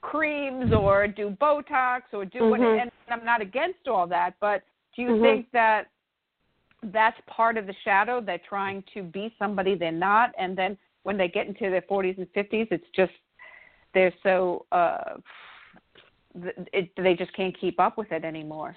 creams 0.00 0.72
or 0.72 1.08
do 1.08 1.30
Botox 1.40 2.02
or 2.12 2.24
do 2.24 2.48
what, 2.48 2.60
Mhm. 2.60 2.82
and 2.82 2.90
I'm 3.08 3.24
not 3.24 3.40
against 3.40 3.88
all 3.88 4.06
that, 4.06 4.34
but 4.40 4.62
do 4.94 5.02
you 5.02 5.08
Mhm. 5.08 5.22
think 5.22 5.50
that 5.50 5.88
that's 6.92 7.20
part 7.26 7.56
of 7.56 7.66
the 7.66 7.74
shadow? 7.84 8.20
They're 8.20 8.40
trying 8.48 8.84
to 8.94 9.02
be 9.02 9.34
somebody 9.38 9.74
they're 9.74 9.92
not, 9.92 10.32
and 10.38 10.56
then 10.56 10.76
when 11.02 11.16
they 11.16 11.28
get 11.28 11.46
into 11.46 11.70
their 11.70 11.82
40s 11.82 12.18
and 12.18 12.26
50s, 12.32 12.68
it's 12.70 12.86
just 12.94 13.12
they're 13.94 14.12
so 14.22 14.66
uh, 14.72 15.14
it, 16.72 16.90
they 16.96 17.14
just 17.14 17.32
can't 17.34 17.58
keep 17.58 17.80
up 17.80 17.96
with 17.96 18.12
it 18.12 18.24
anymore. 18.24 18.76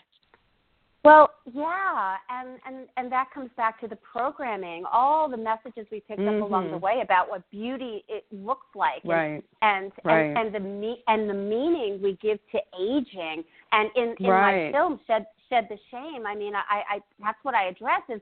Well, 1.03 1.29
yeah, 1.53 2.17
and, 2.29 2.59
and 2.67 2.87
and 2.97 3.11
that 3.11 3.29
comes 3.33 3.49
back 3.55 3.79
to 3.81 3.87
the 3.87 3.95
programming, 3.95 4.83
all 4.91 5.29
the 5.29 5.37
messages 5.37 5.87
we 5.91 6.01
picked 6.01 6.19
up 6.19 6.41
along 6.41 6.71
the 6.71 6.77
Mhm. 6.77 6.81
way 6.81 6.99
about 7.01 7.29
what 7.29 7.49
beauty 7.49 8.03
it 8.09 8.25
looks 8.31 8.67
like, 8.75 9.03
and 9.03 9.11
Right. 9.11 9.43
and 9.61 9.93
Right. 10.03 10.25
and, 10.35 10.37
and 10.47 10.55
the 10.55 10.59
me- 10.59 11.03
and 11.07 11.29
the 11.29 11.33
meaning 11.33 12.01
we 12.01 12.13
give 12.17 12.39
to 12.51 12.61
aging. 12.77 13.45
And 13.71 13.89
in 13.95 14.15
in 14.19 14.29
Right. 14.29 14.71
my 14.73 14.77
film, 14.77 14.99
shed 15.07 15.25
shed 15.49 15.67
the 15.69 15.77
shame. 15.91 16.25
I 16.25 16.35
mean, 16.35 16.53
I, 16.55 16.95
I 16.95 16.99
that's 17.19 17.37
what 17.43 17.55
I 17.55 17.65
address 17.67 18.01
is 18.09 18.21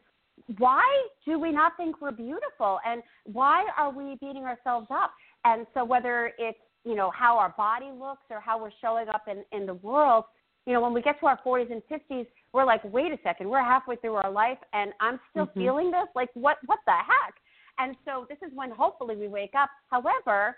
why 0.58 0.84
do 1.26 1.40
we 1.40 1.52
not 1.52 1.74
think 1.78 2.00
we're 2.02 2.12
beautiful, 2.12 2.80
and 2.86 3.02
why 3.26 3.66
are 3.78 3.92
we 3.92 4.16
beating 4.22 4.44
ourselves 4.46 4.88
up? 4.92 5.12
And 5.46 5.66
so 5.74 5.84
whether 5.84 6.32
it's 6.38 6.60
you 6.84 6.96
know 6.96 7.12
how 7.12 7.38
our 7.38 7.54
body 7.58 7.92
looks 7.98 8.24
or 8.30 8.40
how 8.40 8.62
we're 8.62 8.72
showing 8.82 9.10
up 9.10 9.24
in 9.28 9.44
in 9.52 9.66
the 9.66 9.74
world, 9.76 10.26
you 10.66 10.74
know, 10.74 10.82
when 10.82 10.94
we 10.94 11.02
get 11.02 11.20
to 11.22 11.26
our 11.28 11.40
40s 11.46 11.72
and 11.72 11.82
50s, 11.90 12.28
we're 12.54 12.66
like, 12.66 12.82
wait 12.84 13.12
a 13.12 13.18
second, 13.24 13.50
we're 13.50 13.64
halfway 13.64 13.96
through 13.98 14.16
our 14.16 14.32
life 14.32 14.58
and 14.74 14.92
I'm 15.00 15.20
still 15.32 15.46
Mm-hmm. 15.48 15.60
feeling 15.60 15.92
this. 15.92 16.08
Like, 16.16 16.30
what 16.34 16.58
what 16.66 16.80
the 16.86 16.92
heck? 16.94 17.36
And 17.80 17.96
so 18.06 18.26
this 18.30 18.38
is 18.46 18.52
when 18.56 18.72
hopefully 18.72 19.16
we 19.16 19.28
wake 19.28 19.54
up. 19.58 19.70
However, 19.90 20.58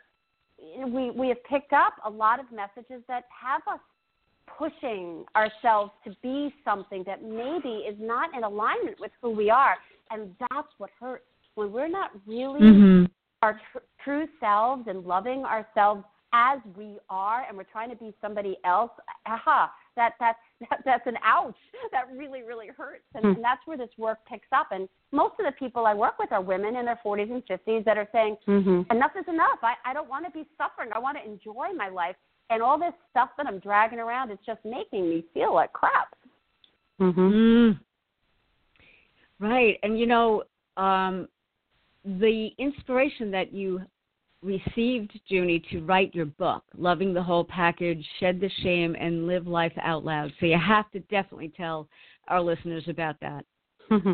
we 0.88 1.12
we 1.12 1.30
have 1.30 1.44
picked 1.44 1.74
up 1.74 1.94
a 2.06 2.10
lot 2.10 2.40
of 2.40 2.46
messages 2.52 3.04
that 3.08 3.24
have 3.30 3.62
us 3.72 3.80
pushing 4.58 5.26
ourselves 5.36 5.92
to 6.06 6.16
be 6.22 6.54
something 6.66 7.04
that 7.06 7.24
maybe 7.24 7.84
is 7.90 7.96
not 8.00 8.36
in 8.36 8.44
alignment 8.44 9.00
with 9.00 9.12
who 9.22 9.30
we 9.32 9.50
are, 9.50 9.76
and 10.12 10.34
that's 10.40 10.68
what 10.78 10.90
hurts 11.00 11.26
when 11.56 11.72
we're 11.72 11.88
not 11.90 12.12
really 12.26 12.62
Mm-hmm. 12.62 13.06
our 13.42 13.60
tr- 13.72 13.80
true 14.04 14.28
selves 14.40 14.84
and 14.88 15.06
loving 15.06 15.44
ourselves 15.46 16.04
as 16.32 16.60
we 16.78 16.98
are, 17.10 17.44
and 17.48 17.58
we're 17.58 17.64
trying 17.64 17.90
to 17.90 17.96
be 17.96 18.14
somebody 18.22 18.58
else. 18.64 18.92
Aha! 19.26 19.72
That 19.96 20.14
that's 20.20 20.38
that, 20.70 20.80
that's 20.86 21.08
an 21.08 21.16
ouch. 21.24 21.56
That 21.92 22.06
really 22.16 22.44
really 22.44 22.68
hurts, 22.68 23.04
and, 23.16 23.24
Hmm. 23.26 23.32
and 23.36 23.44
that's 23.44 23.62
where 23.66 23.78
this 23.78 23.90
work 23.98 24.20
picks 24.28 24.48
up. 24.52 24.68
And 24.72 24.88
most 25.12 25.34
of 25.40 25.46
the 25.46 25.52
people 25.54 25.86
I 25.88 25.94
work 25.96 26.20
with 26.20 26.32
are 26.32 26.42
women 26.42 26.76
in 26.76 26.86
their 26.86 27.00
40s 27.04 27.32
and 27.32 27.44
50s 27.48 27.84
that 27.86 27.98
are 27.98 28.08
saying, 28.12 28.38
Mm-hmm. 28.48 28.92
enough 28.96 29.12
is 29.20 29.26
enough. 29.28 29.60
I, 29.64 29.74
I 29.86 29.94
don't 29.94 30.08
want 30.10 30.26
to 30.26 30.32
be 30.32 30.46
suffering. 30.58 30.92
I 30.94 31.00
want 31.00 31.18
to 31.18 31.26
enjoy 31.26 31.74
my 31.76 31.90
life. 31.90 32.16
And 32.50 32.64
all 32.64 32.80
this 32.80 32.94
stuff 33.12 33.30
that 33.38 33.46
I'm 33.46 33.60
dragging 33.60 34.00
around 34.00 34.32
is 34.32 34.40
just 34.46 34.60
making 34.66 35.10
me 35.10 35.24
feel 35.34 35.54
like 35.54 35.72
crap. 35.74 36.16
Mm-hmm. 37.00 37.20
Mm. 37.22 37.80
Right. 39.40 39.80
And 39.84 40.00
you 40.00 40.06
know, 40.06 40.44
um, 40.78 41.28
the 42.04 42.50
inspiration 42.58 43.32
that 43.32 43.54
you 43.54 43.82
received, 44.42 45.20
Junie, 45.28 45.64
to 45.72 45.82
write 45.82 46.16
your 46.16 46.26
book, 46.26 46.64
Loving 46.78 47.14
the 47.14 47.22
Whole 47.22 47.44
Package, 47.44 48.06
Shed 48.20 48.40
the 48.40 48.50
Shame, 48.64 48.96
and 49.00 49.28
Live 49.28 49.48
Life 49.48 49.74
Out 49.82 50.04
Loud. 50.04 50.32
So 50.40 50.46
you 50.46 50.58
have 50.58 50.90
to 50.92 51.00
definitely 51.02 51.52
tell 51.56 51.88
our 52.28 52.42
listeners 52.42 52.86
about 52.88 53.20
that. 53.22 53.46
Mm-hmm. 53.92 54.14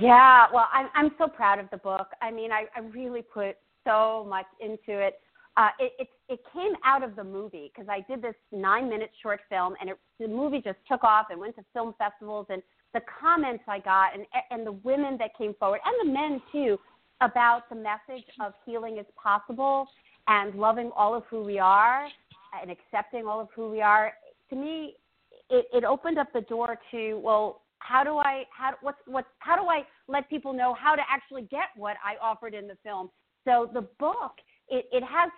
Yeah, 0.00 0.46
well, 0.52 0.68
I'm 0.72 0.88
I'm 0.94 1.10
so 1.16 1.26
proud 1.28 1.58
of 1.58 1.70
the 1.70 1.78
book. 1.78 2.08
I 2.20 2.30
mean, 2.30 2.52
I, 2.52 2.64
I 2.76 2.80
really 2.80 3.22
put 3.22 3.56
so 3.84 4.26
much 4.28 4.46
into 4.60 5.00
it. 5.00 5.20
Uh, 5.58 5.70
it, 5.80 5.92
it 5.98 6.08
it 6.28 6.40
came 6.52 6.72
out 6.84 7.02
of 7.02 7.16
the 7.16 7.24
movie 7.24 7.72
because 7.74 7.88
I 7.90 8.04
did 8.08 8.22
this 8.22 8.36
nine 8.52 8.88
minute 8.88 9.10
short 9.20 9.40
film, 9.48 9.74
and 9.80 9.90
it, 9.90 9.98
the 10.20 10.28
movie 10.28 10.62
just 10.64 10.78
took 10.88 11.02
off 11.02 11.26
and 11.30 11.40
went 11.40 11.56
to 11.56 11.64
film 11.72 11.94
festivals. 11.98 12.46
And 12.48 12.62
the 12.94 13.00
comments 13.20 13.64
I 13.66 13.80
got, 13.80 14.14
and 14.14 14.24
and 14.52 14.64
the 14.64 14.72
women 14.72 15.16
that 15.18 15.36
came 15.36 15.54
forward, 15.58 15.80
and 15.84 16.08
the 16.08 16.12
men 16.12 16.40
too, 16.52 16.78
about 17.20 17.68
the 17.70 17.74
message 17.74 18.24
of 18.40 18.52
healing 18.64 18.98
is 18.98 19.06
possible 19.20 19.88
and 20.28 20.54
loving 20.54 20.92
all 20.94 21.12
of 21.12 21.24
who 21.28 21.42
we 21.42 21.58
are 21.58 22.06
and 22.60 22.70
accepting 22.70 23.26
all 23.26 23.40
of 23.40 23.48
who 23.56 23.68
we 23.68 23.80
are. 23.80 24.12
To 24.50 24.56
me, 24.56 24.94
it, 25.50 25.66
it 25.72 25.84
opened 25.84 26.18
up 26.18 26.28
the 26.32 26.42
door 26.42 26.78
to 26.92 27.20
well 27.22 27.62
how 27.80 28.04
do 28.04 28.18
I 28.18 28.44
how 28.56 28.74
what's 28.80 28.98
what 29.06 29.24
how 29.40 29.56
do 29.56 29.68
I 29.68 29.82
let 30.06 30.30
people 30.30 30.52
know 30.52 30.72
how 30.78 30.94
to 30.94 31.02
actually 31.10 31.42
get 31.42 31.68
what 31.76 31.96
I 32.04 32.14
offered 32.24 32.54
in 32.54 32.68
the 32.68 32.76
film? 32.84 33.10
So 33.44 33.68
the 33.74 33.88
book 33.98 34.34
it, 34.68 34.86
it 34.92 35.02
has 35.02 35.30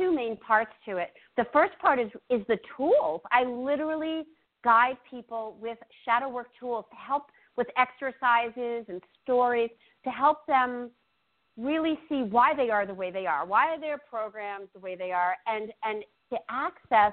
two 0.00 0.14
main 0.14 0.36
parts 0.36 0.72
to 0.86 0.96
it. 0.96 1.10
The 1.36 1.44
first 1.52 1.78
part 1.78 1.98
is 1.98 2.10
is 2.30 2.42
the 2.48 2.58
tools. 2.76 3.20
I 3.30 3.44
literally 3.44 4.24
guide 4.64 4.96
people 5.10 5.56
with 5.60 5.78
shadow 6.04 6.28
work 6.28 6.48
tools 6.58 6.84
to 6.90 6.96
help 6.96 7.24
with 7.56 7.66
exercises 7.76 8.84
and 8.88 9.00
stories 9.22 9.70
to 10.04 10.10
help 10.10 10.46
them 10.46 10.90
really 11.56 11.98
see 12.08 12.22
why 12.22 12.54
they 12.54 12.70
are 12.70 12.86
the 12.86 12.94
way 12.94 13.10
they 13.10 13.26
are, 13.26 13.44
why 13.44 13.68
are 13.68 13.80
their 13.80 13.98
programs 13.98 14.68
the 14.74 14.80
way 14.80 14.96
they 14.96 15.12
are, 15.12 15.34
and 15.46 15.70
and 15.84 16.02
to 16.32 16.38
access 16.48 17.12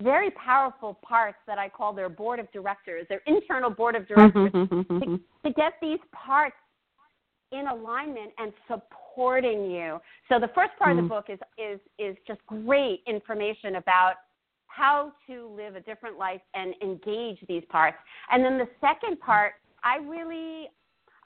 very 0.00 0.30
powerful 0.30 0.94
parts 1.02 1.38
that 1.48 1.58
I 1.58 1.68
call 1.68 1.92
their 1.92 2.08
board 2.08 2.38
of 2.38 2.46
directors, 2.52 3.04
their 3.08 3.22
internal 3.26 3.70
board 3.70 3.96
of 3.96 4.06
directors, 4.06 4.52
Mm-hmm. 4.52 4.98
to, 5.00 5.20
to 5.44 5.50
get 5.54 5.72
these 5.82 5.98
parts 6.12 6.56
in 7.52 7.66
alignment 7.66 8.32
and 8.38 8.52
supporting 8.66 9.70
you. 9.70 10.00
So 10.28 10.38
the 10.38 10.48
first 10.48 10.76
part 10.78 10.92
of 10.92 10.98
Mm. 10.98 11.02
the 11.02 11.08
book 11.08 11.26
is 11.30 11.40
is 11.56 11.80
is 11.98 12.16
just 12.26 12.44
great 12.46 13.02
information 13.06 13.76
about 13.76 14.14
how 14.66 15.12
to 15.26 15.48
live 15.56 15.74
a 15.74 15.80
different 15.80 16.18
life 16.18 16.42
and 16.54 16.74
engage 16.82 17.40
these 17.48 17.64
parts. 17.66 17.96
And 18.30 18.44
then 18.44 18.58
the 18.58 18.68
second 18.80 19.18
part, 19.20 19.54
I 19.82 19.96
really 19.96 20.68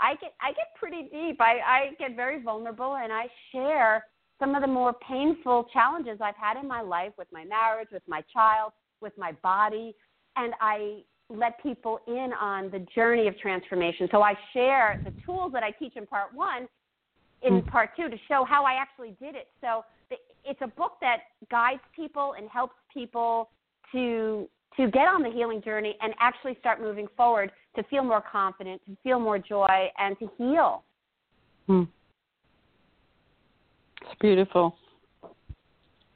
I 0.00 0.14
get 0.16 0.34
I 0.40 0.52
get 0.52 0.74
pretty 0.76 1.02
deep. 1.12 1.40
I, 1.40 1.60
I 1.60 1.90
get 1.98 2.16
very 2.16 2.40
vulnerable 2.42 2.96
and 2.96 3.12
I 3.12 3.28
share 3.50 4.04
some 4.38 4.54
of 4.54 4.62
the 4.62 4.68
more 4.68 4.94
painful 4.94 5.64
challenges 5.72 6.18
I've 6.20 6.36
had 6.36 6.56
in 6.56 6.66
my 6.66 6.80
life 6.80 7.12
with 7.16 7.28
my 7.32 7.44
marriage, 7.44 7.88
with 7.92 8.02
my 8.08 8.22
child, 8.32 8.72
with 9.00 9.12
my 9.16 9.32
body, 9.42 9.94
and 10.36 10.54
I 10.60 11.02
let 11.36 11.62
people 11.62 12.00
in 12.06 12.30
on 12.40 12.70
the 12.70 12.86
journey 12.94 13.28
of 13.28 13.38
transformation. 13.38 14.08
So 14.10 14.22
I 14.22 14.34
share 14.52 14.96
the 15.04 15.12
tools 15.24 15.52
that 15.52 15.62
I 15.62 15.70
teach 15.70 15.96
in 15.96 16.06
part 16.06 16.34
one 16.34 16.68
in 17.42 17.62
part 17.62 17.90
two 17.96 18.08
to 18.08 18.16
show 18.28 18.44
how 18.48 18.64
I 18.64 18.74
actually 18.74 19.16
did 19.20 19.34
it. 19.34 19.48
So 19.60 19.84
it's 20.44 20.60
a 20.62 20.66
book 20.66 20.92
that 21.00 21.18
guides 21.50 21.80
people 21.94 22.34
and 22.38 22.48
helps 22.48 22.74
people 22.92 23.50
to 23.92 24.48
to 24.76 24.90
get 24.90 25.06
on 25.06 25.22
the 25.22 25.30
healing 25.30 25.60
journey 25.62 25.96
and 26.00 26.14
actually 26.18 26.56
start 26.58 26.80
moving 26.80 27.06
forward 27.14 27.52
to 27.76 27.82
feel 27.84 28.02
more 28.02 28.22
confident, 28.22 28.80
to 28.86 28.96
feel 29.02 29.20
more 29.20 29.38
joy, 29.38 29.90
and 29.98 30.18
to 30.18 30.30
heal. 30.38 30.82
Hmm. 31.66 31.82
It's 34.00 34.18
beautiful. 34.18 34.74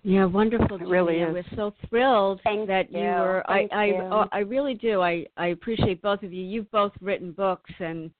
Yeah, 0.06 0.24
wonderful. 0.24 0.76
It 0.76 0.86
really 0.86 1.16
is. 1.16 1.32
We're 1.32 1.56
so 1.56 1.74
thrilled 1.88 2.40
Thank 2.44 2.68
that 2.68 2.92
you. 2.92 3.00
were. 3.00 3.42
Thank 3.48 3.72
I, 3.72 3.76
I, 3.76 3.84
you. 3.86 3.94
oh, 4.02 4.26
I 4.30 4.38
really 4.38 4.74
do. 4.74 5.02
I, 5.02 5.26
I 5.36 5.48
appreciate 5.48 6.00
both 6.00 6.22
of 6.22 6.32
you. 6.32 6.44
You've 6.44 6.70
both 6.70 6.92
written 7.00 7.32
books, 7.32 7.72
and 7.80 8.12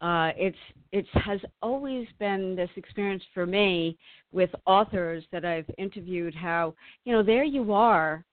uh, 0.00 0.30
it's 0.36 0.56
it 0.92 1.04
has 1.14 1.40
always 1.60 2.06
been 2.20 2.54
this 2.54 2.70
experience 2.76 3.24
for 3.34 3.44
me 3.44 3.98
with 4.30 4.50
authors 4.66 5.24
that 5.32 5.44
I've 5.44 5.68
interviewed. 5.78 6.32
How 6.32 6.76
you 7.04 7.12
know 7.12 7.24
there 7.24 7.42
you 7.42 7.72
are, 7.72 8.24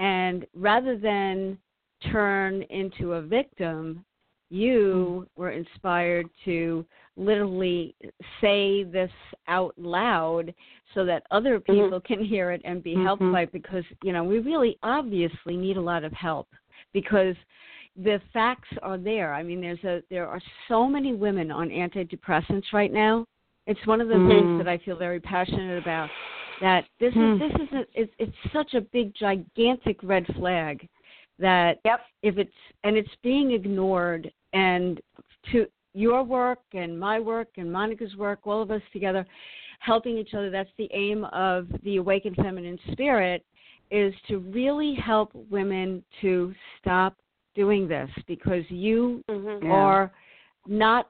and 0.00 0.44
rather 0.52 0.98
than 0.98 1.56
turn 2.10 2.62
into 2.62 3.12
a 3.12 3.22
victim, 3.22 4.04
you 4.50 5.24
were 5.36 5.52
inspired 5.52 6.26
to 6.46 6.84
literally 7.20 7.94
say 8.40 8.82
this 8.84 9.10
out 9.46 9.74
loud 9.76 10.52
so 10.94 11.04
that 11.04 11.22
other 11.30 11.60
Mm-hmm. 11.60 11.84
people 11.84 12.00
can 12.00 12.24
hear 12.24 12.50
it 12.50 12.60
and 12.64 12.82
be 12.82 12.94
helped 12.94 13.22
Mhm. 13.22 13.32
by 13.32 13.42
it 13.42 13.52
because 13.52 13.84
you 14.02 14.12
know 14.12 14.24
we 14.24 14.38
really 14.38 14.78
obviously 14.82 15.56
need 15.56 15.76
a 15.76 15.80
lot 15.80 16.02
of 16.04 16.12
help 16.12 16.48
because 16.92 17.36
the 17.96 18.20
facts 18.32 18.68
are 18.82 18.96
there 18.96 19.34
i 19.34 19.42
mean 19.42 19.60
there's 19.60 19.84
a 19.84 20.02
there 20.10 20.26
are 20.26 20.40
so 20.68 20.86
many 20.86 21.12
women 21.12 21.50
on 21.50 21.68
antidepressants 21.68 22.72
right 22.72 22.92
now 22.92 23.24
it's 23.66 23.84
one 23.86 24.00
of 24.00 24.08
the 24.08 24.14
Mhm. 24.14 24.28
things 24.28 24.58
that 24.58 24.68
i 24.68 24.78
feel 24.78 24.96
very 24.96 25.20
passionate 25.20 25.78
about 25.78 26.08
that 26.60 26.86
this 26.98 27.12
Hmm. 27.14 27.20
is 27.34 27.38
this 27.38 27.54
is 27.68 27.72
a, 27.72 27.86
it's, 28.00 28.14
it's 28.18 28.36
such 28.52 28.74
a 28.74 28.80
big 28.80 29.12
gigantic 29.14 30.02
red 30.02 30.26
flag 30.36 30.88
that 31.38 31.78
Yep. 31.84 32.00
if 32.22 32.38
it's 32.38 32.56
and 32.84 32.96
it's 32.96 33.14
being 33.22 33.50
ignored 33.52 34.32
and 34.52 35.00
to 35.52 35.66
your 35.94 36.22
work 36.22 36.60
and 36.72 36.98
my 36.98 37.18
work 37.18 37.48
and 37.56 37.70
Monica's 37.72 38.14
work, 38.16 38.40
all 38.44 38.62
of 38.62 38.70
us 38.70 38.82
together 38.92 39.26
helping 39.80 40.18
each 40.18 40.34
other, 40.34 40.50
that's 40.50 40.70
the 40.78 40.88
aim 40.92 41.24
of 41.32 41.66
the 41.84 41.96
awakened 41.96 42.36
feminine 42.36 42.78
spirit 42.92 43.44
is 43.90 44.14
to 44.28 44.38
really 44.38 44.94
help 44.94 45.30
women 45.50 46.04
to 46.20 46.54
stop 46.78 47.16
doing 47.54 47.88
this 47.88 48.10
because 48.26 48.64
you 48.68 49.24
Mm-hmm. 49.28 49.66
Yeah. 49.66 49.72
are 49.72 50.12
not 50.66 51.08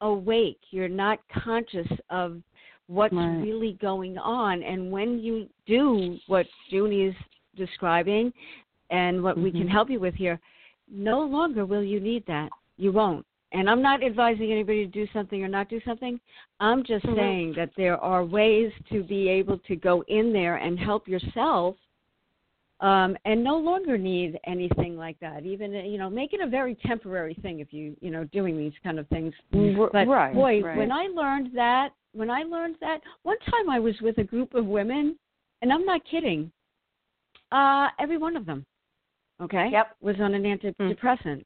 awake. 0.00 0.60
You're 0.70 0.88
not 0.88 1.18
conscious 1.28 1.86
of 2.10 2.40
what's 2.86 3.14
Right. 3.14 3.42
really 3.42 3.74
going 3.74 4.16
on. 4.18 4.62
And 4.62 4.90
when 4.90 5.18
you 5.18 5.48
do 5.66 6.18
what 6.26 6.46
Junie 6.68 7.02
is 7.02 7.14
describing 7.56 8.32
and 8.90 9.22
what 9.22 9.36
we 9.36 9.50
can 9.50 9.66
Mhm. 9.66 9.70
help 9.70 9.90
you 9.90 10.00
with 10.00 10.14
here, 10.14 10.40
no 10.88 11.24
longer 11.24 11.64
will 11.64 11.82
you 11.82 12.00
need 12.00 12.24
that. 12.26 12.50
You 12.76 12.92
won't. 12.92 13.26
And 13.54 13.70
I'm 13.70 13.80
not 13.80 14.02
advising 14.02 14.50
anybody 14.50 14.84
to 14.84 14.90
do 14.90 15.06
something 15.12 15.42
or 15.42 15.48
not 15.48 15.68
do 15.68 15.80
something. 15.86 16.20
I'm 16.58 16.82
just 16.82 17.06
Mhm. 17.06 17.14
saying 17.14 17.52
that 17.54 17.70
there 17.76 17.96
are 17.98 18.24
ways 18.24 18.72
to 18.90 19.04
be 19.04 19.28
able 19.28 19.58
to 19.58 19.76
go 19.76 20.02
in 20.02 20.32
there 20.32 20.56
and 20.56 20.78
help 20.78 21.08
yourself 21.08 21.76
um, 22.80 23.16
and 23.24 23.42
no 23.42 23.56
longer 23.56 23.96
need 23.96 24.38
anything 24.44 24.96
like 24.96 25.18
that. 25.20 25.46
Even 25.46 25.72
you 25.72 25.96
know, 25.96 26.10
make 26.10 26.34
it 26.34 26.40
a 26.40 26.46
very 26.46 26.74
temporary 26.74 27.34
thing 27.34 27.60
if 27.60 27.72
you 27.72 27.96
you 28.00 28.10
know 28.10 28.24
doing 28.24 28.58
these 28.58 28.76
kind 28.82 28.98
of 28.98 29.08
things. 29.08 29.32
But 29.52 30.08
right, 30.08 30.34
boy, 30.34 30.62
right. 30.62 30.76
when 30.76 30.90
I 30.90 31.06
learned 31.06 31.52
that, 31.54 31.92
when 32.12 32.30
I 32.30 32.42
learned 32.42 32.76
that, 32.80 33.00
one 33.22 33.38
time 33.50 33.70
I 33.70 33.78
was 33.78 33.98
with 34.00 34.18
a 34.18 34.24
group 34.24 34.54
of 34.54 34.66
women, 34.66 35.16
and 35.62 35.72
I'm 35.72 35.86
not 35.86 36.04
kidding. 36.04 36.50
Uh, 37.52 37.88
every 38.00 38.18
one 38.18 38.36
of 38.36 38.44
them, 38.44 38.66
okay, 39.40 39.68
Yep. 39.70 39.96
was 40.00 40.20
on 40.20 40.34
an 40.34 40.42
antidepressant. 40.42 41.44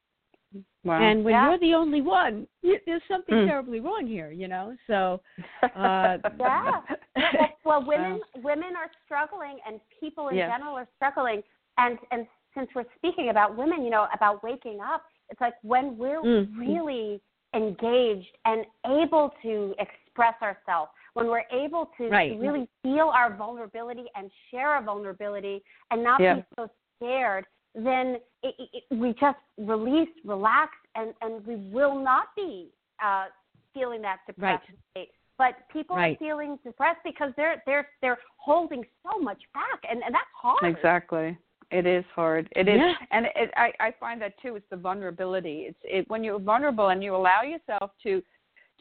Wow. 0.83 1.01
And 1.01 1.23
when 1.23 1.33
Yeah. 1.33 1.49
you're 1.49 1.59
the 1.59 1.73
only 1.73 2.01
one, 2.01 2.47
you, 2.61 2.79
there's 2.85 3.01
something 3.07 3.35
Mm. 3.35 3.47
terribly 3.47 3.79
wrong 3.79 4.07
here, 4.07 4.31
you 4.31 4.47
know. 4.47 4.75
So, 4.87 5.21
uh, 5.75 6.17
Yeah. 6.39 6.61
well, 6.63 6.83
well, 7.65 7.83
women 7.85 8.21
women 8.37 8.75
are 8.75 8.89
struggling, 9.05 9.59
and 9.65 9.79
people 9.99 10.29
in 10.29 10.37
Yes. 10.37 10.49
general 10.49 10.75
are 10.75 10.87
struggling. 10.95 11.43
And 11.77 11.99
and 12.11 12.27
since 12.55 12.69
we're 12.75 12.85
speaking 12.95 13.29
about 13.29 13.55
women, 13.55 13.83
you 13.83 13.89
know, 13.89 14.07
about 14.13 14.41
waking 14.43 14.79
up, 14.81 15.03
it's 15.29 15.41
like 15.41 15.55
when 15.61 15.97
we're 15.97 16.21
Mhm. 16.21 16.57
really 16.57 17.21
engaged 17.53 18.37
and 18.45 18.65
able 18.85 19.33
to 19.41 19.73
express 19.79 20.35
ourselves, 20.41 20.91
when 21.13 21.27
we're 21.27 21.45
able 21.51 21.87
to, 21.97 22.03
to 22.05 22.09
Right. 22.09 22.39
really 22.39 22.67
feel 22.83 23.09
our 23.09 23.33
vulnerability 23.33 24.05
and 24.15 24.31
share 24.49 24.69
our 24.69 24.81
vulnerability 24.83 25.63
and 25.91 26.03
not 26.03 26.19
Yeah. 26.21 26.35
be 26.35 26.43
so 26.55 26.69
scared, 26.95 27.45
then 27.75 28.17
it, 28.43 28.55
it, 28.57 28.69
it- 28.89 28.95
we 28.95 29.13
just 29.19 29.37
release, 29.57 30.09
relax, 30.25 30.71
and, 30.95 31.13
and 31.21 31.45
we 31.45 31.55
will 31.71 31.97
not 32.01 32.27
be 32.35 32.69
uh, 33.03 33.25
feeling 33.73 34.01
that 34.01 34.17
depressed 34.27 34.63
Right. 34.69 34.77
state. 34.91 35.11
But 35.37 35.55
people 35.71 35.95
Right. 35.95 36.15
are 36.15 36.19
feeling 36.19 36.59
depressed 36.65 36.99
because 37.05 37.31
they're 37.37 37.63
they're 37.65 37.87
they're 38.01 38.17
holding 38.37 38.83
so 39.03 39.19
much 39.19 39.41
back, 39.53 39.79
and, 39.89 40.03
and 40.03 40.13
that's 40.13 40.27
hard. 40.35 40.63
Exactly. 40.63 41.37
It 41.71 41.85
is 41.85 42.03
hard. 42.13 42.49
It 42.57 42.67
is, 42.67 42.77
Yeah. 42.77 42.93
and 43.11 43.27
it, 43.35 43.51
I 43.55 43.71
I 43.79 43.91
find 43.99 44.21
that 44.21 44.33
too. 44.41 44.55
It's 44.57 44.65
the 44.69 44.75
vulnerability. 44.75 45.61
It's 45.69 45.79
it 45.83 46.09
when 46.09 46.23
you're 46.25 46.39
vulnerable 46.39 46.89
and 46.89 47.01
you 47.01 47.15
allow 47.15 47.43
yourself 47.43 47.91
to 48.03 48.21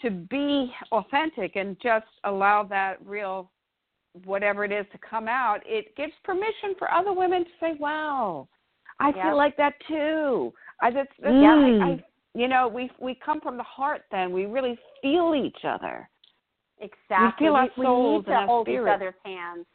to 0.03 0.11
be 0.11 0.72
authentic 0.90 1.55
and 1.57 1.77
just 1.81 2.07
allow 2.24 2.62
that 2.64 2.96
real 3.07 3.53
whatever 4.24 4.64
it 4.64 4.72
is 4.72 4.87
to 4.92 4.98
come 4.98 5.29
out. 5.29 5.61
It 5.64 5.94
gives 5.96 6.12
permission 6.24 6.74
for 6.79 6.90
other 6.90 7.12
women 7.12 7.44
to 7.44 7.51
say, 7.61 7.74
"Wow, 7.79 8.48
I 9.00 9.11
Yeah. 9.11 9.22
feel 9.28 9.37
like 9.37 9.56
that 9.56 9.74
too." 9.87 10.52
I 10.80 10.90
that's, 10.90 11.11
that's 11.18 11.34
Mm. 11.34 11.42
yeah. 11.42 11.87
I, 11.87 11.90
I 11.90 12.04
you 12.34 12.48
know 12.48 12.68
we 12.68 12.90
we 12.98 13.14
come 13.14 13.40
from 13.40 13.56
the 13.56 13.62
heart. 13.64 14.04
Then 14.11 14.32
we 14.32 14.46
really 14.46 14.78
feel 15.02 15.34
each 15.34 15.64
other. 15.64 16.08
Exactly. 16.80 17.26
We 17.26 17.48
feel 17.48 17.56
our 17.56 17.70
we, 17.76 17.84
souls 17.84 18.11
need 18.11 18.16
and 18.16 18.26
to 18.26 18.32
our 18.34 18.46
hold 18.46 18.68
each 18.68 18.72
spirits. 18.74 18.94
other's 18.94 19.14
hands. 19.24 19.66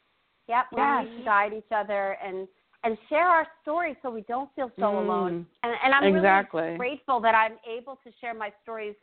Yep. 0.48 0.64
We 0.72 0.78
Yes. 0.78 1.06
need 1.06 1.18
to 1.18 1.24
guide 1.24 1.52
each 1.52 1.72
other 1.72 2.16
and 2.24 2.48
and 2.84 2.98
share 3.08 3.26
our 3.26 3.46
stories 3.62 3.96
so 4.02 4.10
we 4.10 4.22
don't 4.22 4.54
feel 4.54 4.70
so 4.76 4.82
Mm. 4.92 5.04
alone. 5.04 5.46
And 5.62 5.74
and 5.82 5.94
I'm 5.94 6.04
Exactly. 6.14 6.62
really 6.62 6.76
grateful 6.76 7.20
that 7.20 7.34
I'm 7.34 7.58
able 7.66 7.96
to 8.04 8.12
share 8.20 8.34
my 8.34 8.52
stories 8.62 8.94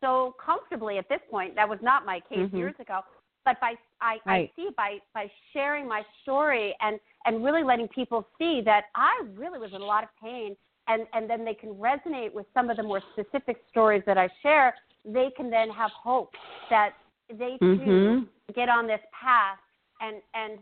so 0.00 0.34
comfortably 0.44 0.98
at 0.98 1.08
this 1.08 1.20
point. 1.30 1.54
That 1.54 1.68
was 1.68 1.80
not 1.82 2.04
my 2.04 2.20
case 2.20 2.48
Mhm. 2.50 2.56
years 2.56 2.78
ago. 2.78 3.00
But 3.48 3.60
by 3.62 3.74
I, 4.02 4.18
I 4.26 4.50
see 4.56 4.68
by 4.76 4.98
by 5.14 5.30
sharing 5.54 5.88
my 5.88 6.02
story 6.20 6.74
and 6.82 7.00
and 7.24 7.42
really 7.42 7.64
letting 7.64 7.88
people 7.88 8.28
see 8.36 8.60
that 8.66 8.84
I 8.94 9.22
really 9.34 9.58
was 9.58 9.70
in 9.72 9.80
a 9.80 9.84
lot 9.86 10.04
of 10.04 10.10
pain 10.22 10.54
and 10.86 11.06
and 11.14 11.30
then 11.30 11.46
they 11.46 11.54
can 11.54 11.70
resonate 11.70 12.34
with 12.34 12.44
some 12.52 12.68
of 12.68 12.76
the 12.76 12.82
more 12.82 13.00
specific 13.12 13.56
stories 13.70 14.02
that 14.04 14.18
I 14.18 14.28
share, 14.42 14.74
they 15.02 15.30
can 15.34 15.48
then 15.48 15.70
have 15.70 15.90
hope 15.92 16.34
that 16.68 16.92
they 17.30 17.56
too 17.58 17.78
Mhm. 17.78 18.28
get 18.54 18.68
on 18.68 18.86
this 18.86 19.00
path 19.12 19.58
and 20.02 20.20
and 20.34 20.58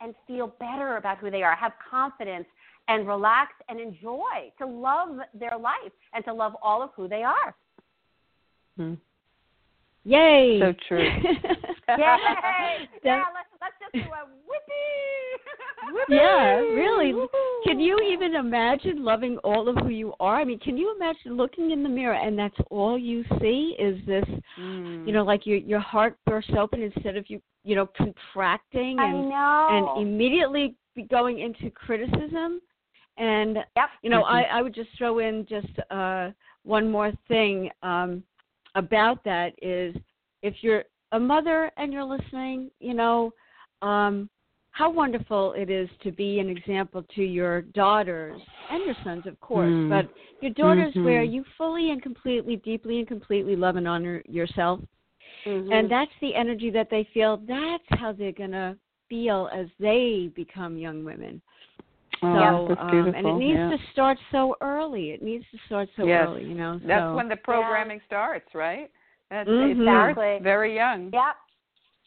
and 0.00 0.14
feel 0.28 0.46
better 0.60 0.98
about 0.98 1.18
who 1.18 1.32
they 1.32 1.42
are, 1.42 1.56
have 1.56 1.72
confidence 1.80 2.46
and 2.86 3.08
relax 3.08 3.54
and 3.68 3.80
enjoy 3.80 4.52
to 4.58 4.66
love 4.66 5.18
their 5.34 5.58
life 5.58 5.92
and 6.12 6.24
to 6.26 6.32
love 6.32 6.56
all 6.62 6.80
of 6.80 6.90
who 6.94 7.08
they 7.08 7.24
are. 7.24 7.56
Hmm. 8.76 8.94
Yay! 10.04 10.60
So 10.60 10.72
true. 10.88 11.08
Yay! 11.98 12.88
Yeah, 13.02 13.24
let's 13.34 13.48
let's 13.60 13.74
just 13.80 13.92
do 13.94 14.10
a 14.10 14.26
whoopee. 14.46 15.92
Whoopee! 15.92 16.14
yeah, 16.14 16.56
really. 16.56 17.14
Can 17.64 17.80
you 17.80 17.98
even 18.12 18.34
imagine 18.34 19.04
loving 19.04 19.38
all 19.38 19.68
of 19.68 19.76
who 19.78 19.88
you 19.88 20.12
are? 20.20 20.36
I 20.40 20.44
mean, 20.44 20.58
can 20.58 20.76
you 20.76 20.94
imagine 20.94 21.36
looking 21.36 21.70
in 21.70 21.82
the 21.82 21.88
mirror 21.88 22.14
and 22.14 22.38
that's 22.38 22.56
all 22.70 22.98
you 22.98 23.24
see 23.40 23.76
is 23.78 24.04
this, 24.06 24.24
Mm. 24.58 25.06
you 25.06 25.12
know, 25.12 25.22
like 25.22 25.46
your 25.46 25.56
your 25.58 25.80
heart 25.80 26.16
bursts 26.26 26.52
open 26.58 26.82
instead 26.82 27.16
of 27.16 27.28
you, 27.30 27.40
you 27.64 27.74
know, 27.76 27.86
contracting 27.96 28.98
I 28.98 29.06
and 29.06 29.28
know. 29.30 29.94
and 29.96 30.06
immediately 30.06 30.74
going 31.10 31.38
into 31.38 31.70
criticism. 31.70 32.60
And 33.16 33.56
Yep. 33.76 33.88
you 34.02 34.10
know. 34.10 34.22
I 34.22 34.42
I 34.42 34.62
would 34.62 34.74
just 34.74 34.90
throw 34.98 35.18
in 35.20 35.46
just 35.46 35.68
uh 35.90 36.30
one 36.64 36.90
more 36.90 37.12
thing 37.28 37.70
um 37.82 38.22
about 38.74 39.22
that 39.24 39.54
is 39.62 39.94
if 40.42 40.54
you're 40.62 40.84
a 41.12 41.20
mother 41.20 41.70
and 41.76 41.92
you're 41.92 42.04
listening, 42.04 42.70
you 42.80 42.94
know, 42.94 43.32
um 43.82 44.28
how 44.72 44.88
wonderful 44.88 45.52
it 45.56 45.68
is 45.68 45.88
to 46.02 46.12
be 46.12 46.38
an 46.38 46.48
example 46.48 47.04
to 47.14 47.22
your 47.22 47.62
daughters 47.62 48.40
and 48.70 48.84
your 48.86 48.94
sons, 49.02 49.26
of 49.26 49.38
course, 49.40 49.72
Mm. 49.72 49.88
but 49.88 50.06
your 50.40 50.52
daughters 50.52 50.94
Mhm. 50.94 51.04
where 51.04 51.22
you 51.24 51.44
fully 51.58 51.90
and 51.90 52.00
completely, 52.00 52.56
deeply 52.56 52.98
and 53.00 53.08
completely 53.08 53.56
love 53.56 53.76
and 53.76 53.88
honor 53.88 54.22
yourself. 54.26 54.80
Mhm. 55.44 55.72
And 55.72 55.90
that's 55.90 56.12
the 56.20 56.34
energy 56.34 56.70
that 56.70 56.88
they 56.88 57.04
feel. 57.12 57.38
That's 57.38 57.84
how 57.90 58.12
they're 58.12 58.32
going 58.32 58.52
to 58.52 58.76
feel 59.08 59.48
as 59.52 59.66
they 59.80 60.30
become 60.34 60.76
young 60.76 61.04
women. 61.04 61.42
Oh, 62.22 62.32
So, 62.32 62.68
that's 62.68 62.80
um, 62.80 62.90
beautiful. 62.90 63.18
and 63.18 63.26
it 63.26 63.36
needs 63.38 63.58
yeah. 63.58 63.70
to 63.70 63.78
start 63.92 64.18
so 64.30 64.56
early. 64.60 65.10
It 65.10 65.22
needs 65.22 65.44
to 65.50 65.58
start 65.66 65.88
so 65.96 66.06
Yes. 66.06 66.28
early, 66.28 66.44
you 66.44 66.54
know. 66.54 66.78
That's 66.86 67.12
when 67.14 67.28
the 67.28 67.36
programming 67.36 68.00
starts, 68.06 68.54
right? 68.54 68.90
That's, 69.30 69.48
Mhm. 69.48 69.70
Exactly. 69.72 70.38
very 70.42 70.74
young. 70.74 71.10
Yep. 71.12 71.36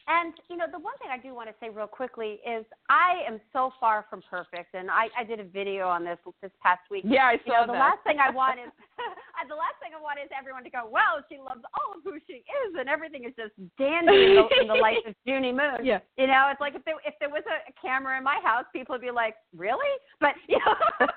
And 0.06 0.34
you 0.50 0.58
know, 0.58 0.66
the 0.70 0.78
one 0.78 0.92
thing 0.98 1.08
I 1.10 1.16
do 1.16 1.34
want 1.34 1.48
to 1.48 1.54
say 1.58 1.70
real 1.70 1.86
quickly 1.86 2.38
is 2.46 2.66
I 2.90 3.24
am 3.26 3.40
so 3.54 3.72
far 3.80 4.04
from 4.10 4.20
perfect, 4.28 4.74
and 4.74 4.90
I, 4.90 5.08
I 5.16 5.24
did 5.24 5.40
a 5.40 5.44
video 5.44 5.88
on 5.88 6.04
this 6.04 6.18
this 6.42 6.52
past 6.62 6.82
week. 6.90 7.04
Yeah, 7.08 7.24
I 7.28 7.32
You 7.32 7.38
saw 7.46 7.64
know, 7.64 7.72
the 7.72 7.78
last 7.78 8.04
thing 8.04 8.20
I 8.20 8.28
want 8.40 8.60
is 8.60 8.68
the 9.48 9.54
last 9.56 9.80
thing 9.80 9.92
I 9.96 10.00
want 10.02 10.18
is 10.20 10.28
everyone 10.36 10.62
to 10.64 10.68
go, 10.68 10.86
well, 10.92 11.24
she 11.30 11.38
loves 11.38 11.64
all 11.72 11.96
of 11.96 12.04
who 12.04 12.20
she 12.26 12.44
is, 12.44 12.74
and 12.78 12.86
everything 12.86 13.24
is 13.24 13.32
just 13.34 13.56
dandy 13.78 14.12
in 14.12 14.34
the, 14.36 14.60
in 14.60 14.68
the 14.68 14.74
life 14.74 15.00
of 15.08 15.14
Junie 15.24 15.52
Moon. 15.52 15.80
Yeah. 15.82 16.00
You 16.18 16.26
know, 16.26 16.48
it's 16.52 16.60
like 16.60 16.74
if 16.74 16.84
there 16.84 16.96
if 17.06 17.14
there 17.18 17.30
was 17.30 17.42
a, 17.48 17.64
a 17.64 17.72
camera 17.80 18.18
in 18.18 18.24
my 18.24 18.40
house, 18.44 18.66
people 18.74 18.92
would 18.92 19.00
be 19.00 19.10
like, 19.10 19.36
really? 19.56 19.88
But 20.20 20.34
you 20.48 20.58
know, 20.60 20.76
but 21.00 21.16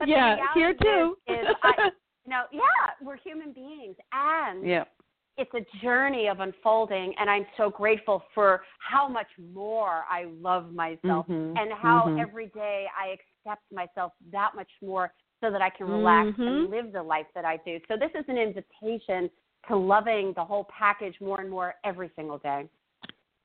but 0.00 0.08
yeah, 0.08 0.36
here 0.54 0.74
too. 0.74 1.16
Is, 1.28 1.38
is 1.38 1.54
I, 1.62 1.90
you 2.30 2.36
know, 2.36 2.44
yeah, 2.52 3.04
we're 3.04 3.16
human 3.16 3.52
beings, 3.52 3.96
and 4.12 4.66
yeah. 4.66 4.84
it's 5.36 5.50
a 5.54 5.82
journey 5.82 6.28
of 6.28 6.40
unfolding 6.40 7.14
and 7.18 7.30
i'm 7.30 7.46
so 7.56 7.70
grateful 7.70 8.22
for 8.34 8.62
how 8.78 9.08
much 9.08 9.28
more 9.54 10.04
i 10.10 10.24
love 10.40 10.72
myself 10.74 11.26
Mhm. 11.28 11.58
and 11.58 11.72
how 11.72 12.08
Mhm. 12.08 12.18
every 12.20 12.48
day 12.48 12.88
i 12.98 13.16
accept 13.16 13.62
myself 13.72 14.12
that 14.32 14.54
much 14.54 14.70
more 14.82 15.14
so 15.40 15.50
that 15.50 15.62
i 15.62 15.70
can 15.70 15.88
relax 15.88 16.36
Mhm. 16.36 16.46
and 16.46 16.70
live 16.70 16.92
the 16.92 17.02
life 17.02 17.26
that 17.34 17.44
i 17.44 17.56
do 17.58 17.80
so 17.88 17.96
this 17.96 18.10
is 18.14 18.28
an 18.28 18.36
invitation 18.38 19.30
to 19.68 19.76
loving 19.76 20.32
the 20.34 20.44
whole 20.44 20.64
package 20.64 21.18
more 21.20 21.40
and 21.40 21.50
more 21.50 21.74
every 21.84 22.10
single 22.16 22.38
day. 22.38 22.68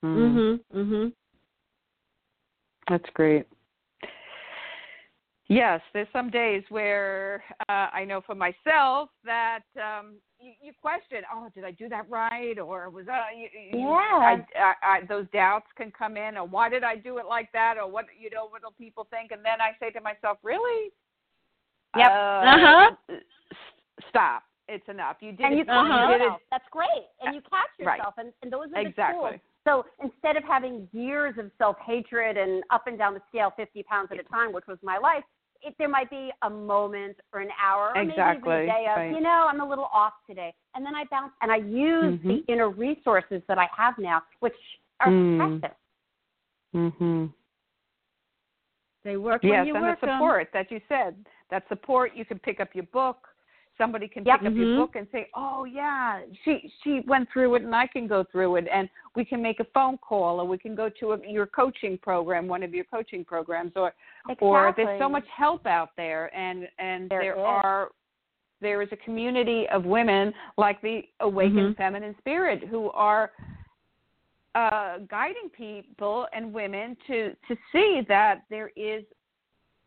Mhm. 0.03 0.63
Mhm. 0.73 1.13
That's 2.87 3.09
great. 3.11 3.47
Yes, 5.47 5.79
there's 5.93 6.07
some 6.11 6.31
days 6.31 6.63
where 6.69 7.43
uh, 7.69 7.87
I 7.93 8.03
know 8.03 8.21
for 8.25 8.33
myself 8.33 9.09
that 9.23 9.61
um, 9.77 10.15
you, 10.39 10.53
you 10.59 10.71
question, 10.81 11.19
oh, 11.31 11.49
did 11.53 11.63
I 11.63 11.69
do 11.71 11.87
that 11.89 12.09
right, 12.09 12.57
or 12.57 12.89
was 12.89 13.05
that? 13.05 13.27
You, 13.37 13.79
Yeah. 13.79 13.85
I, 13.85 14.45
I, 14.57 14.73
I, 14.81 15.01
those 15.07 15.27
doubts 15.31 15.67
can 15.77 15.91
come 15.91 16.17
in, 16.17 16.35
or 16.35 16.47
why 16.47 16.69
did 16.69 16.83
I 16.83 16.95
do 16.95 17.19
it 17.19 17.27
like 17.27 17.51
that, 17.53 17.75
or 17.77 17.89
what 17.89 18.05
you 18.19 18.31
know, 18.31 18.47
what 18.47 18.63
will 18.63 18.71
people 18.71 19.05
think? 19.11 19.31
And 19.31 19.45
then 19.45 19.61
I 19.61 19.71
say 19.79 19.91
to 19.91 20.01
myself, 20.01 20.39
really? 20.41 20.91
Yep. 21.95 22.11
Uh, 22.11 22.15
Uh-huh. 22.15 22.95
Stop. 24.09 24.43
It's 24.67 24.87
enough. 24.89 25.17
You 25.19 25.31
did 25.31 25.45
and 25.45 25.59
it. 25.59 25.67
catch 25.67 25.75
Uh-huh. 25.75 26.09
yourself 26.11 26.41
that's 26.49 26.65
great 26.71 27.05
and 27.21 27.35
you 27.35 27.41
catch 27.41 27.69
Right. 27.79 27.97
yourself 27.97 28.15
and, 28.17 28.33
and 28.41 28.51
those 28.51 28.65
are 28.75 28.83
the 28.83 28.89
Exactly. 28.89 29.29
tools 29.29 29.41
so 29.67 29.85
instead 30.01 30.37
of 30.37 30.43
having 30.43 30.87
years 30.91 31.35
of 31.37 31.51
self 31.57 31.77
hatred 31.85 32.37
and 32.37 32.63
up 32.69 32.87
and 32.87 32.97
down 32.97 33.13
the 33.13 33.21
scale 33.29 33.51
50 33.57 33.83
pounds 33.83 34.09
at 34.11 34.19
a 34.19 34.23
time, 34.23 34.53
which 34.53 34.67
was 34.67 34.77
my 34.83 34.97
life, 34.97 35.23
it, 35.65 35.75
there 35.79 35.89
might 35.89 36.09
be 36.09 36.31
a 36.43 36.49
moment 36.49 37.17
or 37.33 37.41
an 37.41 37.49
hour 37.61 37.91
or 37.95 38.05
maybe 38.05 38.13
even 38.13 38.51
a 38.51 38.65
day 38.65 38.85
of, 38.89 38.97
right. 38.97 39.11
you 39.11 39.19
know, 39.19 39.47
I'm 39.49 39.61
a 39.61 39.67
little 39.67 39.89
off 39.91 40.13
today. 40.29 40.53
And 40.75 40.85
then 40.85 40.95
I 40.95 41.05
bounce 41.09 41.33
and 41.41 41.51
I 41.51 41.57
use 41.57 42.19
the 42.21 42.27
Mhm. 42.27 42.45
inner 42.47 42.69
resources 42.69 43.41
that 43.47 43.57
I 43.57 43.67
have 43.75 43.97
now, 43.97 44.23
which 44.39 44.55
are 44.99 45.11
Mm. 45.11 45.59
precious. 45.59 45.77
Mhm. 46.73 47.33
They 49.03 49.17
work 49.17 49.43
Yes, 49.43 49.51
when 49.59 49.67
you 49.67 49.75
and 49.75 49.83
work 49.85 49.99
the 49.99 50.09
'em. 50.09 50.19
support 50.19 50.51
that 50.51 50.71
you 50.71 50.81
said. 50.87 51.27
That 51.49 51.67
support, 51.67 52.15
you 52.15 52.25
can 52.25 52.39
pick 52.39 52.59
up 52.59 52.73
your 52.73 52.85
book. 52.85 53.34
Somebody 53.77 54.07
can 54.07 54.23
Yep. 54.25 54.39
pick 54.39 54.47
up 54.47 54.53
Mhm. 54.53 54.57
your 54.57 54.75
book 54.77 54.95
and 54.95 55.07
say, 55.11 55.29
"Oh 55.33 55.65
yeah, 55.65 56.21
she 56.43 56.71
she 56.81 57.01
went 57.01 57.29
through 57.29 57.55
it, 57.55 57.63
and 57.63 57.75
I 57.75 57.87
can 57.87 58.07
go 58.07 58.23
through 58.23 58.55
it." 58.55 58.67
And 58.71 58.89
we 59.15 59.25
can 59.25 59.41
make 59.41 59.59
a 59.59 59.65
phone 59.65 59.97
call, 59.97 60.39
or 60.39 60.45
we 60.45 60.57
can 60.57 60.75
go 60.75 60.89
to 60.89 61.13
a, 61.13 61.27
your 61.27 61.45
coaching 61.45 61.97
program, 61.97 62.47
one 62.47 62.63
of 62.63 62.73
your 62.73 62.85
coaching 62.85 63.25
programs, 63.25 63.73
or 63.75 63.93
or 64.39 64.73
there's 64.75 64.99
so 64.99 65.09
much 65.09 65.27
help 65.27 65.65
out 65.65 65.89
there, 65.97 66.33
and 66.35 66.69
and 66.79 67.09
There 67.09 67.21
there 67.21 67.35
is. 67.35 67.45
are 67.45 67.91
there 68.61 68.81
is 68.81 68.91
a 68.91 68.97
community 68.97 69.67
of 69.69 69.85
women 69.85 70.33
like 70.57 70.81
the 70.81 71.07
awakened 71.19 71.75
Mhm. 71.75 71.77
feminine 71.77 72.17
spirit 72.19 72.63
who 72.63 72.89
are 72.91 73.31
uh, 74.55 74.99
guiding 75.09 75.49
people 75.49 76.27
and 76.31 76.53
women 76.53 76.95
to 77.07 77.35
to 77.47 77.57
see 77.73 78.01
that 78.07 78.43
there 78.49 78.71
is 78.77 79.03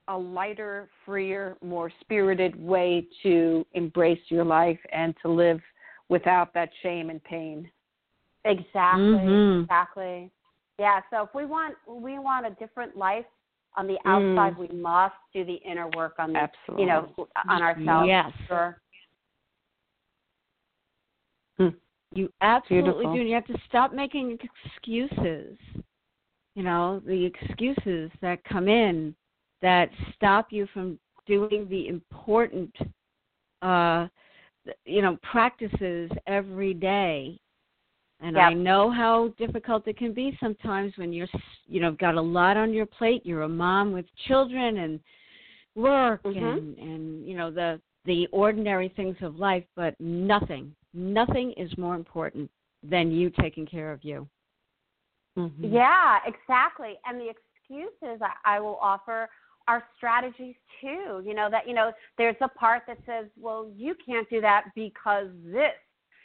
a 0.09 0.17
lighter, 0.17 0.89
freer, 1.05 1.57
more 1.63 1.91
spirited 2.01 2.57
way 2.61 3.07
to 3.23 3.65
embrace 3.73 4.21
your 4.29 4.45
life 4.45 4.79
and 4.93 5.15
to 5.23 5.29
live 5.29 5.61
without 6.09 6.53
that 6.55 6.71
shame 6.83 7.11
and 7.11 7.23
pain. 7.25 7.71
Exactly. 8.45 8.75
Mhm. 8.97 9.63
Exactly. 9.65 10.31
Yeah. 10.79 11.01
So 11.11 11.25
if 11.25 11.35
we 11.35 11.45
want 11.45 11.77
we 11.87 12.19
want 12.19 12.47
a 12.47 12.51
different 12.51 12.97
life, 12.97 13.27
On 13.77 13.87
the 13.87 13.99
outside, 14.07 14.55
Mm. 14.57 14.59
we 14.59 14.69
must 14.77 15.15
do 15.33 15.45
the 15.45 15.55
inner 15.57 15.87
work 15.89 16.19
on 16.19 16.33
the, 16.33 16.39
Absolutely. 16.41 16.83
you 16.83 16.89
know, 16.91 17.29
on 17.49 17.63
ourselves. 17.63 18.09
Yes. 18.09 18.33
Sure. 18.49 18.81
You 22.15 22.33
absolutely 22.41 22.83
Beautiful. 22.83 23.13
do. 23.13 23.21
And 23.21 23.29
you 23.29 23.35
have 23.35 23.47
to 23.47 23.59
stop 23.69 23.93
making 23.93 24.39
excuses. 24.65 25.59
You 26.55 26.63
know, 26.65 27.01
the 27.01 27.25
excuses 27.25 28.11
that 28.21 28.43
come 28.45 28.67
in 28.67 29.15
that 29.63 29.91
stop 30.15 30.49
you 30.51 30.67
from 30.73 30.99
doing 31.27 31.67
the 31.69 31.89
important, 31.89 32.75
uh, 33.63 34.07
you 34.85 35.03
know, 35.03 35.19
practices 35.31 36.11
every 36.27 36.75
day. 36.75 37.39
And 38.21 38.37
I 38.37 38.53
know 38.53 38.91
how 38.91 39.29
difficult 39.39 39.87
it 39.87 39.97
can 39.97 40.13
be 40.13 40.37
sometimes 40.41 40.93
when 40.97 41.13
you're, 41.13 41.29
you 41.67 41.81
know, 41.81 41.93
got 41.93 42.17
a 42.17 42.21
lot 42.21 42.57
on 42.57 42.73
your 42.75 42.87
plate. 42.87 43.25
You're 43.25 43.43
a 43.43 43.49
mom 43.49 43.93
with 43.93 44.07
children 44.27 44.79
and 44.79 45.01
work 45.77 46.23
Mhm. 46.25 46.37
and 46.37 46.79
and 46.79 47.27
you 47.27 47.37
know 47.37 47.51
the 47.51 47.81
the 48.05 48.27
ordinary 48.33 48.89
things 48.89 49.17
of 49.23 49.37
life, 49.37 49.65
but 49.77 49.95
nothing, 50.01 50.75
nothing 50.95 51.53
is 51.53 51.77
more 51.77 51.95
important 51.95 52.51
than 52.83 53.11
you 53.11 53.31
taking 53.31 53.67
care 53.67 53.93
of 53.93 54.03
you. 54.03 54.27
Mhm. 55.37 55.73
Yeah, 55.73 56.19
exactly. 56.27 56.99
And 57.05 57.21
the 57.21 57.29
excuses 57.29 58.23
I, 58.23 58.57
I 58.57 58.61
will 58.61 58.79
offer 58.81 59.29
are 59.69 59.85
strategies 59.97 60.57
too. 60.81 61.23
You 61.25 61.35
know, 61.35 61.49
that, 61.51 61.69
you 61.69 61.75
know, 61.75 61.93
there's 62.17 62.37
a 62.41 62.49
part 62.49 62.83
that 62.89 62.99
says, 63.07 63.27
well, 63.41 63.71
you 63.77 63.95
can't 64.05 64.29
do 64.31 64.41
that 64.41 64.65
because 64.75 65.29
this. 65.45 65.73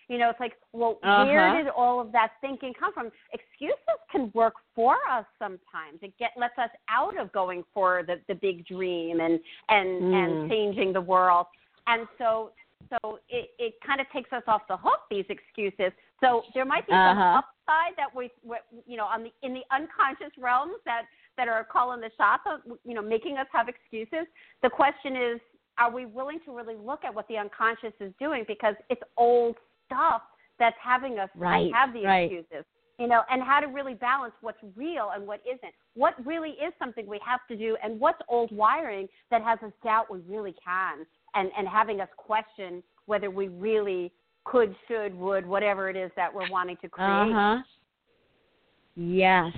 You 0.09 0.17
know, 0.17 0.29
it's 0.29 0.39
like, 0.39 0.53
well, 0.73 0.99
where 1.01 1.47
Uh-huh. 1.47 1.57
did 1.63 1.67
all 1.69 1.99
of 2.01 2.11
that 2.11 2.33
thinking 2.41 2.73
come 2.77 2.93
from? 2.93 3.09
Excuses 3.31 3.99
can 4.11 4.31
work 4.33 4.55
for 4.75 4.97
us 5.09 5.25
sometimes. 5.39 5.99
It 6.01 6.13
get 6.17 6.31
lets 6.37 6.57
us 6.59 6.69
out 6.89 7.17
of 7.17 7.31
going 7.31 7.63
for 7.73 8.03
the, 8.05 8.19
the 8.27 8.35
big 8.35 8.65
dream 8.65 9.21
and 9.21 9.39
and 9.69 9.89
Mm. 10.03 10.13
and 10.19 10.49
changing 10.51 10.93
the 10.93 11.01
world. 11.01 11.47
And 11.87 12.01
so 12.17 12.51
so 12.91 13.19
it, 13.29 13.51
it 13.65 13.73
kind 13.87 14.01
of 14.01 14.07
takes 14.11 14.31
us 14.33 14.43
off 14.47 14.63
the 14.67 14.77
hook 14.77 15.01
these 15.09 15.25
excuses. 15.29 15.91
So 16.19 16.43
there 16.53 16.65
might 16.65 16.85
be 16.85 16.93
some 16.93 17.17
Uh-huh. 17.17 17.41
upside 17.41 17.95
that 17.95 18.13
we, 18.13 18.29
we 18.43 18.57
you 18.85 18.97
know 18.97 19.05
on 19.05 19.23
the 19.23 19.31
in 19.41 19.53
the 19.53 19.63
unconscious 19.71 20.33
realms 20.37 20.75
that 20.85 21.03
that 21.37 21.47
are 21.47 21.63
calling 21.63 21.99
the 21.99 22.11
shots 22.17 22.43
of 22.45 22.77
you 22.85 22.93
know 22.93 23.01
making 23.01 23.37
us 23.37 23.47
have 23.51 23.67
excuses. 23.67 24.27
The 24.61 24.69
question 24.69 25.15
is, 25.15 25.39
are 25.77 25.91
we 25.91 26.05
willing 26.05 26.39
to 26.45 26.55
really 26.55 26.75
look 26.75 27.03
at 27.03 27.13
what 27.13 27.27
the 27.27 27.37
unconscious 27.37 27.93
is 27.99 28.13
doing 28.19 28.45
because 28.47 28.75
it's 28.89 29.01
old 29.17 29.55
stuff 29.85 30.21
that's 30.59 30.75
having 30.81 31.19
us 31.19 31.29
Right, 31.35 31.71
have 31.73 31.93
the 31.93 32.03
right. 32.03 32.31
excuses. 32.31 32.65
You 32.99 33.07
know, 33.07 33.23
and 33.29 33.41
how 33.41 33.59
to 33.59 33.67
really 33.67 33.95
balance 33.95 34.35
what's 34.41 34.59
real 34.75 35.09
and 35.15 35.25
what 35.25 35.41
isn't. 35.47 35.73
What 35.95 36.13
really 36.23 36.51
is 36.51 36.71
something 36.77 37.07
we 37.07 37.19
have 37.25 37.39
to 37.49 37.57
do, 37.57 37.75
and 37.83 37.99
what's 37.99 38.19
old 38.29 38.55
wiring 38.55 39.07
that 39.31 39.41
has 39.41 39.57
us 39.65 39.71
doubt 39.83 40.11
we 40.11 40.19
really 40.27 40.53
can, 40.63 41.05
and 41.33 41.49
and 41.57 41.67
having 41.67 42.01
us 42.01 42.09
question 42.17 42.83
whether 43.07 43.31
we 43.31 43.47
really 43.47 44.11
could, 44.45 44.75
should, 44.87 45.15
would, 45.15 45.45
whatever 45.45 45.89
it 45.89 45.95
is 45.95 46.11
that 46.15 46.33
we're 46.33 46.49
wanting 46.49 46.77
to 46.81 46.89
create. 46.89 47.09
Uh 47.09 47.33
huh. 47.33 47.57
Yes. 48.95 49.51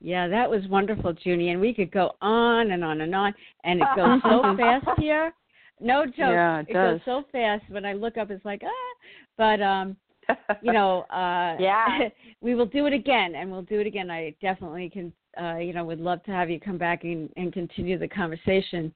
Yeah, 0.00 0.28
that 0.28 0.48
was 0.48 0.66
wonderful, 0.68 1.14
Junie, 1.22 1.50
and 1.50 1.60
we 1.60 1.74
could 1.74 1.90
go 1.90 2.12
on 2.22 2.70
and 2.70 2.82
on 2.82 3.02
and 3.02 3.14
on, 3.14 3.34
and 3.64 3.80
it 3.80 3.86
goes 3.96 4.20
so 4.22 4.42
fast 4.56 4.86
here. 4.98 5.32
No 5.80 6.06
joke. 6.06 6.16
Yeah, 6.16 6.60
it 6.60 6.72
goes 6.72 6.98
does. 6.98 7.00
so 7.04 7.24
fast. 7.32 7.64
When 7.70 7.84
I 7.84 7.92
look 7.92 8.16
up, 8.16 8.30
it's 8.30 8.44
like 8.44 8.62
ah. 8.64 8.90
But 9.36 9.62
um, 9.62 9.96
you 10.62 10.72
know, 10.72 11.02
uh, 11.10 11.56
Yeah. 11.58 12.08
we 12.40 12.54
will 12.54 12.66
do 12.66 12.86
it 12.86 12.92
again, 12.92 13.34
and 13.34 13.50
we'll 13.50 13.62
do 13.62 13.80
it 13.80 13.86
again. 13.86 14.10
I 14.10 14.34
definitely 14.40 14.90
can. 14.90 15.12
Uh, 15.40 15.58
you 15.58 15.72
know, 15.72 15.84
would 15.84 16.00
love 16.00 16.20
to 16.24 16.32
have 16.32 16.50
you 16.50 16.58
come 16.58 16.76
back 16.76 17.04
and, 17.04 17.30
and 17.36 17.52
continue 17.52 17.96
the 17.96 18.08
conversation. 18.08 18.92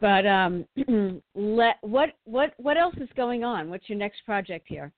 But 0.00 0.24
um, 0.24 0.64
let 1.34 1.76
what 1.80 2.10
what 2.24 2.54
what 2.56 2.76
else 2.76 2.94
is 2.98 3.08
going 3.16 3.42
on? 3.42 3.68
What's 3.68 3.88
your 3.88 3.98
next 3.98 4.24
project 4.24 4.66
here? 4.68 4.92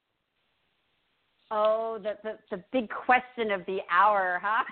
Oh, 1.55 1.99
the, 2.03 2.15
the 2.23 2.39
the 2.57 2.65
big 2.73 2.89
question 2.89 3.51
of 3.51 3.61
the 3.67 3.81
hour, 3.91 4.41
huh? 4.43 4.65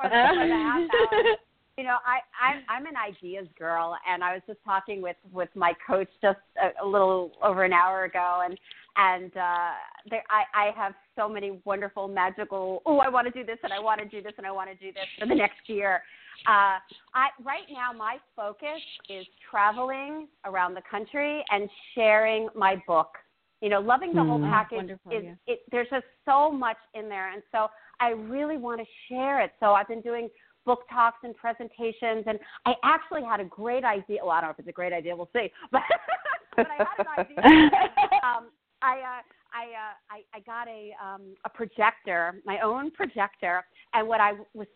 Or 0.00 0.06
or 0.06 0.48
the 0.48 0.52
hour. 0.52 1.36
You 1.76 1.84
know, 1.84 1.98
I 2.04 2.18
I'm 2.44 2.64
I'm 2.68 2.86
an 2.86 2.96
ideas 2.96 3.46
girl, 3.56 3.96
and 4.10 4.24
I 4.24 4.32
was 4.32 4.42
just 4.48 4.58
talking 4.64 5.00
with 5.00 5.14
with 5.32 5.48
my 5.54 5.74
coach 5.86 6.08
just 6.20 6.40
a, 6.60 6.84
a 6.84 6.86
little 6.86 7.30
over 7.40 7.62
an 7.62 7.72
hour 7.72 8.02
ago, 8.02 8.40
and 8.44 8.58
and 8.96 9.36
uh, 9.36 9.70
there 10.10 10.24
I 10.28 10.42
I 10.54 10.70
have 10.76 10.94
so 11.14 11.28
many 11.28 11.60
wonderful 11.64 12.08
magical. 12.08 12.82
Oh, 12.84 12.98
I 12.98 13.08
want 13.08 13.28
to 13.28 13.30
do 13.32 13.46
this, 13.46 13.58
and 13.62 13.72
I 13.72 13.78
want 13.78 14.00
to 14.00 14.08
do 14.08 14.20
this, 14.20 14.32
and 14.38 14.46
I 14.46 14.50
want 14.50 14.70
to 14.70 14.76
do 14.76 14.92
this 14.92 15.06
for 15.20 15.26
the 15.26 15.36
next 15.36 15.68
year. 15.68 16.02
Uh, 16.48 16.82
I 17.14 17.28
right 17.44 17.66
now 17.70 17.92
my 17.96 18.16
focus 18.34 18.82
is 19.08 19.24
traveling 19.48 20.26
around 20.44 20.74
the 20.74 20.82
country 20.90 21.44
and 21.50 21.70
sharing 21.94 22.48
my 22.56 22.82
book. 22.88 23.18
You 23.60 23.68
know, 23.68 23.80
loving 23.80 24.14
the 24.14 24.22
whole 24.22 24.38
Mm. 24.38 24.50
package 24.50 24.90
is 24.90 25.24
yeah. 25.24 25.34
it. 25.46 25.60
There's 25.70 25.88
just 25.90 26.06
so 26.24 26.50
much 26.50 26.76
in 26.94 27.08
there, 27.08 27.32
and 27.32 27.42
so 27.50 27.68
I 28.00 28.10
really 28.10 28.56
want 28.56 28.80
to 28.80 28.86
share 29.08 29.40
it. 29.40 29.52
So 29.58 29.72
I've 29.74 29.88
been 29.88 30.00
doing 30.00 30.30
book 30.64 30.84
talks 30.90 31.18
and 31.24 31.36
presentations, 31.36 32.24
and 32.26 32.38
I 32.66 32.74
actually 32.84 33.24
had 33.24 33.40
a 33.40 33.44
great 33.44 33.84
idea. 33.84 34.20
Well, 34.22 34.30
I 34.30 34.40
don't 34.40 34.48
know 34.48 34.52
if 34.52 34.58
it's 34.60 34.68
a 34.68 34.72
great 34.72 34.92
idea. 34.92 35.16
We'll 35.16 35.30
see, 35.32 35.50
but 35.72 35.82
but 36.56 36.66
I 36.70 36.84
had 36.84 37.06
an 37.06 37.06
idea. 37.18 37.38
um, 38.22 38.50
I 38.82 38.98
uh, 39.00 39.22
I, 39.52 39.64
uh, 39.64 39.94
I 40.10 40.22
I 40.34 40.40
got 40.40 40.68
a 40.68 40.92
um, 41.04 41.34
a 41.44 41.48
projector, 41.48 42.40
my 42.44 42.60
own 42.60 42.90
projector, 42.90 43.64
and 43.94 44.06
what 44.06 44.20
I 44.20 44.32
was 44.54 44.68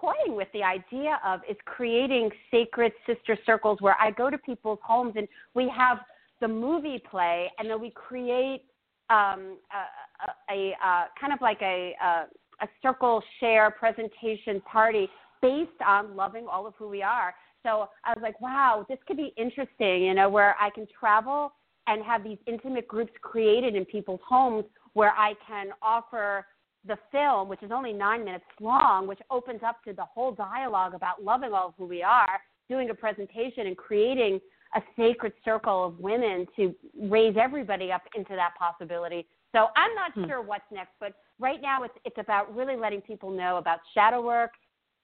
toying 0.00 0.36
with 0.36 0.48
the 0.52 0.62
idea 0.62 1.20
of 1.24 1.40
is 1.48 1.56
creating 1.64 2.30
sacred 2.50 2.92
sister 3.06 3.38
circles 3.46 3.78
where 3.80 3.96
I 4.00 4.10
go 4.10 4.30
to 4.30 4.38
people's 4.38 4.80
homes 4.82 5.14
and 5.16 5.28
we 5.54 5.68
have 5.76 5.98
the 6.40 6.48
movie 6.48 7.02
play, 7.10 7.50
and 7.58 7.68
then 7.70 7.80
we 7.80 7.90
create 7.90 8.62
um, 9.10 9.58
a, 9.72 10.52
a, 10.52 10.72
a 10.72 11.06
kind 11.20 11.32
of 11.32 11.40
like 11.40 11.60
a, 11.62 11.94
a 12.02 12.26
a 12.60 12.68
circle 12.82 13.22
share 13.40 13.70
presentation 13.70 14.60
party 14.62 15.08
based 15.40 15.70
on 15.86 16.16
loving 16.16 16.46
all 16.50 16.66
of 16.66 16.74
who 16.76 16.88
we 16.88 17.02
are. 17.02 17.34
So 17.64 17.88
I 18.04 18.14
was 18.14 18.22
like, 18.22 18.40
wow, 18.40 18.84
this 18.88 18.98
could 19.06 19.16
be 19.16 19.32
interesting, 19.36 20.02
you 20.04 20.14
know, 20.14 20.28
where 20.28 20.56
I 20.60 20.70
can 20.70 20.86
travel 20.98 21.52
and 21.86 22.04
have 22.04 22.24
these 22.24 22.38
intimate 22.46 22.86
groups 22.86 23.12
created 23.22 23.74
in 23.74 23.84
people's 23.84 24.20
homes 24.26 24.64
where 24.94 25.12
I 25.12 25.34
can 25.46 25.68
offer 25.82 26.46
the 26.86 26.96
film, 27.10 27.48
which 27.48 27.62
is 27.62 27.70
only 27.72 27.92
nine 27.92 28.24
minutes 28.24 28.44
long, 28.60 29.06
which 29.06 29.20
opens 29.30 29.60
up 29.66 29.82
to 29.84 29.92
the 29.92 30.04
whole 30.04 30.32
dialogue 30.32 30.94
about 30.94 31.22
loving 31.22 31.52
all 31.52 31.68
of 31.68 31.74
who 31.76 31.86
we 31.86 32.02
are, 32.02 32.40
doing 32.68 32.90
a 32.90 32.94
presentation 32.94 33.66
and 33.66 33.76
creating 33.76 34.40
a 34.74 34.82
sacred 34.96 35.32
circle 35.44 35.84
of 35.84 35.98
women 35.98 36.46
to 36.56 36.74
raise 37.00 37.36
everybody 37.40 37.90
up 37.90 38.02
into 38.14 38.34
that 38.34 38.54
possibility. 38.58 39.26
So 39.52 39.68
I'm 39.76 39.94
not 39.94 40.12
Hmm. 40.12 40.26
sure 40.26 40.42
what's 40.42 40.70
next, 40.70 40.92
but 41.00 41.14
right 41.38 41.60
now 41.62 41.82
it's 41.84 41.94
it's 42.04 42.18
about 42.18 42.54
really 42.54 42.76
letting 42.76 43.00
people 43.00 43.30
know 43.30 43.56
about 43.56 43.80
shadow 43.94 44.20
work 44.20 44.52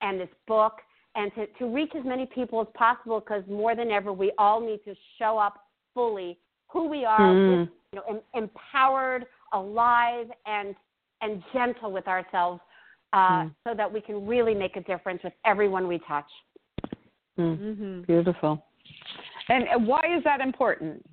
and 0.01 0.21
this 0.21 0.29
book 0.47 0.81
and 1.15 1.35
to, 1.35 1.47
to 1.59 1.67
reach 1.67 1.95
as 1.95 2.05
many 2.05 2.27
people 2.27 2.61
as 2.61 2.67
possible 2.75 3.21
because 3.21 3.43
more 3.47 3.75
than 3.75 3.91
ever 3.91 4.13
we 4.13 4.33
all 4.37 4.61
need 4.61 4.85
to 4.85 4.95
show 5.19 5.39
up 5.39 5.55
fully 5.95 6.39
who 6.69 6.89
we 6.89 7.05
are 7.05 7.33
Hmm. 7.33 7.49
with, 7.51 7.69
you 7.93 8.01
know, 8.01 8.05
em- 8.09 8.23
empowered, 8.35 9.27
alive 9.53 10.31
and 10.47 10.75
and 11.23 11.43
gentle 11.55 11.91
with 11.91 12.07
ourselves 12.07 12.61
uh, 13.15 13.45
Hmm. 13.45 13.49
so 13.67 13.75
that 13.75 13.91
we 13.91 14.01
can 14.01 14.27
really 14.27 14.55
make 14.55 14.77
a 14.77 14.81
difference 14.83 15.23
with 15.23 15.33
everyone 15.45 15.87
we 15.89 16.01
touch. 16.01 16.31
Mm. 17.39 17.59
Mm-hmm. 17.59 18.03
Beautiful. 18.03 18.63
And 19.49 19.87
why 19.87 20.01
is 20.17 20.25
that 20.25 20.41
important? 20.41 21.05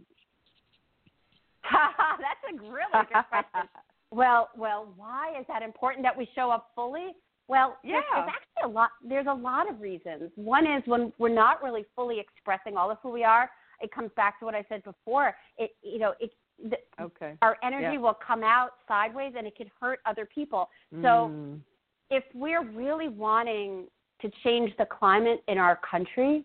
That's 1.71 2.43
a 2.49 2.61
really 2.61 2.83
good 2.93 3.07
question. 3.29 3.69
Well, 4.13 4.49
well, 4.57 4.91
why 4.97 5.33
is 5.39 5.45
that 5.47 5.61
important 5.61 6.03
that 6.03 6.17
we 6.17 6.27
show 6.35 6.51
up 6.51 6.71
fully? 6.75 7.11
Well, 7.47 7.77
there's, 7.81 7.93
Yeah. 7.95 8.01
there's 8.13 8.29
actually 8.29 8.69
a 8.69 8.73
lot. 8.73 8.89
There's 9.01 9.27
a 9.27 9.33
lot 9.33 9.69
of 9.69 9.79
reasons. 9.79 10.33
One 10.35 10.67
is 10.67 10.83
when 10.85 11.13
we're 11.17 11.29
not 11.29 11.63
really 11.63 11.85
fully 11.95 12.19
expressing 12.19 12.75
all 12.75 12.91
of 12.91 12.97
who 13.01 13.09
we 13.09 13.23
are. 13.23 13.49
It 13.79 13.89
comes 13.93 14.11
back 14.17 14.37
to 14.39 14.45
what 14.45 14.53
I 14.53 14.65
said 14.67 14.83
before. 14.83 15.33
It, 15.57 15.71
you 15.81 15.97
know, 15.97 16.13
it, 16.19 16.33
the, 16.61 16.77
Okay. 17.01 17.37
our 17.41 17.57
energy 17.63 17.93
Yeah. 17.93 17.99
will 17.99 18.13
come 18.15 18.43
out 18.43 18.71
sideways, 18.85 19.33
and 19.37 19.47
it 19.47 19.55
can 19.55 19.71
hurt 19.79 20.01
other 20.05 20.25
people. 20.25 20.69
So, 21.01 21.29
Mm. 21.29 21.61
if 22.09 22.25
we're 22.35 22.63
really 22.63 23.07
wanting 23.07 23.87
to 24.19 24.29
change 24.43 24.75
the 24.75 24.85
climate 24.87 25.41
in 25.47 25.57
our 25.57 25.77
country, 25.77 26.43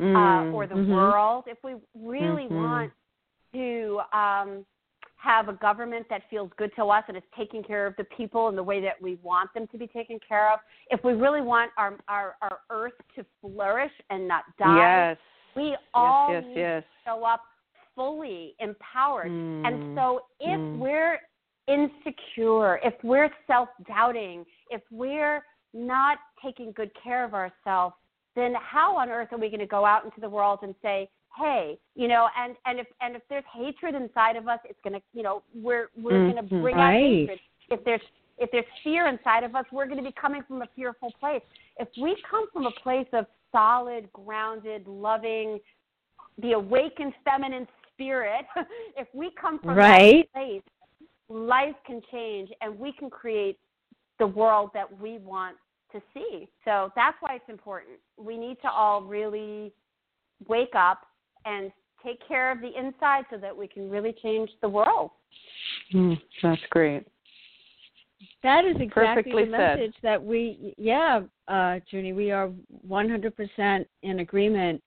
uh, 0.00 0.02
Mm. 0.04 0.54
or 0.54 0.66
the 0.66 0.74
Mhm. 0.74 0.88
world, 0.88 1.44
if 1.46 1.62
we 1.62 1.76
really 1.94 2.48
Mhm. 2.48 2.56
want 2.56 2.92
to 3.52 4.00
um, 4.12 4.66
have 5.16 5.48
a 5.48 5.52
government 5.52 6.08
that 6.08 6.22
feels 6.30 6.50
good 6.54 6.74
to 6.74 6.90
us 6.90 7.04
and 7.08 7.16
is 7.16 7.22
taking 7.36 7.62
care 7.62 7.86
of 7.86 7.94
the 7.96 8.04
people 8.04 8.48
in 8.48 8.56
the 8.56 8.62
way 8.62 8.80
that 8.80 9.00
we 9.02 9.16
want 9.16 9.52
them 9.52 9.66
to 9.68 9.76
be 9.76 9.86
taken 9.86 10.18
care 10.20 10.50
of, 10.50 10.60
if 10.90 11.04
we 11.04 11.12
really 11.12 11.42
want 11.42 11.70
our 11.76 11.98
our, 12.08 12.36
our 12.40 12.60
earth 12.70 12.94
to 13.14 13.24
flourish 13.40 13.92
and 14.08 14.26
not 14.26 14.44
die, 14.56 14.76
Yes. 14.76 15.18
we 15.54 15.76
all 15.92 16.32
yes, 16.32 16.44
need 16.44 16.56
yes, 16.56 16.82
to 16.82 17.10
show 17.10 17.24
up 17.24 17.42
fully 17.94 18.54
empowered. 18.60 19.30
Mm. 19.30 19.66
And 19.66 19.82
so 19.94 20.26
if 20.40 20.60
Mm. 20.60 20.78
we're 20.78 21.20
insecure, 21.66 22.80
if 22.82 22.94
we're 23.04 23.30
self 23.46 23.68
doubting, 23.86 24.46
if 24.70 24.82
we're 24.90 25.44
not 25.74 26.18
taking 26.42 26.72
good 26.72 26.90
care 26.94 27.24
of 27.24 27.34
ourselves, 27.34 27.94
then 28.36 28.54
how 28.54 28.96
on 28.96 29.08
earth 29.08 29.28
are 29.32 29.38
we 29.38 29.48
going 29.48 29.60
to 29.60 29.66
go 29.66 29.84
out 29.84 30.04
into 30.04 30.20
the 30.20 30.28
world 30.28 30.60
and 30.62 30.74
say, 30.82 31.08
hey, 31.38 31.78
you 31.94 32.08
know, 32.08 32.28
and 32.36 32.56
and 32.66 32.80
if 32.80 32.86
and 33.00 33.16
if 33.16 33.22
there's 33.28 33.44
hatred 33.52 33.94
inside 33.94 34.36
of 34.36 34.48
us, 34.48 34.58
it's 34.64 34.78
going 34.82 34.94
to, 34.94 35.02
you 35.12 35.22
know, 35.22 35.42
we're 35.54 35.90
we're 35.96 36.20
Mhm. 36.20 36.32
going 36.32 36.48
to 36.48 36.54
bring 36.60 36.76
Right. 36.76 36.94
out 36.94 37.00
hatred. 37.00 37.40
If 37.70 37.84
there's 37.84 38.02
if 38.38 38.50
there's 38.52 38.66
fear 38.82 39.06
inside 39.06 39.44
of 39.44 39.54
us, 39.54 39.66
we're 39.70 39.86
going 39.86 39.98
to 39.98 40.04
be 40.04 40.12
coming 40.12 40.42
from 40.44 40.62
a 40.62 40.66
fearful 40.74 41.10
place. 41.12 41.42
If 41.78 41.88
we 41.96 42.16
come 42.28 42.48
from 42.52 42.66
a 42.66 42.70
place 42.70 43.08
of 43.12 43.26
solid, 43.52 44.10
grounded, 44.12 44.86
loving, 44.88 45.60
the 46.38 46.52
awakened 46.52 47.12
feminine 47.24 47.68
spirit, 47.92 48.46
if 48.96 49.08
we 49.12 49.30
come 49.40 49.58
from 49.58 49.76
Right. 49.76 50.28
that 50.32 50.32
place, 50.32 50.62
life 51.28 51.76
can 51.86 52.00
change 52.10 52.50
and 52.60 52.78
we 52.78 52.92
can 52.92 53.10
create 53.10 53.58
the 54.18 54.26
world 54.26 54.70
that 54.74 55.00
we 55.00 55.18
want 55.18 55.56
to 55.92 56.00
see. 56.14 56.48
So 56.64 56.90
that's 56.96 57.16
why 57.20 57.36
it's 57.36 57.48
important. 57.48 57.98
We 58.16 58.36
need 58.36 58.56
to 58.62 58.70
all 58.70 59.02
really 59.02 59.72
wake 60.48 60.74
up 60.74 61.02
and 61.44 61.70
take 62.04 62.26
care 62.26 62.50
of 62.50 62.60
the 62.60 62.70
inside 62.78 63.24
so 63.30 63.36
that 63.38 63.56
we 63.56 63.68
can 63.68 63.90
really 63.90 64.14
change 64.22 64.50
the 64.62 64.68
world. 64.68 65.10
Mm, 65.94 66.20
that's 66.42 66.60
great. 66.70 67.06
That 68.42 68.64
is 68.64 68.76
exactly 68.80 69.32
Perfectly 69.32 69.44
the 69.44 69.50
said. 69.50 69.78
message 69.78 69.94
that 70.02 70.22
we, 70.22 70.74
yeah, 70.78 71.20
uh, 71.48 71.78
Junie, 71.90 72.12
we 72.12 72.30
are 72.30 72.50
100% 72.88 73.86
in 74.02 74.20
agreement. 74.20 74.82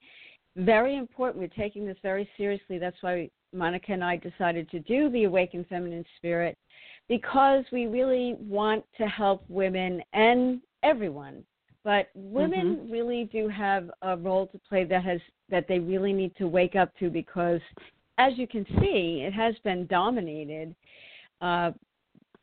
Very 0.55 0.97
important. 0.97 1.41
We're 1.41 1.63
taking 1.63 1.85
this 1.85 1.97
very 2.03 2.29
seriously. 2.37 2.77
That's 2.77 2.97
why 3.01 3.29
Monica 3.53 3.93
and 3.93 4.03
I 4.03 4.17
decided 4.17 4.69
to 4.71 4.79
do 4.79 5.09
the 5.09 5.25
Awakened 5.25 5.67
Feminine 5.67 6.05
Spirit 6.17 6.57
because 7.09 7.63
we 7.71 7.87
really 7.87 8.35
want 8.39 8.83
to 8.97 9.07
help 9.07 9.43
women 9.49 10.01
and 10.13 10.61
everyone. 10.83 11.43
But 11.83 12.09
women 12.15 12.87
Mm-hmm. 12.87 12.91
really 12.91 13.25
do 13.31 13.47
have 13.49 13.91
a 14.01 14.15
role 14.15 14.47
to 14.47 14.59
play 14.69 14.83
that 14.85 15.03
has 15.03 15.19
that 15.49 15.67
they 15.67 15.79
really 15.79 16.13
need 16.13 16.35
to 16.37 16.47
wake 16.47 16.75
up 16.75 16.91
to 16.99 17.09
because, 17.09 17.61
as 18.17 18.37
you 18.37 18.47
can 18.47 18.65
see, 18.79 19.23
it 19.25 19.33
has 19.33 19.55
been 19.63 19.85
dominated 19.87 20.75
uh, 21.41 21.71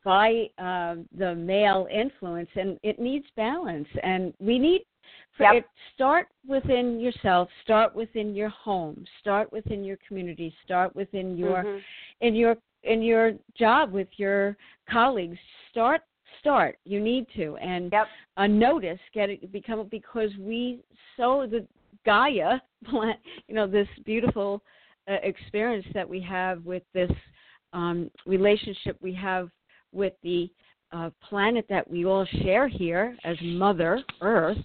by 0.05 0.49
uh, 0.59 0.97
the 1.16 1.34
male 1.34 1.86
influence, 1.91 2.49
and 2.55 2.78
it 2.82 2.99
needs 2.99 3.26
balance. 3.36 3.88
And 4.03 4.34
we 4.41 4.59
need 4.59 4.84
for 5.36 5.45
Yep. 5.45 5.55
it 5.55 5.64
start 5.95 6.28
within 6.47 7.01
yourself, 7.01 7.49
start 7.64 7.95
within 7.95 8.34
your 8.34 8.51
home, 8.51 9.05
start 9.20 9.51
within 9.53 9.84
your 9.84 9.97
community, 10.07 10.55
start 10.64 10.95
within 10.95 11.36
your 11.36 11.66
Mhm. 11.66 11.84
in 12.20 12.34
your 12.34 12.57
in 12.82 13.03
your 13.03 13.32
job 13.57 13.93
with 13.93 14.09
your 14.16 14.57
colleagues. 14.88 15.38
Start 15.70 16.03
start. 16.41 16.78
You 16.84 17.01
need 17.01 17.26
to 17.36 17.57
and 17.57 17.93
Yep. 17.93 18.07
a 18.38 18.49
notice 18.49 18.99
get 19.14 19.30
it 19.30 19.53
become 19.53 19.86
because 19.91 20.30
we 20.38 20.80
so 21.16 21.47
the 21.49 21.66
Gaia 22.05 22.61
plant, 22.88 23.20
you 23.49 23.55
know, 23.55 23.66
this 23.66 23.88
beautiful 24.05 24.62
uh, 25.09 25.16
experience 25.22 25.86
that 25.95 26.09
we 26.09 26.20
have 26.20 26.64
with 26.64 26.82
this 26.93 27.11
um, 27.72 28.11
relationship 28.26 28.97
we 29.01 29.12
have 29.14 29.49
with 29.93 30.14
the 30.22 30.51
uh, 30.93 31.11
planet 31.28 31.66
that 31.68 31.88
we 31.88 32.05
all 32.05 32.26
share 32.43 32.66
here 32.66 33.16
as 33.24 33.36
Mother 33.43 34.03
Earth, 34.20 34.59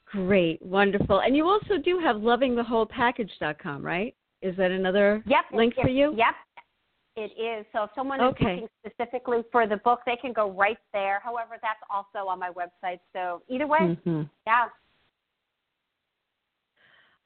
Great, 0.07 0.61
wonderful. 0.61 1.21
And 1.21 1.35
you 1.35 1.49
also 1.49 1.79
do 1.83 1.99
have 1.99 2.17
lovingthewholepackage.com, 2.17 3.83
right? 3.83 4.15
Is 4.43 4.57
that 4.57 4.71
another 4.71 5.23
yep 5.27 5.45
link 5.53 5.75
for 5.75 5.89
you? 5.89 6.15
yep 6.17 6.35
it 7.17 7.31
is 7.39 7.67
so 7.73 7.85
if 7.85 7.91
someone 7.95 8.21
Okay. 8.21 8.45
is 8.45 8.51
looking 8.63 8.69
specifically 8.85 9.43
for 9.53 9.67
the 9.67 9.77
book 9.79 10.01
they 10.07 10.17
can 10.17 10.33
go 10.33 10.51
right 10.51 10.79
there 10.93 11.21
however 11.23 11.57
that's 11.61 11.81
also 11.91 12.29
on 12.29 12.39
my 12.39 12.51
website 12.51 13.01
so 13.13 13.43
either 13.49 13.67
way 13.67 13.79
Mm-hmm. 13.81 14.23
yeah 14.47 14.67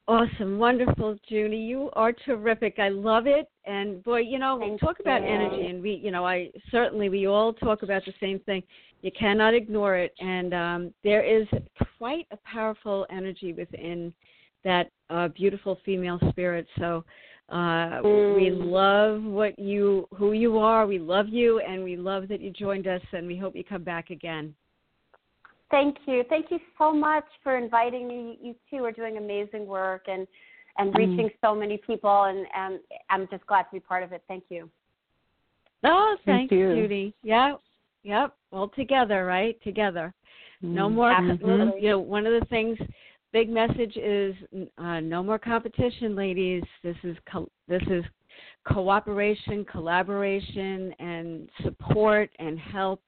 Awesome, 0.09 0.59
wonderful, 0.59 1.17
Junie. 1.27 1.57
You 1.67 1.91
are 1.95 2.13
terrific. 2.13 2.79
I 2.79 2.91
love 2.91 3.27
it. 3.27 3.49
And 3.65 4.05
boy, 4.05 4.21
you 4.21 4.39
know, 4.39 4.57
Thank 4.61 4.81
talk 4.81 5.01
about 5.01 5.23
energy, 5.25 5.67
and 5.67 5.83
we, 5.83 5.95
you 5.95 6.13
know, 6.13 6.25
I 6.25 6.53
certainly 6.71 7.09
we 7.09 7.27
all 7.27 7.53
talk 7.53 7.83
about 7.83 8.05
the 8.05 8.15
same 8.21 8.39
thing. 8.41 8.63
You 9.03 9.11
cannot 9.19 9.53
ignore 9.53 9.97
it, 9.97 10.15
and 10.21 10.55
um, 10.55 10.95
there 11.03 11.25
is 11.25 11.49
quite 11.99 12.29
a 12.31 12.37
powerful 12.37 13.05
energy 13.11 13.53
within 13.53 14.15
that 14.67 14.91
uh, 15.09 15.29
beautiful 15.29 15.79
female 15.85 16.19
spirit. 16.31 16.67
So. 16.79 17.05
Uh, 17.49 18.01
We 18.03 18.51
Mm. 18.51 18.73
love 18.83 19.23
what 19.23 19.57
you, 19.57 20.09
who 20.19 20.33
you 20.33 20.59
are. 20.59 20.85
We 20.85 20.99
love 20.99 21.29
you, 21.29 21.61
and 21.61 21.85
we 21.85 21.97
love 21.97 22.27
that 22.27 22.41
you 22.41 22.51
joined 22.51 22.89
us. 22.89 23.05
And 23.13 23.25
we 23.29 23.37
hope 23.37 23.55
you 23.55 23.63
come 23.63 23.85
back 23.85 24.11
again. 24.11 24.53
Thank 25.71 25.97
you. 26.07 26.25
Thank 26.29 26.51
you 26.51 26.59
so 26.77 26.93
much 26.93 27.25
for 27.45 27.57
inviting 27.57 28.09
me. 28.09 28.39
You 28.43 28.53
two 28.69 28.85
are 28.85 28.91
doing 28.91 29.17
amazing 29.17 29.65
work 29.67 30.03
and 30.09 30.27
and 30.79 30.93
Mm. 30.93 30.99
reaching 30.99 31.31
so 31.41 31.55
many 31.55 31.79
people 31.79 32.25
and 32.25 32.41
and 32.53 32.81
I'm 33.11 33.29
just 33.29 33.47
glad 33.47 33.63
to 33.69 33.73
be 33.73 33.81
part 33.81 34.03
of 34.03 34.11
it. 34.13 34.23
Thank 34.27 34.45
you. 34.51 34.69
Oh, 35.85 36.17
Thank 36.25 36.51
thanks, 36.51 36.53
you. 36.53 36.75
Junie. 36.75 37.15
Yeah, 37.23 37.57
yep. 38.03 38.35
All 38.53 38.69
together, 38.71 39.25
right? 39.25 39.55
Together. 39.63 40.13
No 40.63 40.89
more. 40.91 41.13
Absolutely. 41.13 41.83
You 41.83 41.91
know, 41.91 41.99
one 42.01 42.27
of 42.27 42.35
the 42.41 42.47
things, 42.47 42.77
big 43.33 43.49
message 43.49 43.97
is 43.97 44.35
uh, 44.79 45.01
no 45.01 45.23
more 45.23 45.39
competition, 45.39 46.15
ladies. 46.15 46.63
This 46.83 46.97
is 47.03 47.17
co- 47.31 47.51
this 47.69 47.83
is 47.91 48.05
cooperation, 48.67 49.65
collaboration, 49.65 50.93
and 50.99 51.49
support 51.63 52.31
and 52.39 52.59
help, 52.59 53.03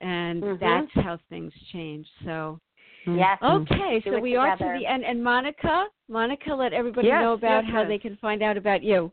and 0.00 0.42
Mhm. 0.42 0.58
that's 0.60 1.06
how 1.06 1.18
things 1.28 1.52
change. 1.72 2.06
So, 2.24 2.60
Yes. 3.06 3.38
okay, 3.42 4.00
Do 4.00 4.10
so 4.10 4.16
it 4.16 4.22
we 4.22 4.36
are 4.36 4.56
to 4.56 4.64
the 4.78 4.86
end. 4.86 5.04
And 5.04 5.22
Monica, 5.22 5.86
Monica, 6.08 6.54
let 6.54 6.72
everybody 6.72 7.08
Yes, 7.08 7.20
know 7.22 7.32
about 7.32 7.64
yes, 7.64 7.72
how 7.72 7.80
yes. 7.80 7.88
they 7.88 7.98
can 7.98 8.16
find 8.16 8.42
out 8.42 8.56
about 8.56 8.82
you. 8.82 9.12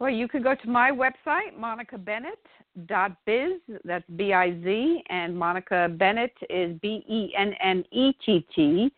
Well, 0.00 0.10
you 0.10 0.26
could 0.28 0.42
go 0.42 0.54
to 0.54 0.68
my 0.68 0.90
website, 0.90 1.54
monicabennett.biz. 1.58 3.80
That's 3.84 4.04
B 4.16 4.32
I 4.32 4.58
Z. 4.64 5.02
And 5.10 5.36
Monica 5.36 5.94
Bennett 5.98 6.32
is 6.48 6.78
B 6.80 7.04
E 7.06 7.34
N 7.38 7.52
N 7.62 7.84
E 7.92 8.12
T 8.24 8.46
T. 8.56 8.90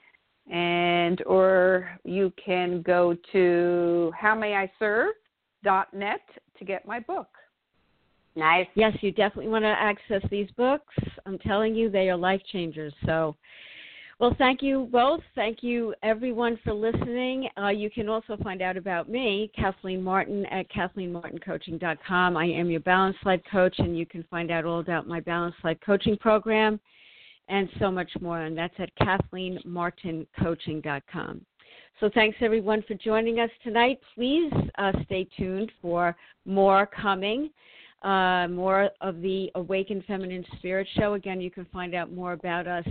And, 0.51 1.23
or 1.27 1.91
you 2.05 2.33
can 2.43 2.81
go 2.83 3.15
to 3.33 4.13
howmayiserve.net 4.21 6.21
to 6.59 6.65
get 6.65 6.87
my 6.87 7.01
book. 7.01 7.29
Nice. 8.37 8.69
Yes, 8.75 8.97
you 9.01 9.11
definitely 9.11 9.49
want 9.49 9.65
to 9.65 9.69
access 9.69 10.23
these 10.31 10.51
books. 10.57 10.95
I'm 11.27 11.39
telling 11.39 11.75
you, 11.75 11.91
they 11.91 12.09
are 12.11 12.17
life 12.17 12.41
changers. 12.51 12.95
So, 13.05 13.37
Well, 14.23 14.35
thank 14.39 14.63
you 14.63 14.89
both. 14.93 15.21
Thank 15.35 15.65
you, 15.65 15.97
everyone, 16.05 16.57
for 16.63 16.73
listening. 16.73 17.49
Uh, 17.61 17.71
you 17.71 17.91
can 17.91 18.09
also 18.09 18.37
find 18.41 18.63
out 18.63 18.77
about 18.77 19.09
me, 19.09 19.51
Kathleen 19.53 20.01
Martin, 20.01 20.47
at 20.47 20.71
KathleenMartinCoaching.com. 20.71 22.37
I 22.37 22.45
am 22.45 22.71
your 22.71 22.79
Balance 22.79 23.17
Life 23.25 23.41
Coach, 23.51 23.75
and 23.79 23.99
you 23.99 24.07
can 24.07 24.23
find 24.31 24.53
out 24.53 24.65
all 24.65 24.79
about 24.79 25.09
my 25.09 25.19
Balance 25.19 25.57
Life 25.65 25.79
Coaching 25.85 26.17
Program 26.17 26.79
and 27.49 27.69
so 27.81 27.91
much 27.91 28.11
more. 28.21 28.43
And 28.43 28.57
that's 28.57 28.79
at 28.79 28.91
KathleenMartinCoaching.com. 29.01 31.41
So 31.99 32.09
thanks, 32.15 32.37
everyone, 32.43 32.85
for 32.87 32.95
joining 32.95 33.41
us 33.41 33.51
tonight. 33.65 33.99
Please 34.15 34.53
uh, 34.79 34.93
stay 35.05 35.27
tuned 35.37 35.73
for 35.83 36.15
more 36.47 36.87
coming 36.87 37.51
uh, 38.03 38.49
more 38.49 38.91
of 39.01 39.21
the 39.21 39.51
Awakened 39.55 40.05
Feminine 40.07 40.45
Spirit 40.57 40.89
Show. 40.99 41.15
Again, 41.15 41.41
you 41.41 41.51
can 41.51 41.67
find 41.67 41.95
out 41.95 42.13
more 42.13 42.33
about 42.33 42.67
us 42.67 42.87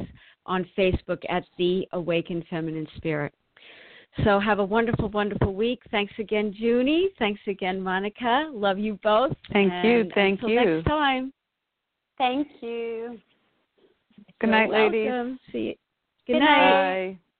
on 0.46 0.66
Facebook 0.78 1.20
at 1.30 1.44
The 1.58 1.88
Awakened 1.94 2.46
Feminine 2.50 2.88
Spirit. 2.98 3.34
So 4.24 4.40
have 4.40 4.60
a 4.60 4.64
wonderful, 4.64 5.10
wonderful 5.10 5.54
week. 5.54 5.82
Thanks 5.90 6.14
again, 6.20 6.54
Junie. 6.56 7.10
Thanks 7.18 7.40
again, 7.48 7.82
Monica. 7.82 8.50
Love 8.52 8.78
you 8.78 9.00
both. 9.04 9.36
Thank 9.54 9.72
and 9.72 9.88
you. 9.88 10.12
Thank 10.14 10.42
until 10.42 10.50
you. 10.50 10.76
Next 10.76 10.88
time. 10.88 11.34
Thank 12.18 12.48
you. 12.62 13.20
Good 14.40 14.50
You're 14.50 14.68
night, 14.68 14.70
ladies. 14.70 15.38
See 15.52 15.60
you. 15.60 15.76
Good, 16.28 16.34
Good 16.34 16.40
night. 16.40 17.16
Bye. 17.16 17.31